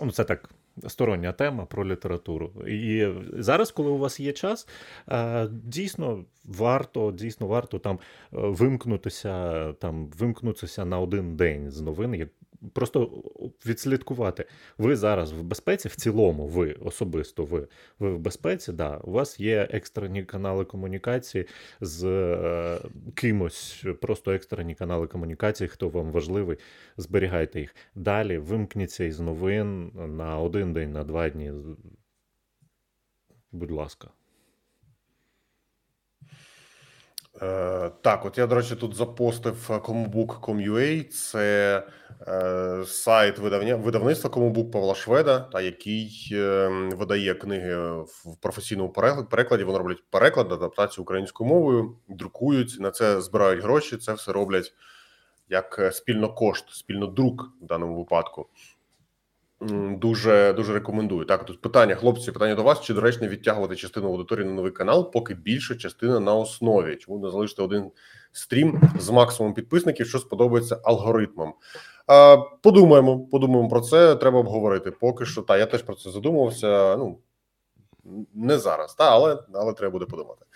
[0.00, 0.50] ну, це так.
[0.86, 2.52] Стороння тема про літературу.
[2.68, 4.68] І зараз, коли у вас є час,
[5.08, 8.00] е, дійсно варто, дійсно варто там е,
[8.32, 12.14] вимкнутися, там вимкнутися на один день з новин,
[12.72, 13.22] просто
[13.66, 14.44] відслідкувати.
[14.78, 17.68] Ви зараз в безпеці, в цілому, ви особисто ви,
[17.98, 21.46] ви в безпеці, да, у вас є екстрені канали комунікації
[21.80, 22.78] з е,
[23.14, 26.58] кимось, просто екстрені канали комунікації, хто вам важливий,
[26.96, 27.74] зберігайте їх.
[27.94, 31.52] Далі вимкніться із новин на один день, на два дні.
[33.52, 34.10] Будь ласка.
[37.42, 41.04] Е, так, от я, до речі, тут запостив combook.com.ua.
[41.04, 41.86] Це
[42.28, 48.92] е, сайт видавня, видавництва Combook Павла Шведа, та який е, видає книги в професійному
[49.30, 49.64] перекладі.
[49.64, 53.96] Вони роблять переклад, адаптацію українською мовою, друкують на це збирають гроші.
[53.96, 54.74] Це все роблять
[55.48, 58.46] як е, спільно кошт, спільно друк в даному випадку.
[59.60, 61.24] Дуже дуже рекомендую.
[61.24, 65.12] Так, тут питання, хлопці, питання до вас: чи доречно відтягувати частину аудиторії на новий канал,
[65.12, 66.96] поки більша частина на основі?
[66.96, 67.90] Чому не залишити один
[68.32, 71.54] стрім з максимумом підписників, що сподобається алгоритмам?
[72.06, 74.16] А, подумаємо, подумаємо про це.
[74.16, 74.90] Треба обговорити.
[74.90, 76.96] Поки що, та я теж про це задумувався.
[76.96, 77.18] Ну
[78.34, 80.46] не зараз, та але, але треба буде подумати.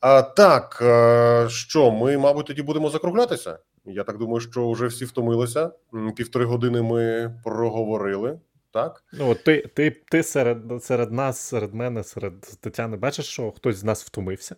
[0.00, 3.58] А, так, е, що ми, мабуть, тоді будемо закруглятися.
[3.86, 5.70] Я так думаю, що вже всі втомилися.
[6.16, 8.38] Півтори години ми проговорили.
[8.72, 13.50] Так, Ну, от ти, ти, ти серед, серед нас, серед мене, серед Тетяни, бачиш, що
[13.50, 14.56] хтось з нас втомився?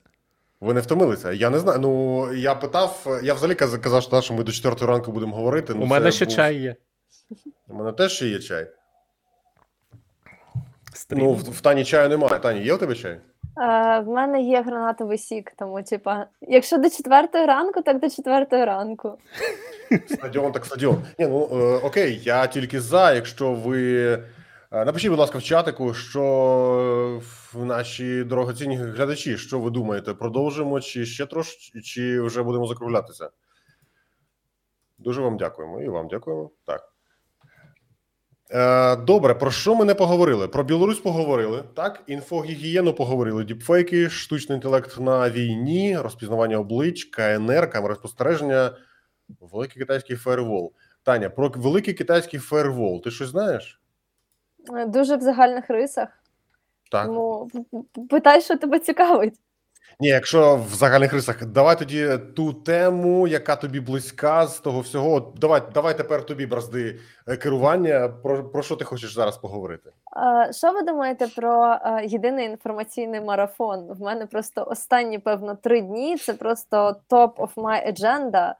[0.60, 1.32] ви не втомилися.
[1.32, 1.78] Я не знаю.
[1.78, 5.74] Ну я питав, я взагалі казав, що, що ми до четвертої ранку будемо говорити.
[5.74, 6.76] Ну, У мене ще був- чай є.
[7.68, 8.70] У мене теж ще є чай.
[10.94, 11.18] Стрім.
[11.18, 12.38] Ну, в, в Тані чаю немає.
[12.38, 13.20] Тані, є у тебе чай?
[13.58, 18.64] Е, в мене є гранатовий сік, тому, типа, якщо до четвертої ранку, так до четвертої
[18.64, 19.18] ранку.
[20.06, 21.02] Стадіон, так стадіон.
[21.18, 23.12] Ні, ну е, окей, я тільки за.
[23.12, 24.12] Якщо ви
[24.72, 27.22] е, напишіть, будь ласка, в чатику, що
[27.54, 33.30] наші дорогоцінні глядачі, що ви думаєте, продовжимо чи ще трошки, чи вже будемо закруглятися?
[34.98, 35.82] Дуже вам дякуємо.
[35.82, 36.50] І вам дякуємо.
[36.64, 36.95] Так.
[38.50, 40.48] Е, добре, про що ми не поговорили?
[40.48, 42.02] Про Білорусь поговорили, так?
[42.06, 48.70] Інфогігієну поговорили, діпфейки, штучний інтелект на війні, розпізнавання облич, КНР, камери спостереження,
[49.40, 50.72] великий китайський фаєрвол.
[51.02, 53.02] Таня, про великий китайський фаєрвол.
[53.02, 53.80] Ти щось знаєш?
[54.74, 56.08] Е, Дуже в загальних рисах.
[56.90, 57.06] Так.
[57.06, 59.34] Тому п- питай, що тебе цікавить.
[60.00, 65.32] Ні, якщо в загальних рисах, давай тоді ту тему, яка тобі близька з того всього.
[65.36, 68.08] Давай, давай тепер тобі бразди е, керування.
[68.08, 69.90] Про, про що ти хочеш зараз поговорити?
[70.16, 73.92] Е, Що ви думаєте про е, єдиний інформаційний марафон?
[73.92, 76.16] В мене просто останні, певно, три дні.
[76.16, 78.54] Це просто top of my agenda.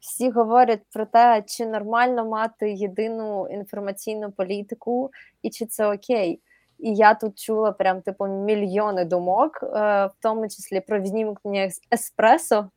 [0.00, 5.10] Всі говорять про те, чи нормально мати єдину інформаційну політику,
[5.42, 6.40] і чи це окей.
[6.78, 9.66] І я тут чула прям типу мільйони думок, е,
[10.06, 12.70] в тому числі про віднімкнення ес- еспресо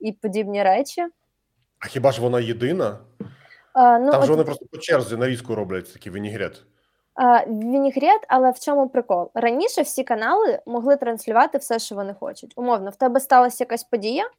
[0.00, 1.06] і подібні речі.
[1.78, 2.98] А хіба ж вона єдина?
[3.20, 6.62] Е, Ну, Там от ж вони просто по черзі нарізку роблять такий вінігрет.
[7.20, 9.30] Е, Вінігрет, але в чому прикол?
[9.34, 12.52] Раніше всі канали могли транслювати все, що вони хочуть.
[12.56, 14.30] Умовно, в тебе сталася якась подія.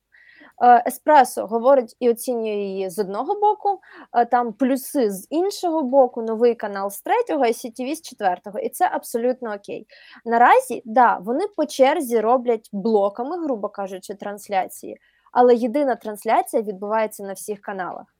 [0.63, 3.79] Е, Еспресо говорить і оцінює її з одного боку,
[4.13, 8.59] е, там плюси з іншого боку, новий канал з третього, і CTV з четвертого.
[8.59, 9.87] І це абсолютно окей.
[10.25, 14.97] Наразі, да, вони по черзі роблять блоками, грубо кажучи, трансляції,
[15.31, 18.17] але єдина трансляція відбувається на всіх каналах.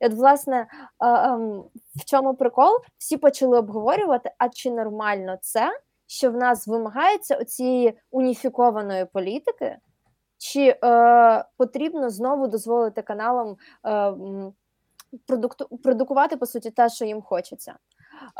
[0.00, 0.66] І от, власне, е,
[1.06, 1.64] ем,
[1.96, 2.72] в чому прикол?
[2.98, 9.76] Всі почали обговорювати, а чи нормально це, що в нас вимагається оцієї уніфікованої політики,
[10.44, 13.56] чи е, потрібно знову дозволити каналам
[13.86, 14.14] е,
[15.26, 17.74] продукту, продукувати по суті те, що їм хочеться.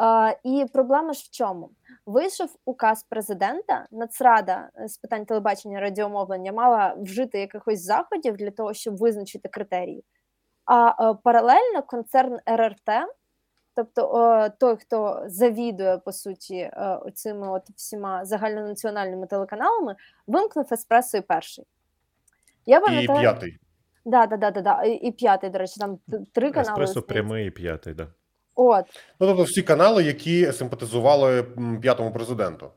[0.01, 1.71] Е, і проблема ж в чому?
[2.07, 8.75] Вийшов указ президента, Нацрада е, з питань телебачення радіомовлення мала вжити якихось заходів для того,
[8.75, 10.05] щоб визначити критерії.
[10.65, 12.91] А е, паралельно концерн РРТ
[13.77, 21.19] Тобто о, той, хто завідує по суті е, оцими от всіма загальнонаціональними телеканалами, вимкнув еспресо
[21.19, 21.65] і перший.
[22.67, 23.59] Я І п'ятий.
[24.05, 24.83] да, да, да, да, да.
[24.83, 25.99] І, і п'ятий, до речі, там
[26.33, 26.71] три канали.
[26.71, 28.07] Еспресо прямий і п'ятий, да.
[28.55, 28.85] От.
[29.21, 31.43] Ну тобто всі канали, які симпатизували
[31.83, 32.71] п'ятому президенту.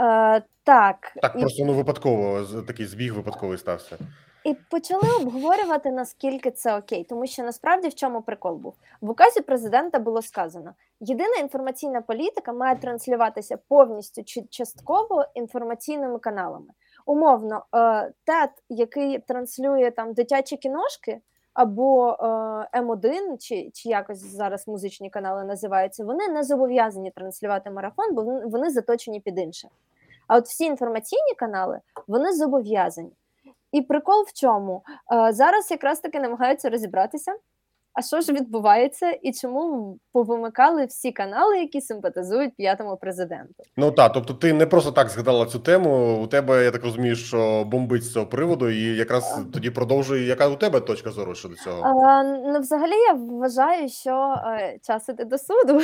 [0.00, 3.98] Е, так, Так, і, просто ну випадково такий збіг випадковий стався.
[4.44, 8.74] і почали обговорювати, наскільки це окей, тому що насправді в чому прикол був.
[9.00, 16.68] В указі президента було сказано: єдина інформаційна політика має транслюватися повністю чи частково інформаційними каналами.
[17.10, 21.20] Умовно, е, ТЕТ, який транслює там дитячі кіношки.
[21.54, 22.16] Або
[22.72, 28.22] е, М1, чи, чи якось зараз музичні канали називаються, вони не зобов'язані транслювати марафон, бо
[28.22, 29.68] вони- заточені під інше.
[30.26, 33.12] А от всі інформаційні канали вони зобов'язані.
[33.72, 34.82] І прикол в чому?
[35.12, 37.34] Е, зараз якраз таки намагаються розібратися,
[37.92, 43.54] а що ж відбувається, і чому повимикали всі канали, які симпатизують п'ятому президенту.
[43.76, 46.22] Ну так, тобто ти не просто так згадала цю тему.
[46.22, 50.48] У тебе, я так розумію, що бомбить з цього приводу, і якраз тоді продовжує, яка
[50.48, 51.82] у тебе точка зору щодо цього.
[51.82, 55.80] А, ну, взагалі, я вважаю, що а, час іде до суду.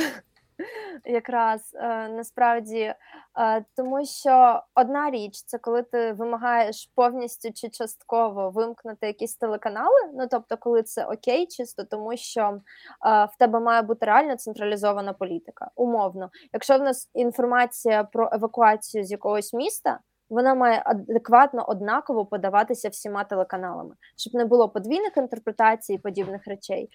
[1.05, 8.49] Якраз е, насправді, е, тому що одна річ це коли ти вимагаєш повністю чи частково
[8.49, 10.11] вимкнути якісь телеканали.
[10.13, 15.13] Ну тобто, коли це окей, чисто тому, що е, в тебе має бути реально централізована
[15.13, 15.71] політика.
[15.75, 19.99] Умовно, якщо в нас інформація про евакуацію з якогось міста.
[20.29, 26.89] Вона має адекватно однаково подаватися всіма телеканалами, щоб не було подвійних інтерпретацій і подібних речей.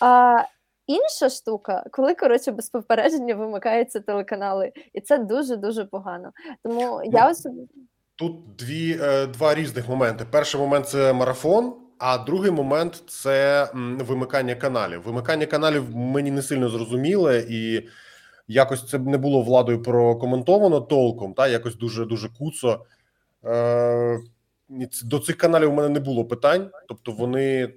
[0.00, 0.42] А
[0.88, 6.32] інша штука, коли коротше без попередження вимикаються телеканали, і це дуже дуже погано.
[6.62, 7.74] Тому я особисто
[8.18, 10.26] Тут дві е, два різних моменти.
[10.30, 13.68] Перший момент це марафон, а другий момент це
[14.00, 15.02] вимикання каналів.
[15.02, 17.88] Вимикання каналів мені не сильно зрозуміле, і
[18.48, 21.34] якось це не було владою прокоментовано толком.
[21.34, 22.84] Та якось дуже дуже куцо.
[23.44, 24.18] Е,
[25.04, 26.70] до цих каналів у мене не було питань.
[26.88, 27.74] Тобто, вони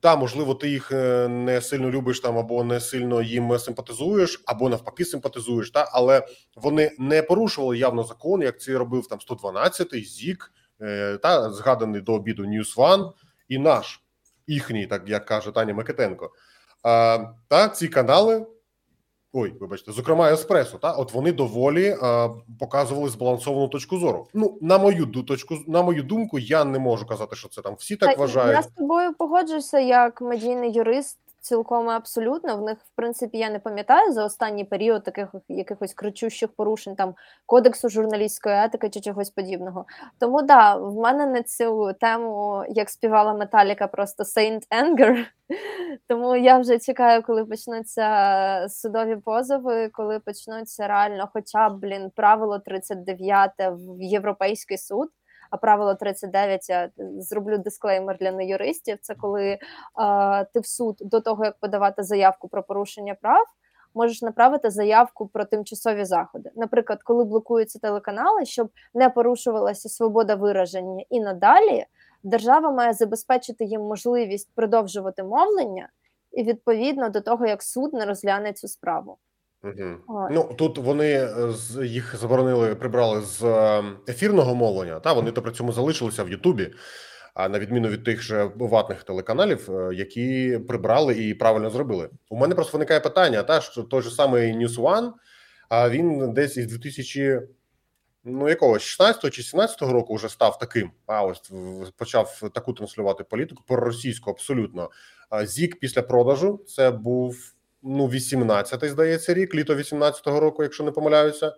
[0.00, 4.68] та можливо, ти їх е, не сильно любиш там, або не сильно їм симпатизуєш, або
[4.68, 5.70] навпаки симпатизуєш.
[5.70, 6.26] Та але
[6.56, 12.14] вони не порушували явно закон, як це робив там 112-й, ЗІК, е, та згаданий до
[12.14, 13.12] обіду News One
[13.48, 14.00] і наш
[14.46, 16.30] їхній, так як каже Таня Микитенко.
[16.82, 17.18] А,
[17.48, 18.46] та ці канали.
[19.32, 21.96] Ой, вибачте, зокрема, еспресо, та от вони доволі е,
[22.60, 24.26] показували збалансовану точку зору.
[24.34, 27.74] Ну, на мою ду- точку, на мою думку, я не можу казати, що це там
[27.78, 28.56] всі так так вважають.
[28.56, 31.18] Я з тобою погоджуюся як медійний юрист.
[31.40, 36.52] Цілком абсолютно в них, в принципі, я не пам'ятаю за останній період таких якихось кричущих
[36.56, 37.14] порушень там
[37.46, 39.84] кодексу журналістської етики чи чогось подібного.
[40.18, 45.24] Тому да, в мене на цю тему, як співала Металіка, просто Saint Anger.
[46.08, 52.58] Тому я вже чекаю, коли почнуться судові позови, коли почнуться реально, хоча б блін, правило
[52.58, 55.08] 39 в Європейський суд.
[55.50, 58.98] А правило 39, я зроблю дисклеймер для неюристів.
[59.00, 59.58] Це коли е,
[60.44, 63.44] ти в суд до того, як подавати заявку про порушення прав,
[63.94, 66.50] можеш направити заявку про тимчасові заходи.
[66.56, 71.86] Наприклад, коли блокуються телеканали, щоб не порушувалася свобода вираження і надалі,
[72.22, 75.88] держава має забезпечити їм можливість продовжувати мовлення
[76.32, 79.18] і відповідно до того, як суд не розгляне цю справу.
[79.64, 80.28] Угу.
[80.30, 85.00] Ну тут вони е, з їх заборонили, прибрали з е, ефірного мовлення.
[85.00, 86.70] Та вони то при цьому залишилися в Ютубі.
[87.34, 92.10] А на відміну від тих же ватних телеканалів, е, які прибрали і правильно зробили.
[92.28, 95.12] У мене просто виникає питання: та що той же самий News One,
[95.68, 97.40] а він десь із 2000,
[98.24, 100.90] ну якогось 16 чи 17 року вже став таким.
[101.06, 101.52] А ось
[101.96, 104.90] почав таку транслювати політику проросійську абсолютно.
[105.44, 111.54] Зік після продажу це був ну 18-й, здається, рік, літо 18-го року, якщо не помиляюся.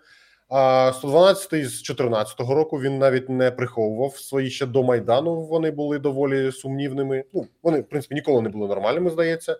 [0.48, 5.42] А 112-й з 14-го року він навіть не приховував свої ще до майдану.
[5.42, 7.24] Вони були доволі сумнівними.
[7.32, 9.56] Ну вони в принципі ніколи не були нормальними, здається.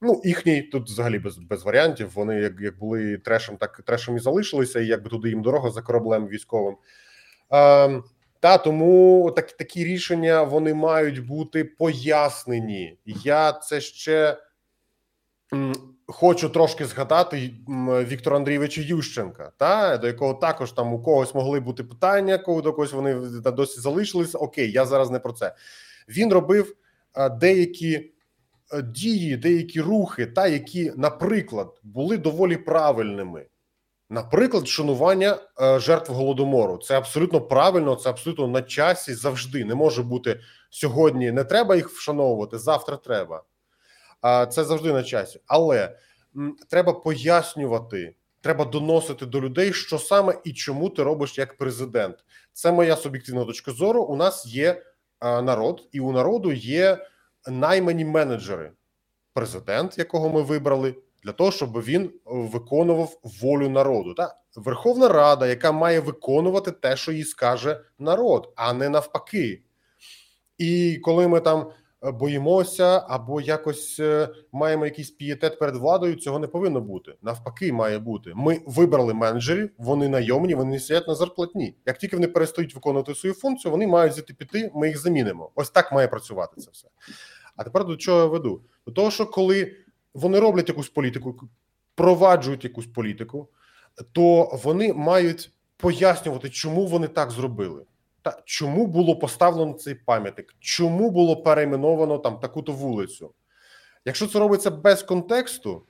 [0.00, 2.10] Ну, їхній тут взагалі без, без варіантів.
[2.14, 5.82] Вони як, як були трешем, так трешем і залишилися, і якби туди їм дорога за
[5.82, 6.76] кораблем військовим.
[7.52, 8.02] Е,
[8.40, 12.98] та тому так, такі рішення вони мають бути пояснені.
[13.06, 14.36] Я це ще
[16.06, 17.54] хочу трошки згадати
[17.88, 22.72] Віктора Андрійовича Ющенка, та до якого також там у когось могли бути питання, коли до
[22.72, 24.38] когось вони досі залишилися.
[24.38, 25.54] Окей, я зараз не про це.
[26.08, 26.76] Він робив
[27.14, 28.12] е, деякі
[28.72, 33.46] е, дії, деякі рухи, та які, наприклад, були доволі правильними.
[34.10, 36.78] Наприклад, шанування е, жертв голодомору.
[36.78, 39.64] Це абсолютно правильно, це абсолютно на часі завжди.
[39.64, 40.40] Не може бути
[40.70, 41.32] сьогодні.
[41.32, 43.42] Не треба їх вшановувати, завтра треба.
[44.22, 45.40] Це завжди на часі.
[45.46, 45.96] Але
[46.68, 52.24] треба пояснювати, треба доносити до людей, що саме і чому ти робиш як президент.
[52.52, 54.02] Це моя суб'єктивна точка зору.
[54.02, 54.82] У нас є
[55.22, 57.06] народ, і у народу є
[57.48, 58.72] наймані менеджери.
[59.34, 64.14] Президент, якого ми вибрали, для того, щоб він виконував волю народу.
[64.14, 69.62] Та Верховна Рада, яка має виконувати те, що їй скаже народ, а не навпаки.
[70.58, 71.70] І коли ми там
[72.12, 77.14] боїмося або якось е, маємо якийсь пієтет перед владою, цього не повинно бути.
[77.22, 78.32] Навпаки, має бути.
[78.34, 81.76] Ми вибрали менеджерів, вони найомні, вони сидять на зарплатні.
[81.86, 84.70] Як тільки вони перестають виконувати свою функцію, вони мають звідти піти.
[84.74, 85.50] Ми їх замінимо.
[85.54, 86.88] Ось так має працювати це все.
[87.56, 88.62] А тепер до чого я веду?
[88.86, 89.76] До того, що коли
[90.14, 91.40] вони роблять якусь політику,
[91.94, 93.48] проваджують якусь політику,
[94.12, 97.84] то вони мають пояснювати, чому вони так зробили.
[98.26, 100.54] Та чому було поставлено цей пам'ятник?
[100.60, 103.34] Чому було перейменовано там таку-то вулицю?
[104.04, 105.86] Якщо це робиться без контексту,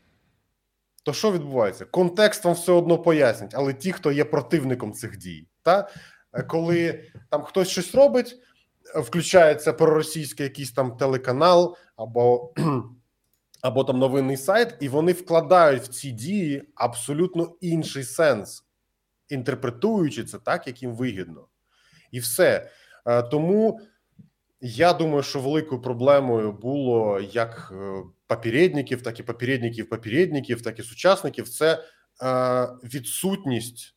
[1.02, 1.84] то що відбувається?
[1.84, 5.88] Контекст вам все одно пояснять, але ті, хто є противником цих дій, та
[6.48, 8.36] коли там хтось щось робить,
[8.94, 12.52] включається проросійський якийсь там телеканал або
[13.62, 18.64] або там новинний сайт, і вони вкладають в ці дії абсолютно інший сенс,
[19.28, 21.48] інтерпретуючи це так, як їм вигідно,
[22.16, 22.70] і все
[23.30, 23.80] тому.
[24.60, 27.72] Я думаю, що великою проблемою було як
[28.26, 31.48] попередників, так і попередників попередників, так і сучасників.
[31.48, 31.84] Це
[32.22, 33.94] е, відсутність,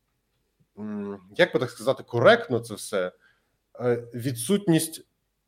[1.35, 3.11] як би так сказати, коректно це все,
[3.79, 5.05] е, відсутність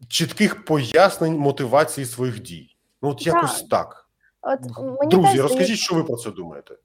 [0.08, 2.78] чітких пояснень мотивації своїх дій.
[3.02, 4.10] Ну, от якось так.
[4.42, 6.76] От мені Друзі, розкажіть, що ви про це думаєте?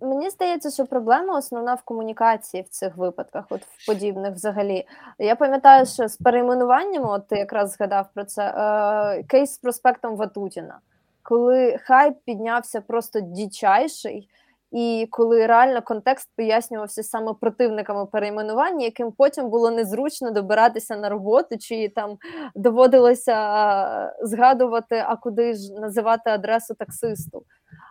[0.00, 4.86] Мені здається, що проблема основна в комунікації в цих випадках, от в подібних взагалі.
[5.18, 10.16] Я пам'ятаю, що з перейменуванням, от ти якраз згадав про це, е, кейс з проспектом
[10.16, 10.78] Ватутіна,
[11.22, 14.28] коли хайп піднявся просто дичайший,
[14.74, 21.58] і коли реально контекст пояснювався саме противниками перейменування, яким потім було незручно добиратися на роботу,
[21.58, 22.18] чи там
[22.54, 27.42] доводилося е, згадувати, а куди ж називати адресу таксисту.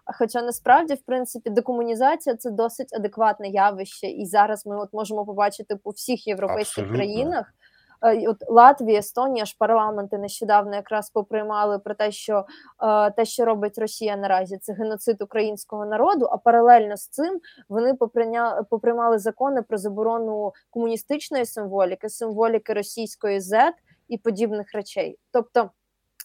[0.06, 5.76] Хоча насправді, в принципі, декомунізація це досить адекватне явище, і зараз ми от можемо побачити
[5.76, 6.96] по всіх європейських Абсолютно.
[6.96, 7.54] країнах.
[8.02, 12.46] Е, От Латвія, Естонія ж парламенти нещодавно якраз поприймали про те, що
[12.84, 16.26] е, те, що робить Росія наразі, це геноцид українського народу.
[16.32, 17.40] А паралельно з цим
[17.70, 23.72] вони поприйня, поприймали закони про заборону комуністичної символіки, символіки російської Z
[24.08, 25.20] і подібних речей.
[25.32, 25.70] Тобто.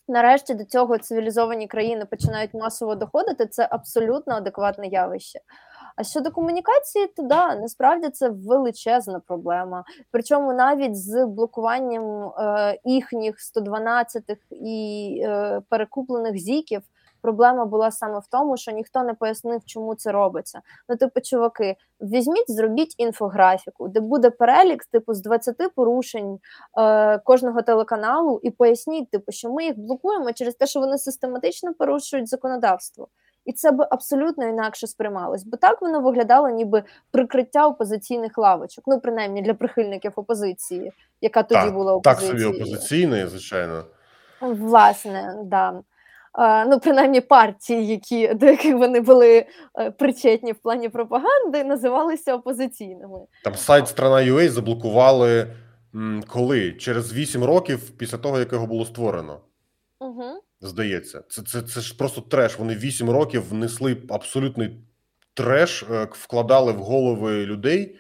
[0.09, 3.47] Нарешті до цього цивілізовані країни починають масово доходити.
[3.47, 5.41] Це абсолютно адекватне явище.
[5.97, 9.85] А щодо комунікації, то да, насправді це величезна проблема.
[10.11, 16.83] Причому навіть з блокуванням е, їхніх 112 і е, перекуплених зіків.
[17.23, 20.61] Проблема була саме в тому, що ніхто не пояснив, чому це робиться.
[20.89, 26.39] Ну, типу, чуваки, візьміть, зробіть інфографіку, де буде перелік, типу, з 20 порушень
[26.79, 31.75] е, кожного телеканалу, і поясніть, типу, що ми їх блокуємо через те, що вони систематично
[31.75, 33.09] порушують законодавство.
[33.49, 38.85] І це би абсолютно інакше сприймалось, бо так воно виглядало, ніби прикриття опозиційних лавочок.
[38.87, 43.85] Ну, принаймні для прихильників опозиції, яка тоді Так, була так собі опозиційний, звичайно.
[44.41, 45.81] Власне, да.
[46.69, 49.47] Ну, принаймні партії, які, до яких вони були
[49.79, 53.19] е, причетні в плані пропаганди, називалися опозиційними.
[53.45, 55.47] Там сайт Страна.ua заблокували
[56.29, 56.73] коли?
[56.73, 59.41] Через 8 років після того, як його було створено.
[60.01, 60.43] Угу.
[60.61, 62.59] Здається, це, це, це ж просто треш.
[62.59, 64.81] Вони 8 років внесли абсолютний
[65.35, 67.99] треш, е, вкладали в голови людей,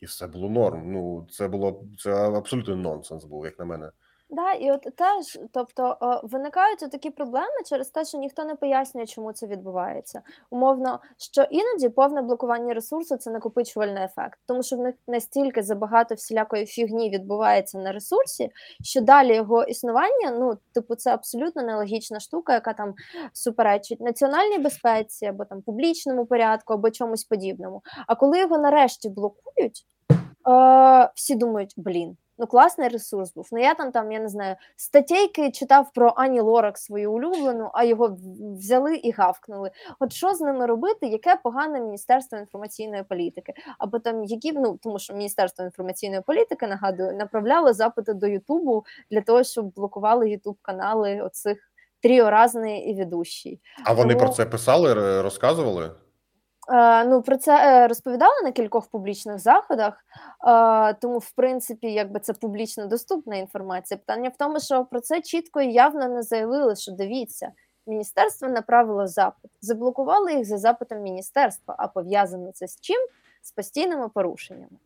[0.00, 0.92] і все було норм.
[0.92, 3.90] Ну, це було це абсолютно нонсенс був, як на мене.
[4.30, 9.32] Да, і от теж, тобто виникають такі проблеми через те, що ніхто не пояснює, чому
[9.32, 10.22] це відбувається.
[10.50, 16.14] Умовно, що іноді повне блокування ресурсу це накопичувальний ефект, тому що в них настільки забагато
[16.14, 18.50] всілякої фігні відбувається на ресурсі,
[18.82, 22.94] що далі його існування, ну типу, це абсолютно нелогічна штука, яка там
[23.32, 27.82] суперечить національній безпеці або там публічному порядку, або чомусь подібному.
[28.06, 29.86] А коли його нарешті блокують,
[30.48, 32.16] е, всі думають, блін.
[32.38, 33.48] Ну, класний ресурс був.
[33.52, 37.84] Ну, я там, там, я не знаю, статейки читав про Ані Лорак свою улюблену, а
[37.84, 38.16] його
[38.58, 39.70] взяли і гавкнули.
[40.00, 41.06] От що з ними робити?
[41.06, 43.52] Яке погане Міністерство інформаційної політики?
[43.78, 49.20] Або там які ну тому, що Міністерство інформаційної політики нагадую, направляло запити до Ютубу для
[49.20, 51.58] того, щоб блокували Ютуб канали оцих
[52.02, 53.60] тріо разний і ведущий.
[53.84, 55.90] А вони Тому- про це писали, розказували?
[56.68, 60.04] Е, ну, про це е, розповідали на кількох публічних заходах,
[60.48, 63.98] е, тому, в принципі, якби це публічно доступна інформація.
[63.98, 67.52] Питання в тому, що про це чітко і явно не заявили, що дивіться,
[67.86, 73.00] міністерство направило запит, заблокували їх за запитом міністерства, а пов'язано це з чим?
[73.42, 74.78] З постійними порушеннями.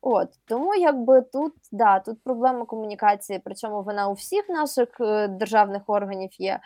[0.00, 4.88] От тому, якби тут да, тут проблема комунікації, причому вона у всіх наших
[5.28, 6.60] державних органів є.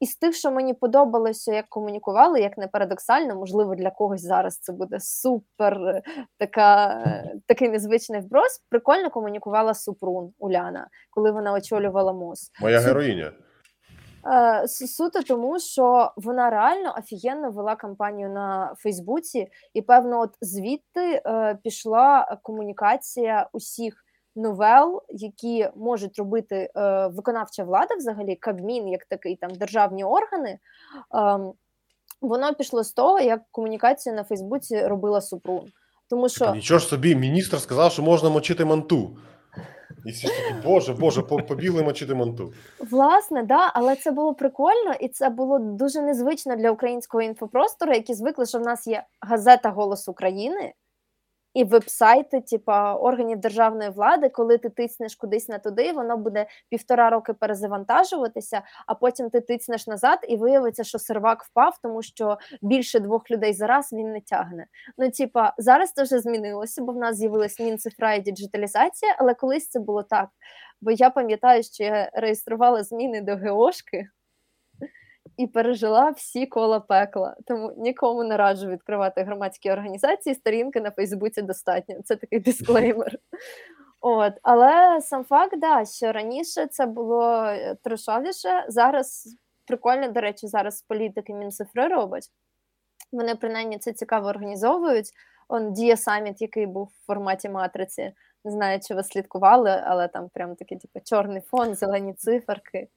[0.00, 4.58] І з тих, що мені подобалося, як комунікували, як не парадоксально, можливо, для когось зараз
[4.58, 6.02] це буде супер е,
[6.38, 8.60] така, е, такий незвичний вброс.
[8.68, 12.50] Прикольно комунікувала Супрун Уляна, коли вона очолювала МОЗ.
[12.60, 13.32] Моя героїня.
[14.26, 21.22] Е, суто тому, що вона реально офігенно вела кампанію на Фейсбуці, і певно, от звідти
[21.26, 24.05] е, пішла комунікація усіх
[24.36, 30.58] новел, які можуть робити е, виконавча влада, взагалі Кабмін, як такий там державні органи.
[31.14, 31.52] Ем,
[32.20, 35.66] воно пішло з того, як комунікацію на Фейсбуці робила Супрун.
[36.10, 39.16] Тому що Нічого ж собі, міністр сказав, що можна мочити манту.
[40.06, 42.52] І всі такі, боже, боже, по- побігли мочити манту.
[42.90, 48.14] Власне, да, але це було прикольно, і це було дуже незвично для українського інфопростору, які
[48.14, 50.72] звикли, що в нас є газета Голос України
[51.56, 54.28] і вебсайти, типа органів державної влади.
[54.28, 59.86] Коли ти тиснеш кудись на туди, воно буде півтора роки перезавантажуватися, а потім ти тиснеш
[59.86, 64.66] назад, і виявиться, що сервак впав, тому що більше двох людей зараз він не тягне.
[64.98, 69.68] Ну, типа, зараз це вже змінилося, бо в нас з'явилась Мінцифра і діджиталізація, але колись
[69.68, 70.28] це було так.
[70.80, 74.08] Бо я пам'ятаю, що я реєструвала зміни до ГОшки
[75.36, 77.36] і пережила всі кола пекла.
[77.46, 80.34] Тому нікому не раджу відкривати громадські організації.
[80.34, 81.96] Сторінки на Фейсбуці достатньо.
[82.04, 83.18] Це такий дисклеймер.
[84.00, 88.64] От, але сам факт, да, що раніше це було е, трешовіше.
[88.68, 89.36] Зараз
[89.66, 92.28] прикольно, до речі, зараз політики Мінцифри роблять.
[93.12, 95.10] Вони принаймні це цікаво організовують.
[95.48, 98.12] Он Дія Саміт, який був в форматі матриці.
[98.44, 102.88] Не знаю, чи ви слідкували, але там прям такий, типу, чорний фон, зелені циферки.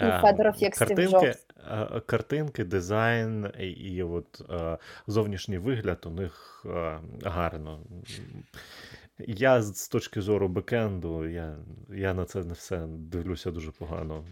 [0.00, 1.34] Е, Федоров як картинки,
[1.70, 6.66] е, картинки, дизайн і, і от е, зовнішній вигляд у них
[7.24, 7.80] гарно.
[9.18, 11.56] Я з точки зору бекенду, я,
[11.88, 14.24] я на це не все дивлюся дуже погано.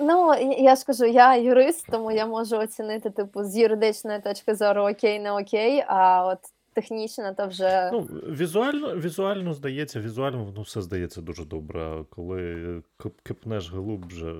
[0.00, 4.82] Ну, я- ж кажу, я юрист, тому я можу оцінити, типу, з юридичної точки зору
[4.82, 6.38] окей, не окей, а от
[6.72, 7.90] технічно то вже.
[7.92, 12.04] Ну, візуально, візуально здається, візуально воно все здається дуже добре.
[12.10, 12.82] Коли
[13.22, 14.36] кипнеш глубже.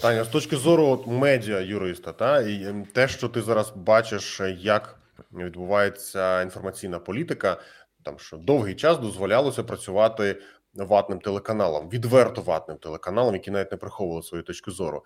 [0.00, 4.98] Таня, з точки зору медіа юриста, та і ем, те, що ти зараз бачиш, як
[5.32, 7.60] відбувається інформаційна політика,
[8.02, 10.42] там що довгий час дозволялося працювати
[10.74, 15.04] ватним телеканалам, відверто ватним телеканалам, які навіть не приховували свою точку зору.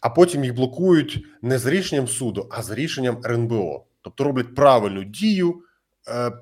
[0.00, 3.84] А потім їх блокують не з рішенням суду, а з рішенням РНБО.
[4.02, 5.62] Тобто роблять правильну дію,
[6.08, 6.32] е,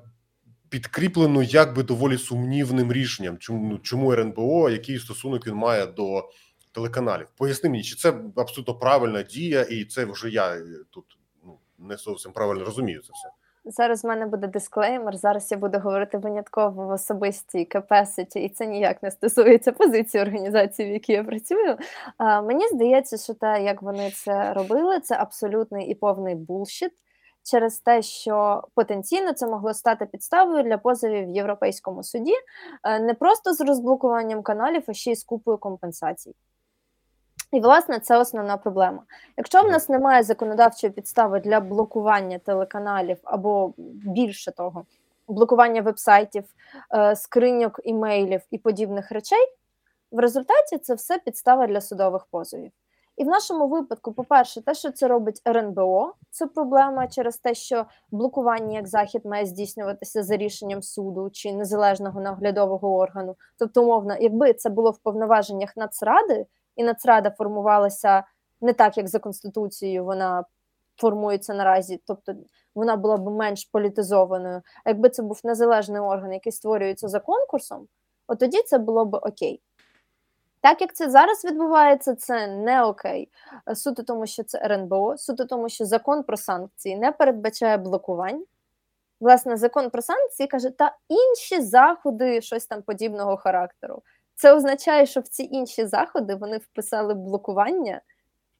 [0.69, 3.37] підкріплену якби доволі сумнівним рішенням.
[3.37, 6.29] Чому ну, чому РНБО, який стосунок він має до
[6.71, 7.27] телеканалів?
[7.37, 11.05] Поясни мені, чи це абсолютно правильна дія, і це вже я е, тут
[11.43, 13.29] ну не зовсім правильно розумію це все.
[13.65, 15.17] Зараз в мене буде дисклеймер.
[15.17, 20.89] Зараз я буду говорити винятково в особистій capacity, і це ніяк не стосується позиції організації,
[20.89, 21.77] в якій я працюю.
[22.17, 26.91] А, мені здається, що те, як вони це робили, це абсолютний і повний булшіт
[27.43, 32.33] через те, що потенційно це могло стати підставою для позовів в Європейському суді
[32.83, 36.35] е, не просто з розблокуванням каналів, а ще й з купою компенсацій.
[37.51, 39.03] І, власне, це основна проблема.
[39.37, 43.73] Якщо в нас немає законодавчої підстави для блокування телеканалів або
[44.05, 44.85] більше того,
[45.27, 46.43] блокування вебсайтів,
[46.95, 49.47] е, скриньок імейлів і подібних речей,
[50.11, 52.71] в результаті це все підстава для судових позовів.
[53.17, 57.85] І в нашому випадку, по-перше, те, що це робить РНБО, це проблема через те, що
[58.11, 63.35] блокування як захід має здійснюватися за рішенням суду чи незалежного наглядового органу.
[63.59, 66.45] Тобто, умовно, якби це було в повноваженнях Нацради,
[66.75, 68.23] і Нацрада формувалася
[68.61, 70.43] не так, як за Конституцією вона
[70.97, 72.33] формується наразі, тобто
[72.75, 74.61] вона була б менш політизованою.
[74.83, 77.87] А якби це був незалежний орган, який створюється за конкурсом,
[78.27, 79.61] от тоді це було б окей.
[80.61, 83.29] Так як це зараз відбувається, це не окей.
[83.75, 88.43] Суто тому, що це РНБО, суто тому, що закон про санкції не передбачає блокувань.
[89.19, 94.01] Власне, закон про санкції каже, та інші заходи щось там подібного характеру.
[94.41, 98.01] Це означає, що в ці інші заходи вони вписали блокування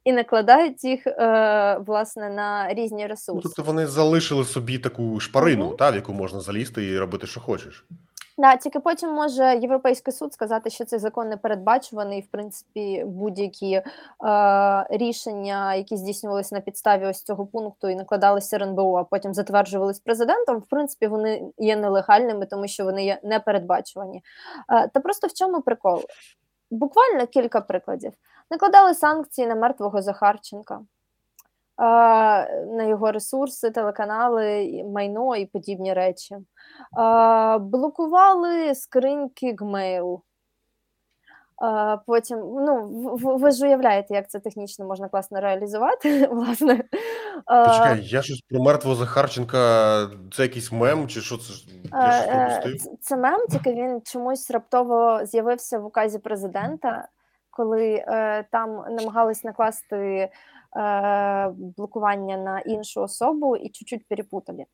[0.04, 3.42] і накладають їх е, власне на різні Ну, ресурси.
[3.44, 5.78] тобто вони залишили собі таку шпарину, Мгм.
[5.78, 7.86] та в яку можна залізти і робити, що хочеш.
[8.42, 13.74] Да, тільки потім може Європейський суд сказати, що цей закон не передбачуваний, в принципі будь-які
[13.74, 13.84] е,
[14.90, 20.58] рішення, які здійснювалися на підставі ось цього пункту і накладалися РНБО, а потім затверджувались президентом.
[20.58, 24.24] В принципі, вони є нелегальними, тому що вони є непередбачувані.
[24.70, 26.02] Е, та просто в чому прикол?
[26.72, 28.14] буквально кілька прикладів.
[28.52, 30.82] Накладали санкції на мертвого Захарченка,
[31.78, 36.38] на його ресурси, телеканали, майно і подібні речі.
[37.60, 40.20] Блокували скриньки Gmail.
[42.08, 42.88] Потім, ну,
[43.22, 46.84] ви ж уявляєте, як це технічно можна класно реалізувати, власне.
[47.48, 49.58] Почекай, я щось про мертвого Захарченка,
[50.34, 51.54] це якийсь мем, чи що це?
[51.94, 52.98] Я щось Е, пропустив.
[53.02, 57.08] Це мем, тільки він чомусь раптово з'явився в указі президента,
[57.50, 60.30] коли е, там намагались накласти
[61.78, 64.66] блокування на іншу особу і чуть-чуть перепутали.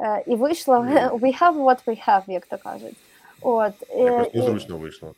[0.00, 0.74] Е, і вийшло
[1.12, 2.96] we have what we have, як то кажуть.
[3.42, 5.12] От, е, Якось і- незручно вийшло.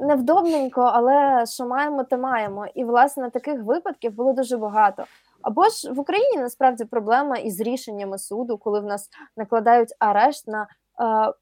[0.00, 2.66] невдобненько, але що маємо, то маємо.
[2.74, 5.04] І власне таких випадків було дуже багато.
[5.42, 10.62] Або ж в Україні насправді проблема із рішеннями суду, коли в нас накладають арешт на
[10.62, 11.32] е,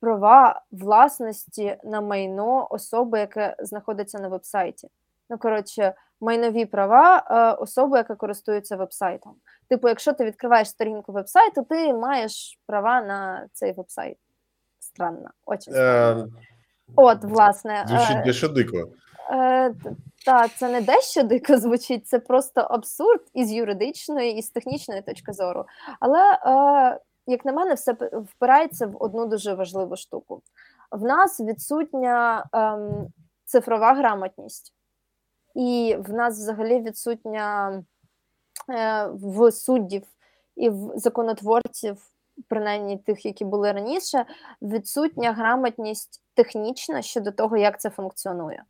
[0.00, 4.88] права власності на майно особи, яке знаходиться на вебсайті.
[5.30, 9.34] Ну, коротше, майнові права е, особи, яка користується вебсайтом.
[9.68, 14.16] Типу, якщо ти відкриваєш сторінку вебсайту, ти маєш права на цей вебсайт.
[14.80, 16.24] Странно, очень странно.
[16.24, 16.28] Е,
[16.96, 18.88] От, власне, звучить е, дещо дико.
[19.30, 19.74] Е,
[20.26, 25.32] та це не дещо дико звучить, це просто абсурд із юридичної і з технічної точки
[25.32, 25.64] зору.
[26.00, 30.42] Але, е, як на мене, все впирається в одну дуже важливу штуку.
[30.90, 33.08] В нас відсутня ем,
[33.44, 34.74] цифрова грамотність,
[35.54, 37.70] і в нас взагалі відсутня
[38.68, 40.02] е, в суддів
[40.56, 42.02] і в законотворців,
[42.48, 44.24] принаймні тих, які були раніше,
[44.62, 48.62] відсутня грамотність технічна щодо того, як це функціонує.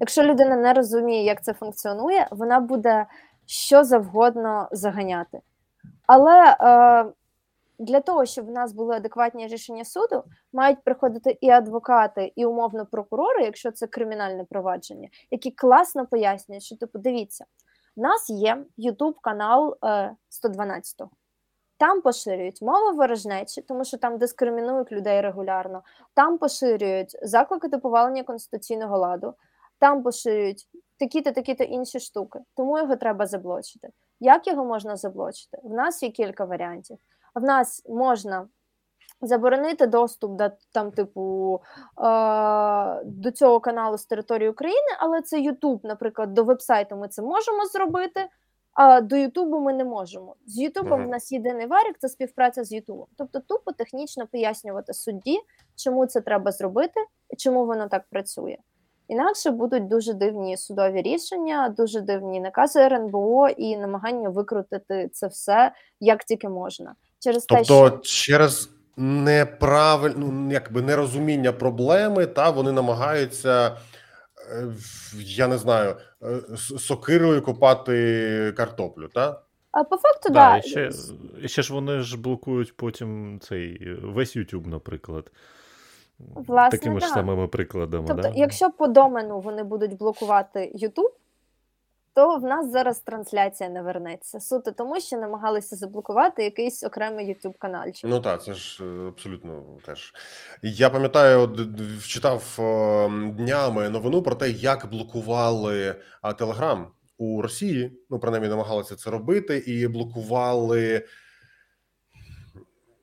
[0.00, 3.06] Якщо людина не розуміє, як це функціонує, вона буде
[3.46, 5.40] що завгодно заганяти.
[6.06, 7.12] Але е,
[7.78, 12.86] для того, щоб в нас були адекватні рішення суду, мають приходити і адвокати, і умовно
[12.86, 17.44] прокурори, якщо це кримінальне провадження, які класно пояснюють, що типу, дивіться,
[17.96, 21.02] в нас є YouTube канал е, 112.
[21.78, 25.82] Там поширюють мову ворожнечі, тому що там дискримінують людей регулярно.
[26.14, 29.34] Там поширюють заклики до повалення конституційного ладу,
[29.78, 30.68] там поширюють
[30.98, 32.38] такі-то, такі-то інші штуки.
[32.56, 33.88] Тому його треба заблочити.
[34.20, 35.58] Як його можна заблочити?
[35.62, 36.98] В нас є кілька варіантів.
[37.34, 38.48] В нас можна
[39.20, 41.54] заборонити доступ до там, типу,
[41.98, 47.22] е- до цього каналу з території України, але це YouTube, наприклад, до вебсайту ми це
[47.22, 48.28] можемо зробити.
[48.72, 50.36] А до Ютубу ми не можемо.
[50.46, 51.08] З Ютубом Мгм.
[51.08, 53.06] в нас єдиний варік це співпраця з Ютубом.
[53.18, 55.38] Тобто тупо технічно пояснювати судді,
[55.76, 57.00] чому це треба зробити
[57.30, 58.56] і чому воно так працює.
[59.12, 65.72] Інакше будуть дуже дивні судові рішення, дуже дивні накази РНБО і намагання викрутити це все
[66.00, 66.94] як тільки можна.
[67.18, 70.12] Через те, Тобто що через неправиль...
[70.16, 73.76] ну, якби нерозуміння проблеми, та вони намагаються,
[74.50, 74.66] е,
[75.14, 79.40] я не знаю, е, сокирою копати картоплю, та?
[79.72, 80.90] а по факту, Да, да, і ще,
[81.48, 85.30] ще ж вони ж блокують потім цей весь YouTube, наприклад.
[86.34, 88.04] Власне, Такими ж самими прикладами.
[88.08, 88.32] Тобто, да?
[88.36, 91.12] якщо по домену вони будуть блокувати YouTube,
[92.14, 94.40] то в нас зараз трансляція не вернеться.
[94.40, 98.10] Суто тому, що намагалися заблокувати якийсь окремий YouTube каналчик.
[98.10, 100.12] Ну так, це ж е, абсолютно теж.
[100.62, 101.56] Я пам'ятаю,
[102.06, 105.94] читав е, днями новину про те, як блокували
[106.38, 106.86] Телеграм
[107.18, 107.92] у Росії.
[108.10, 111.06] Ну, принаймні, намагалися це робити, і блокували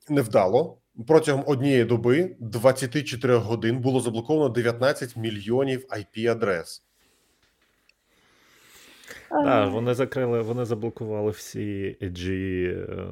[0.09, 0.77] невдало.
[1.07, 6.81] Протягом однієї доби 24 годин було заблоковано 19 мільйонів IP-адрес.
[9.31, 13.07] Да, Е, вони закрили, вони заблокували всі Edge, е,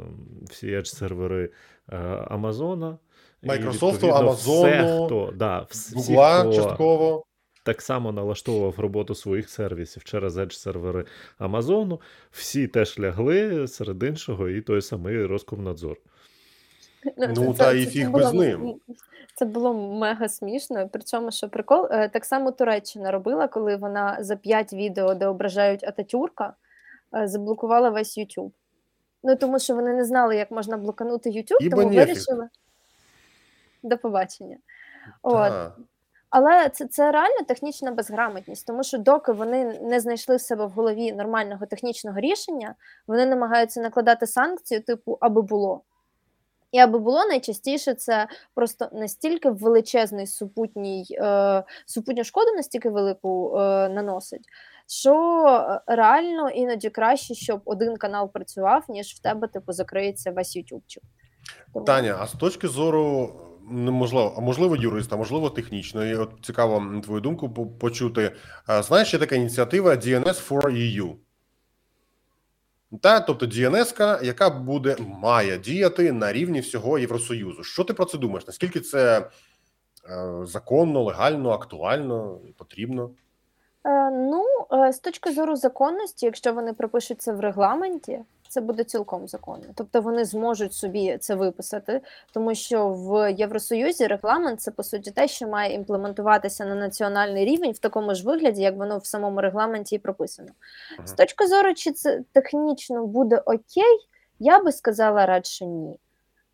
[0.50, 1.50] всі Edge сервери
[1.90, 1.98] е,
[2.28, 2.98] Амазона.
[3.44, 7.24] Майкрософту, Амазону, хто, да, всі, Гугла хто частково.
[7.64, 11.06] так само налаштовував роботу своїх сервісів через Edge сервери
[11.38, 12.02] Амазону,
[12.32, 15.98] всі теж лягли серед іншого, і той самий Роскомнадзор.
[17.18, 18.80] Ну, та і фіг би з ним.
[19.36, 20.90] Це було мега смішно.
[20.92, 25.84] Причому, що прикол, е, так само Туреччина робила, коли вона за 5 відео, де ображають
[25.84, 26.54] Ататюрка,
[27.16, 28.52] е, заблокувала весь YouTube.
[29.24, 32.08] Ну, тому що вони не знали, як можна блоканути YouTube, Ібо тому нефіг.
[32.08, 32.50] вирішили.
[33.84, 34.58] До побачення.
[35.22, 35.50] От.
[35.50, 35.76] Та.
[36.30, 40.70] Але це, це реально технічна безграмотність, тому що доки вони не знайшли в себе в
[40.70, 42.76] голові нормального технічного рішення,
[43.08, 45.82] вони намагаються накладати санкції, типу, аби було.
[46.72, 53.90] І аби було найчастіше це просто настільки величезний супутній, е, супутню шкоду настільки велику е,
[53.90, 54.46] наносить,
[54.88, 60.56] що е, реально іноді краще, щоб один канал працював, ніж в тебе, типу, закриється весь
[60.56, 61.04] ютубчик.
[61.86, 63.34] Таня, а з точки зору
[63.70, 66.06] неможливо, а можливо, юрист, а можливо, технічно.
[66.06, 67.50] І от цікаво твою думку
[67.80, 68.32] почути.
[68.68, 71.16] Знаєш, є така ініціатива DNS for EU.
[73.02, 77.64] Та, тобто DNS, яка буде має діяти на рівні всього Євросоюзу.
[77.64, 78.48] Що ти про це думаєш?
[78.48, 83.10] Наскільки це е, законно, легально, актуально і потрібно?
[83.86, 88.20] Е, Ну, е, з точки зору законності, якщо вони пропишуться в регламенті,
[88.50, 89.66] це буде цілком законно.
[89.76, 92.02] Тобто вони зможуть собі це виписати,
[92.34, 97.72] тому що в Євросоюзі регламент це по суті те, що має імплементуватися на національний рівень
[97.72, 100.50] в такому ж вигляді, як воно в самому регламенті і прописано.
[101.06, 104.08] З точки зору, чи це технічно буде окей,
[104.40, 106.00] я би сказала радше ні.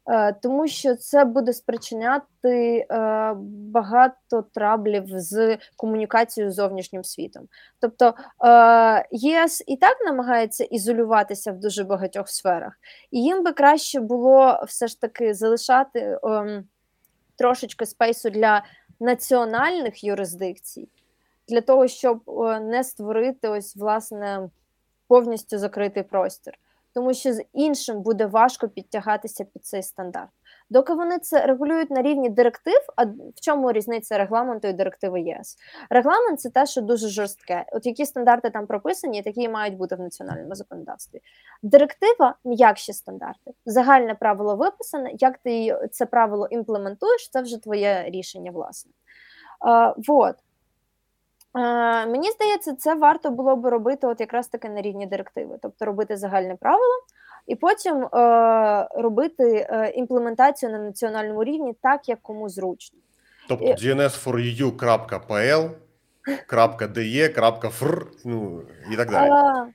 [0.07, 3.33] Е, Тому що це буде спричиняти е,
[3.71, 7.47] багато траблів з комунікацією з зовнішнім світом.
[7.79, 8.13] Тобто
[8.45, 12.73] е, ЄС і так намагається ізолюватися в дуже багатьох сферах,
[13.11, 16.63] і їм би краще було все ж таки залишати ем,
[17.35, 18.63] трошечки спейсу для
[18.99, 20.89] національних юрисдикцій,
[21.47, 22.21] для того, щоб
[22.61, 24.49] не створити ось власне
[25.07, 26.53] повністю закритий простір.
[26.93, 30.29] Тому що з іншим буде важко підтягатися під цей стандарт.
[30.69, 33.11] Доки вони це регулюють на рівні директив, а в
[33.41, 35.57] чому різниця регламенту і директиви ЄС?
[35.89, 37.65] Регламент це те, що дуже жорстке.
[37.71, 41.19] От які стандарти там прописані, такі і мають бути в національному законодавстві.
[41.63, 43.51] Директива м'якші стандарти.
[43.65, 45.11] Загальне правило виписане.
[45.13, 48.91] Як ти це правило імплементуєш, це вже твоє рішення, власне.
[49.67, 50.35] Е, вот.
[51.57, 55.85] Е, Мені здається, це варто було б робити от якраз таки на рівні директиви, тобто
[55.85, 56.93] робити загальне правило,
[57.47, 62.99] і потім е, робити е, імплементацію на національному рівні так, як кому зручно.
[63.47, 65.69] Тобто І- DNS4EU.pl,
[66.49, 67.33] .de,
[67.79, 68.61] .fr, ну
[68.91, 69.31] і так далі.
[69.31, 69.73] Е,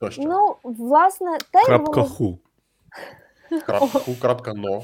[0.00, 0.22] Тощо.
[0.22, 2.38] ну, власне, те, Крапка ху.
[3.66, 4.82] Крапка ху, крапка но.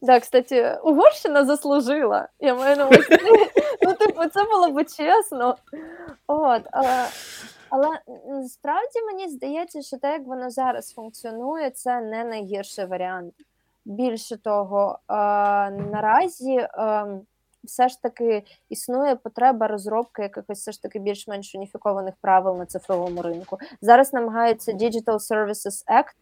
[0.00, 2.28] Да, кстати, Угорщина заслужила.
[2.40, 3.04] Я маю на увазі.
[3.82, 5.56] Ну, типу, це було б чесно.
[6.26, 7.06] От, але,
[7.68, 7.88] але
[8.26, 13.34] насправді мені здається, що те, як воно зараз функціонує, це не найгірший варіант.
[13.84, 15.14] Більше того, е,
[15.70, 17.06] наразі е,
[17.64, 23.22] все ж таки існує потреба розробки якихось все ж таки більш-менш уніфікованих правил на цифровому
[23.22, 23.58] ринку.
[23.80, 26.16] Зараз намагаються Digital Services Act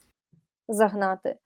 [0.68, 1.36] загнати,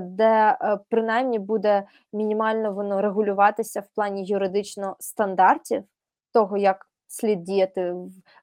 [0.00, 5.84] де е, принаймні буде мінімально воно регулюватися в плані юридично стандартів
[6.32, 7.94] того, як слід діяти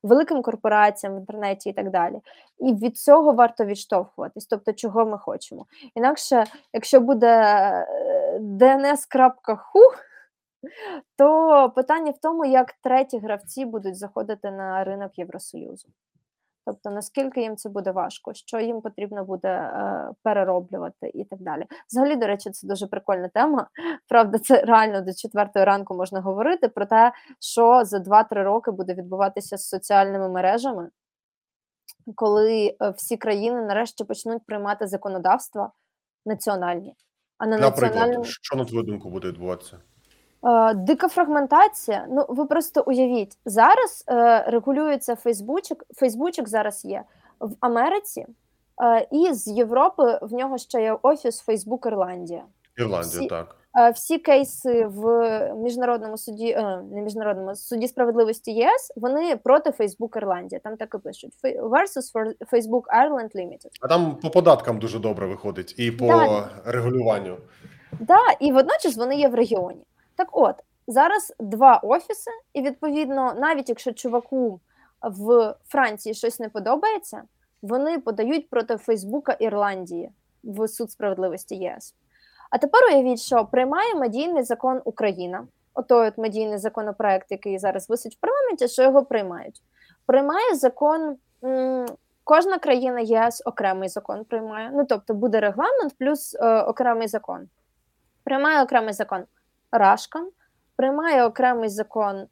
[0.04, 2.20] великим корпораціям в інтернеті і так далі.
[2.60, 5.66] І від цього варто відштовхуватись, тобто чого ми хочемо.
[5.96, 9.82] Інакше, якщо буде е, dns.hu,
[11.18, 15.88] то питання в тому, як треті гравці будуть заходити на ринок Євросоюзу.
[16.72, 21.66] Тобто, наскільки їм це буде важко, що їм потрібно буде е, перероблювати і так далі.
[21.90, 23.68] Взагалі, до речі, це дуже прикольна тема.
[24.08, 28.94] Правда, це реально до четвертої ранку можна говорити про те, що за 2-3 роки буде
[28.94, 30.90] відбуватися з соціальними мережами,
[32.16, 35.72] коли е, всі країни нарешті почнуть приймати законодавства
[36.26, 36.96] національні.
[37.38, 39.80] А на національному Наприклад, що на твою думку буде відбуватися?
[40.44, 42.06] Е, Дика фрагментація.
[42.10, 45.84] Ну, ви просто уявіть, зараз е, регулюється Фейсбучик.
[45.96, 47.04] Фейсбучик зараз є
[47.40, 48.26] в Америці,
[48.84, 52.44] е, і з Європи в нього ще є офіс Фейсбук Ірландія.
[52.78, 53.56] Ірландія, Всі- так.
[53.80, 55.06] Е, всі кейси в
[55.56, 56.56] міжнародному суді,
[56.92, 60.60] не міжнародному суді справедливості ЄС вони проти Фейсбук Ірландія.
[60.64, 63.70] Там так і пишуть versus for Facebook Ireland Limited.
[63.82, 66.50] А там по податкам дуже добре виходить і по Да.
[66.66, 67.38] регулюванню.
[68.00, 69.84] Да, і водночас вони є в регіоні.
[70.22, 70.56] Так от,
[70.88, 74.60] зараз два офіси, і відповідно, навіть якщо чуваку
[75.02, 77.24] в Франції щось не подобається,
[77.62, 80.12] вони подають проти Фейсбука Ірландії
[80.44, 81.96] в суд справедливості ЄС.
[82.50, 88.16] А тепер уявіть, що приймає медійний закон Україна, отой от медійний законопроект, який зараз висить
[88.16, 89.62] в парламенті, що його приймають.
[90.06, 91.18] Приймає закон.
[91.44, 91.86] м,
[92.24, 94.72] Кожна країна ЄС окремий закон приймає.
[94.74, 97.50] Ну тобто буде регламент плюс е, окремий закон.
[98.24, 99.24] Приймає окремий закон
[99.72, 100.26] Рашка,
[100.76, 102.28] приймає окремий закон е,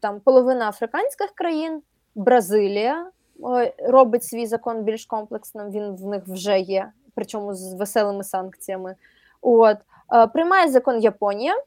[0.00, 1.82] там половина африканських країн,
[2.14, 3.10] Бразилія
[3.44, 5.70] е, робить свій закон більш комплексним.
[5.70, 8.96] Він в них вже є, причому з веселими санкціями.
[9.40, 9.76] От
[10.14, 11.62] е, приймає закон Японія.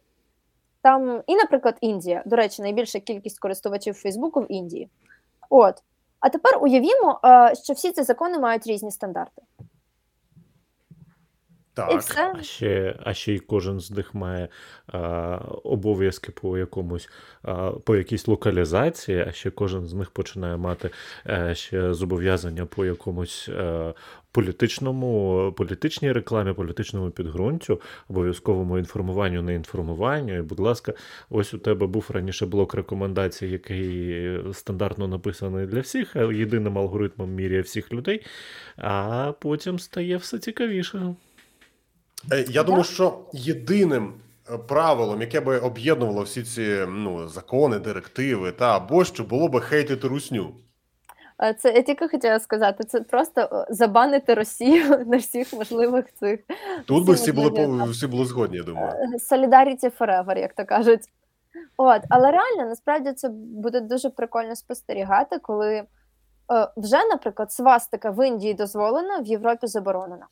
[0.81, 2.23] Там і, наприклад, Індія.
[2.25, 4.89] До речі, найбільша кількість користувачів Фейсбуку в Індії.
[5.49, 5.83] От.
[6.19, 7.19] А тепер уявімо,
[7.63, 9.41] що всі ці закони мають різні стандарти.
[11.77, 12.33] І все.
[12.39, 14.47] А ще, а ще й кожен з них має
[14.87, 14.99] а,
[15.63, 17.09] обов'язки по якомусь
[17.43, 20.89] а, по якійсь локалізації, а ще кожен з них починає мати
[21.27, 23.93] е, ще зобов'язання по якомусь е,
[24.31, 30.37] політичному, політичній рекламі, політичному підґрунтю, обов'язковому інформуванню, не інформуванню.
[30.37, 30.93] І, будь ласка,
[31.29, 37.33] ось у тебе був раніше блок рекомендацій, який стандартно написаний для всіх, а єдиним алгоритмом
[37.33, 38.25] міряє всіх людей,
[38.77, 41.15] а потім стає все цікавіше.
[42.31, 44.13] Е, Я думаю, що єдиним
[44.53, 49.61] е, правилом, яке би об'єднувало всі ці ну, закони, директиви та або що було би
[49.61, 50.53] хейтити русню.
[51.43, 56.39] Е, Це я тільки хотіла сказати, це просто забанити Росію на всіх можливих цих
[56.85, 58.91] Тут би Всі були всі були згодні, я думаю.
[59.31, 61.01] Solidarity forever, як то кажуть.
[61.77, 65.87] От, але реально, насправді це буде дуже прикольно спостерігати, коли е,
[66.77, 70.27] вже, наприклад, свастика в Індії дозволена, в Європі заборонена.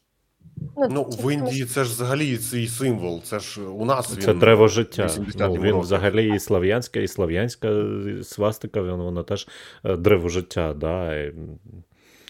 [0.89, 3.21] Ну, чи- в Індії це ж взагалі свій символ.
[3.21, 5.05] Це ж у нас він Це древо життя.
[5.05, 5.79] 80 Ну, він років.
[5.79, 7.83] взагалі і слав'янська, і слав'янська
[8.23, 9.47] свастика, вона, вона теж
[9.85, 11.15] е, древо життя, да?
[11.15, 11.59] і, м,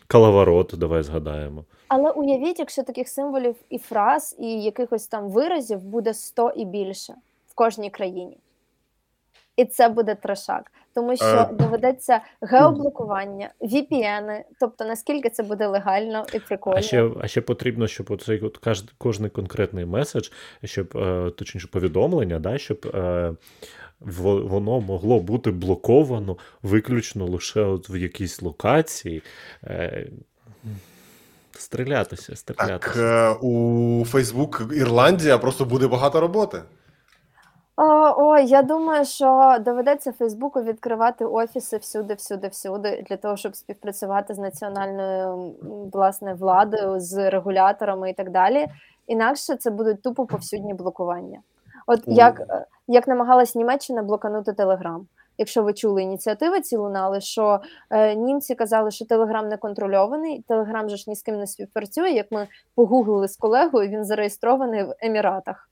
[0.07, 1.65] калаворот, давай згадаємо.
[1.87, 7.13] Але уявіть, якщо таких символів і фраз, і якихось там виразів буде 100 і більше
[7.47, 8.37] в кожній країні.
[9.57, 11.49] І це буде трешак, тому що Е.
[11.53, 16.77] доведеться геоблокування, VPN, тобто наскільки це буде легально і прикольно.
[16.77, 20.29] А ще, а ще потрібно, щоб оцей от каж, кожний конкретний меседж,
[20.63, 23.33] щоб е, точніше повідомлення, да, щоб е,
[23.99, 29.23] воно могло бути блоковано виключно лише от в якійсь локації.
[29.63, 30.07] Е,
[31.51, 33.31] стрілятися, Так, стрілятися.
[33.31, 36.61] е, у Фейсбук Ірландія просто буде багато роботи.
[37.77, 43.55] О, ой, я думаю, що доведеться Фейсбуку відкривати офіси всюди, всюди, всюди для того, щоб
[43.55, 45.55] співпрацювати з національною
[45.93, 48.67] власне владою, з регуляторами і так далі.
[49.07, 51.39] Інакше це будуть тупо повсюдні блокування.
[51.87, 52.11] От О.
[52.11, 55.07] як, е, як намагалась Німеччина блоканути Телеграм.
[55.37, 60.89] Якщо ви чули ініціативи ці лунали, що е, німці казали, що Телеграм не контрольований, Телеграм
[60.89, 62.09] же ж ні з ким не співпрацює.
[62.09, 65.70] Як ми погуглили з колегою, він зареєстрований в Еміратах.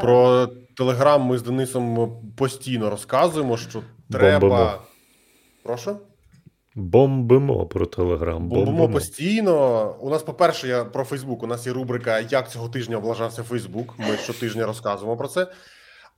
[0.00, 4.48] Про Телеграм ми з Денисом постійно розказуємо, що треба.
[4.48, 4.72] Бомбимо.
[5.62, 5.96] Прошу?
[6.74, 8.48] Бомбимо про Телеграм.
[8.48, 8.92] Бомбимо Бомбимо.
[8.94, 9.94] постійно.
[10.00, 11.42] У нас, по-перше, я про Фейсбук.
[11.42, 13.94] У нас є рубрика Як цього тижня облажався Фейсбук.
[13.98, 15.46] Ми щотижня розказуємо про це.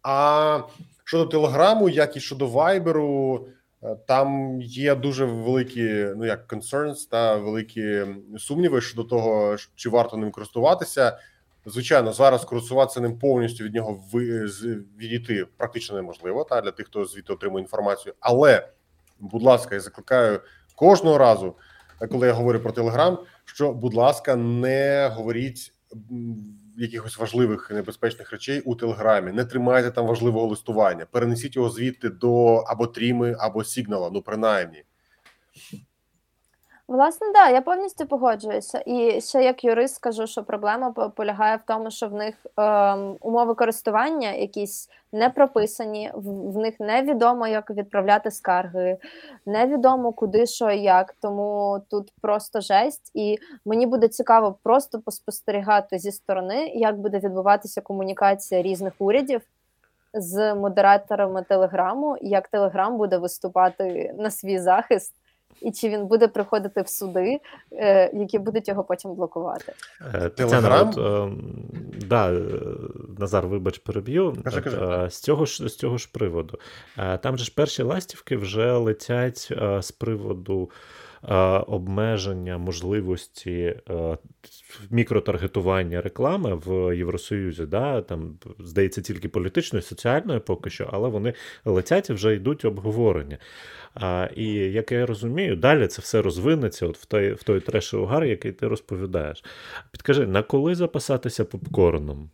[0.02, 0.60] А
[1.04, 3.46] щодо Телеграму, як і щодо Вайберу,
[3.82, 8.06] е, там є дуже великі, ну як concerns та великі
[8.38, 11.18] сумніви щодо того, чи варто ним користуватися.
[11.66, 14.04] Звичайно, зараз користуватися ним повністю від нього
[14.98, 18.14] відійти практично неможливо та для тих, хто звідти отримує інформацію.
[18.20, 18.68] Але,
[19.18, 20.40] будь ласка, я закликаю
[20.74, 21.54] кожного разу,
[22.00, 25.72] е, коли я говорю про Телеграм, що, будь ласка, не говоріть
[26.76, 29.32] якихось важливих небезпечних речей у Телеграмі.
[29.32, 31.06] Не тримайте там важливого листування.
[31.06, 34.10] Перенесіть його звідти до або Тріми, або Сігнала.
[34.12, 34.84] Ну принаймні.
[36.90, 38.82] Власне, да, я повністю погоджуюся.
[38.86, 43.54] І ще як юрист скажу, що проблема полягає в тому, що в них ем, умови
[43.54, 48.98] користування якісь не прописані, в, в них невідомо, як відправляти скарги,
[49.46, 51.14] невідомо куди, що і як.
[51.20, 53.10] Тому тут просто жесть.
[53.14, 59.40] І мені буде цікаво просто поспостерігати зі сторони, як буде відбуватися комунікація різних урядів.
[60.14, 65.14] З модераторами Телеграму, як Телеграм буде виступати на свій захист,
[65.62, 67.40] і чи він буде приходити в суди,
[67.72, 69.72] е, які будуть його потім блокувати.
[70.14, 70.88] Е, Телеграм?
[70.88, 71.30] От, е,
[72.06, 72.40] да, е,
[73.18, 74.36] Назар, вибач, переб'ю.
[74.44, 74.76] Кажи, От, кажи.
[75.06, 76.58] е, З цього ж з цього ж приводу.
[76.98, 80.70] Е, Там же ж перші ластівки вже летять е, з приводу
[81.66, 84.18] обмеження можливості е,
[84.90, 87.66] мікротаргетування реклами в Євросоюзі.
[87.66, 88.02] Да?
[88.02, 91.34] Там, здається, тільки політичної, соціальної поки що, але вони
[91.64, 93.38] летять і вже йдуть обговорення.
[94.34, 98.24] І як я розумію, далі це все розвинеться от в той, в той треш угар,
[98.24, 99.44] який ти розповідаєш.
[99.90, 102.30] Підкажи, на коли запасатися попкорном?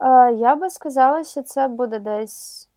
[0.00, 2.69] Е, я би сказала, що це буде десь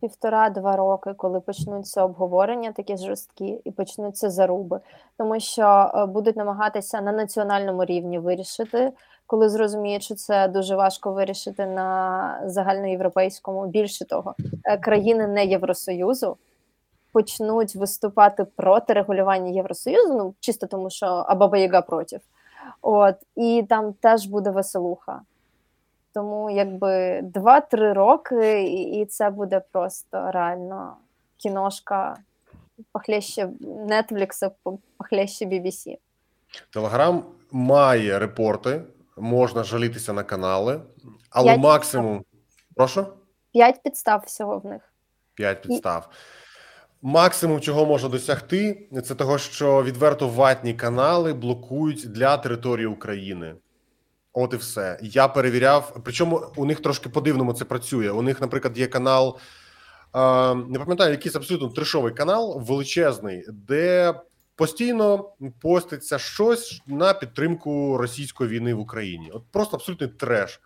[0.00, 4.80] півтора-два роки, коли почнуться обговорення такі жорсткі і почнуться заруби,
[5.18, 8.92] тому що е, будуть намагатися на національному рівні вирішити,
[9.26, 13.66] коли зрозуміють, що це дуже важко вирішити на загальноєвропейському.
[13.66, 16.36] Більше того, е, країни не Євросоюзу
[17.12, 22.20] почнуть виступати проти регулювання Євросоюзу, ну чисто тому, що Абаба Яга проти.
[22.82, 25.20] От і там теж буде веселуха.
[26.16, 30.96] Тому якби 2-3 роки, і, і це буде просто реально
[31.36, 32.16] кіношка
[32.92, 33.48] похлеще
[33.88, 34.50] Netflix,
[34.98, 35.96] похлеще BBC.
[36.72, 38.82] Телеграм має репорти
[39.16, 40.80] можна жалітися на канали,
[41.30, 42.24] але П'ять максимум.
[42.74, 43.06] Прошу?
[43.52, 44.82] П'ять підстав всього в них.
[45.34, 46.08] 5 підстав.
[47.02, 53.54] Максимум, чого можна досягти, це того, що відверто ватні канали блокують для території України.
[54.38, 54.98] От і все.
[55.02, 55.96] Я перевіряв.
[56.04, 58.10] Причому у них трошки по-дивному це працює.
[58.10, 59.38] У них, наприклад, є канал,
[60.14, 64.14] е, не пам'ятаю, якийсь абсолютно трешовий канал, величезний, де
[64.56, 65.30] постійно
[65.60, 69.30] поститься щось на підтримку російської війни в Україні.
[69.30, 70.60] От просто абсолютний треш.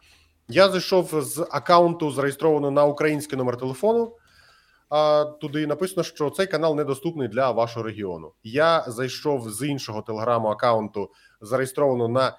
[0.48, 4.16] Я зайшов з аккаунту, зареєстрованого на український номер телефону.
[4.88, 8.32] А туди написано, що цей канал недоступний для вашого регіону.
[8.42, 11.10] Я зайшов з іншого телеграму аккаунту,
[11.40, 12.38] зареєстровано на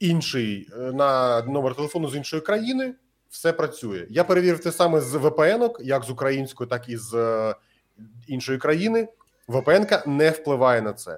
[0.00, 2.94] інший е, на номер телефону з іншої країни.
[3.30, 4.06] Все працює.
[4.10, 7.54] Я перевірив те саме з VPN, як з української, так і з е,
[8.28, 9.08] іншої країни.
[9.48, 11.12] VPN не впливає на це.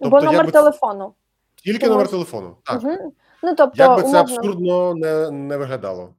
[0.00, 1.14] Бо Тобто, номер якби телефону.
[1.54, 2.56] Тільки номер телефону.
[2.64, 2.82] Так.
[2.82, 3.12] Угу.
[3.42, 6.14] Ну, тобто, Як би це умовно, абсурдно не, не виглядало.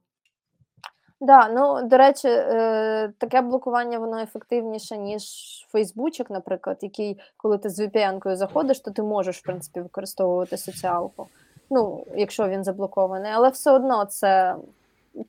[1.21, 5.23] Да, ну до речі, е, таке блокування воно ефективніше, ніж
[5.71, 11.27] Фейсбучик, наприклад, який, коли ти з VPN-кою заходиш, то ти можеш, в принципі, використовувати соціалку.
[11.69, 14.55] Ну, якщо він заблокований, але все одно це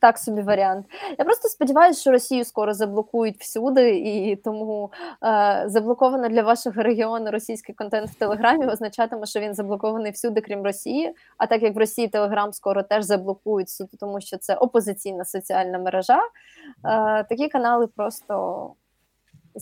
[0.00, 0.86] так собі варіант.
[1.18, 4.90] Я просто сподіваюся, що Росію скоро заблокують всюди, і тому
[5.24, 10.62] е, заблоковано для вашого регіону російський контент в Телеграмі означатиме, що він заблокований всюди, крім
[10.62, 11.14] Росії.
[11.38, 15.78] А так як в Росії Телеграм скоро теж заблокують суто, тому що це опозиційна соціальна
[15.78, 18.70] мережа, е, такі канали просто.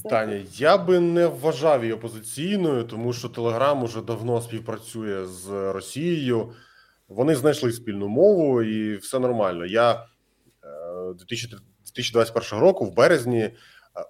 [0.02, 6.52] Таня, я би не вважав її опозиційною, тому що Телеграм уже давно співпрацює з Росією.
[7.08, 9.66] Вони знайшли спільну мову і все нормально.
[9.66, 11.56] Я е, 2000
[11.94, 13.52] 2021 року, в березні, е,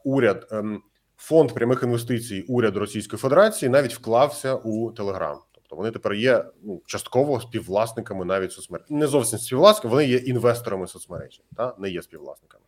[0.04, 0.82] уряд ем,
[1.16, 5.38] фонд прямих інвестицій уряду Російської Федерації навіть вклався у Телеграм.
[5.52, 8.86] Тобто вони тепер є ну частково співвласниками навіть соцмереж.
[8.90, 12.63] Не зовсім співвласниками, вони є інвесторами соцмережі, та не є співвласниками.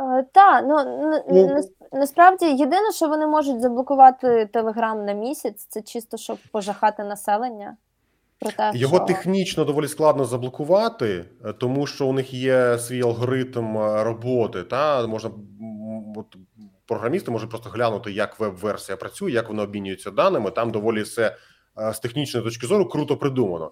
[0.00, 0.76] Е, Та, ну
[1.30, 1.60] Ну.
[1.92, 7.76] насправді єдине, що вони можуть заблокувати Телеграм на місяць, це чисто щоб пожахати населення.
[8.38, 9.04] Про те, Його що...
[9.06, 14.62] технічно доволі складно заблокувати, е, тому що у них є свій алгоритм е, роботи.
[14.62, 15.30] Та можна
[16.16, 16.36] от,
[16.86, 20.50] програмісти можуть просто глянути, як веб-версія працює, як вона обмінюється даними.
[20.50, 21.36] Там доволі все
[21.92, 23.70] з технічної точки зору круто придумано.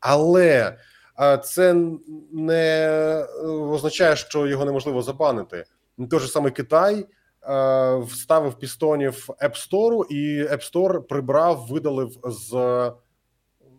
[0.00, 0.78] Але
[1.44, 1.74] це
[2.32, 2.88] не
[3.42, 5.64] е, означає, що його неможливо забанити.
[6.10, 7.06] Той же самий Китай
[7.48, 12.92] е, вставив пістонів App Store, і App Store прибрав, видалив з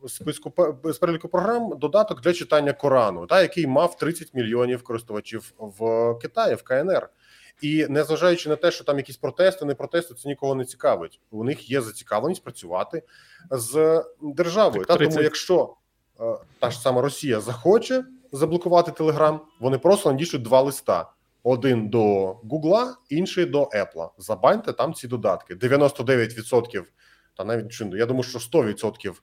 [0.07, 0.53] списку
[0.83, 6.55] з переліку програм додаток для читання Корану, та який мав 30 мільйонів користувачів в Китаї,
[6.55, 7.09] в КНР.
[7.61, 11.21] І незважаючи на те, що там якісь протести, не протести, це нікого не цікавить.
[11.31, 13.03] У них є зацікавленість працювати
[13.51, 14.85] з державою.
[14.85, 15.75] Так, Та тому, якщо
[16.59, 21.11] та ж сама Росія захоче заблокувати Телеграм, вони просто надішлють два листа:
[21.43, 24.09] один до Гугла, інший до Apple.
[24.17, 25.55] Забаньте там ці додатки.
[25.55, 26.83] 99%,
[27.37, 29.13] та навіть я думаю, що 100%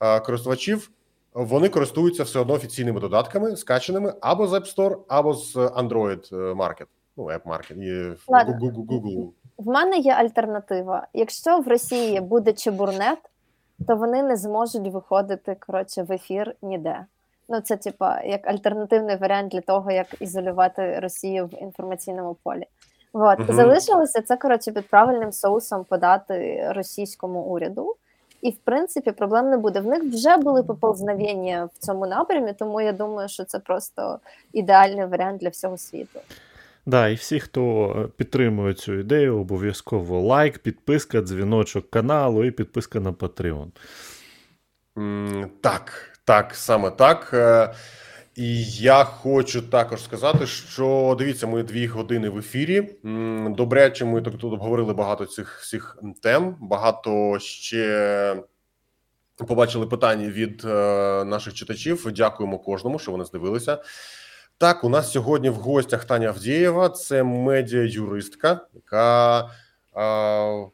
[0.00, 0.90] е, користувачів
[1.34, 6.86] вони користуються все одно офіційними додатками, скачаними або з App Store, або з Android Market,
[7.16, 8.16] ну App Market і.
[8.28, 9.30] Google.
[9.58, 11.06] В мене є альтернатива.
[11.14, 13.18] Якщо в Росії буде чебурнет,
[13.88, 17.06] то вони не зможуть виходити коротше в ефір ніде.
[17.48, 22.66] Ну, це типа як альтернативний варіант для того, як ізолювати Росію в інформаційному полі.
[23.12, 23.52] От Мгм.
[23.56, 27.96] залишилося це коротше під правильним соусом подати російському уряду.
[28.42, 29.80] І в принципі проблем не буде.
[29.80, 34.18] В них вже були поповзновення в цьому напрямі, тому я думаю, що це просто
[34.52, 36.20] ідеальний варіант для всього світу.
[36.86, 43.12] Да, і всі, хто підтримує цю ідею, обов'язково лайк, підписка, дзвіночок каналу і підписка на
[43.12, 43.68] Patreon.
[45.60, 47.30] Так, так, саме так.
[47.34, 47.74] Е,
[48.36, 52.88] І я хочу також сказати, що дивіться, ми дві години в ефірі.
[53.48, 56.56] Добряче, ми тут тут обговорили багато цих всіх тем.
[56.60, 58.42] Багато ще
[59.36, 60.68] побачили питання від е,
[61.24, 62.12] наших читачів.
[62.12, 63.78] Дякуємо кожному, що вони здивилися.
[64.62, 69.40] Так, у нас сьогодні в гостях Таня Авдієва, це медіа-юристка, яка,
[69.96, 70.70] е,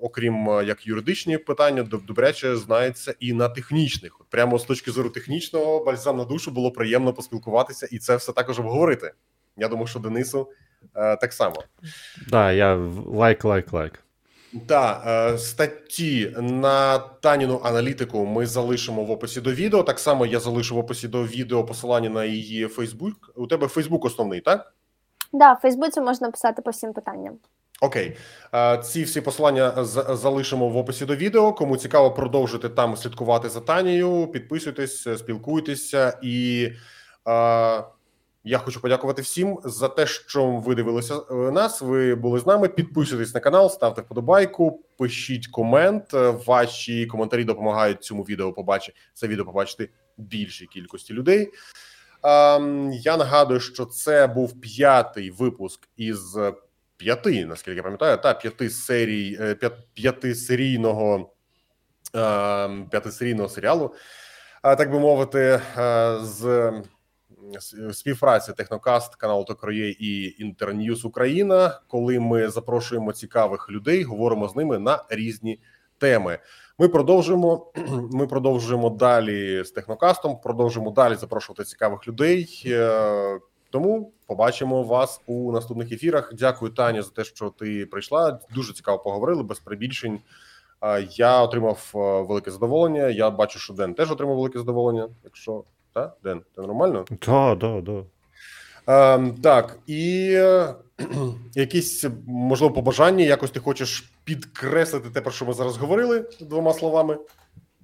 [0.00, 4.20] окрім як юридичні питання, добряче знається і на технічних.
[4.20, 8.32] От прямо з точки зору технічного, бальзам на душу було приємно поспілкуватися і це все
[8.32, 9.12] також обговорити.
[9.56, 10.48] Я думаю, що Денису
[10.96, 11.64] е, так само.
[12.28, 12.76] Да, я
[13.06, 14.04] лайк, лайк, лайк.
[14.66, 19.82] Так, е, статті на Таніну аналітику ми залишимо в описі до відео.
[19.82, 23.30] Так само я залишу в описі до відео посилання на її Фейсбук.
[23.34, 24.72] У тебе Фейсбук основний, так?
[25.32, 27.34] Да, в Фейсбуці можна писати по всім питанням.
[27.80, 28.16] Окей,
[28.54, 31.52] Е, ці всі посилання залишимо в описі до відео.
[31.52, 36.18] Кому цікаво, продовжуйте там слідкувати за Танією, підписуйтесь, е, спілкуйтеся.
[36.22, 36.68] І
[38.44, 41.80] я хочу подякувати всім за те, що ви дивилися е, нас.
[41.80, 42.68] Ви були з нами.
[42.68, 46.14] Підписуйтесь на канал, ставте вподобайку, пишіть комент.
[46.14, 51.50] Е, Ваші коментарі допомагають цьому відео побачити це відео побачити більшій кількості людей.
[52.92, 56.52] Я нагадую, що це був п'ятий випуск із е,
[56.96, 59.56] п'яти, наскільки я пам'ятаю, та п'яти серій
[59.94, 61.32] п'ятисерійного
[62.14, 63.94] ем, п'ятисерійного серіалу,
[64.62, 65.60] так би мовити,
[66.22, 66.72] з
[67.92, 74.78] співпраці Технокаст, каналу Токроє і Інтерньюз Україна, коли ми запрошуємо цікавих людей, говоримо з ними
[74.78, 75.58] на різні
[75.98, 76.38] теми.
[76.78, 77.72] Ми продовжуємо.
[78.12, 80.40] Ми продовжуємо далі з технокастом.
[80.40, 82.62] Продовжуємо далі запрошувати цікавих людей.
[82.66, 83.38] Е,
[83.70, 86.32] Тому побачимо вас у наступних ефірах.
[86.34, 88.40] Дякую, Таня, за те, що ти прийшла.
[88.54, 90.20] Дуже цікаво поговорили без прибільшень.
[90.82, 93.08] Е, Я отримав е, велике задоволення.
[93.08, 95.08] Я бачу, що Ден теж отримав велике задоволення.
[95.24, 95.64] Якщо
[95.94, 97.04] так, Ден, ти нормально?
[97.26, 98.02] Да, да, да.
[98.86, 100.74] Ем, так, і е,
[101.54, 107.18] якісь можливо побажання, якось ти хочеш підкреслити те, про що ми зараз говорили двома словами.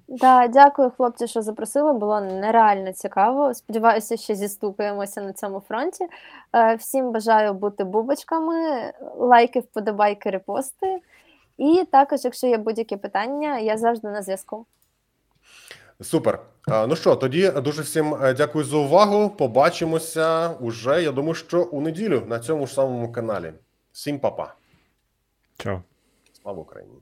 [0.07, 1.93] Да, дякую, хлопці, що запросили.
[1.93, 3.53] Було нереально цікаво.
[3.53, 6.07] Сподіваюся, що зіступаємося на цьому фронті.
[6.55, 8.53] Е, Всім бажаю бути бубочками,
[9.17, 10.99] лайки, вподобайки, репости.
[11.57, 14.65] І також, якщо є будь-які питання, я завжди на зв'язку.
[16.01, 16.39] Супер.
[16.67, 19.29] Ну що, тоді дуже всім е, дякую за увагу.
[19.29, 21.03] Побачимося уже.
[21.03, 23.53] Я думаю, що у неділю на цьому ж самому каналі.
[23.91, 24.53] Всім па-па.
[25.57, 25.81] Чао.
[26.41, 26.93] Слава Україні!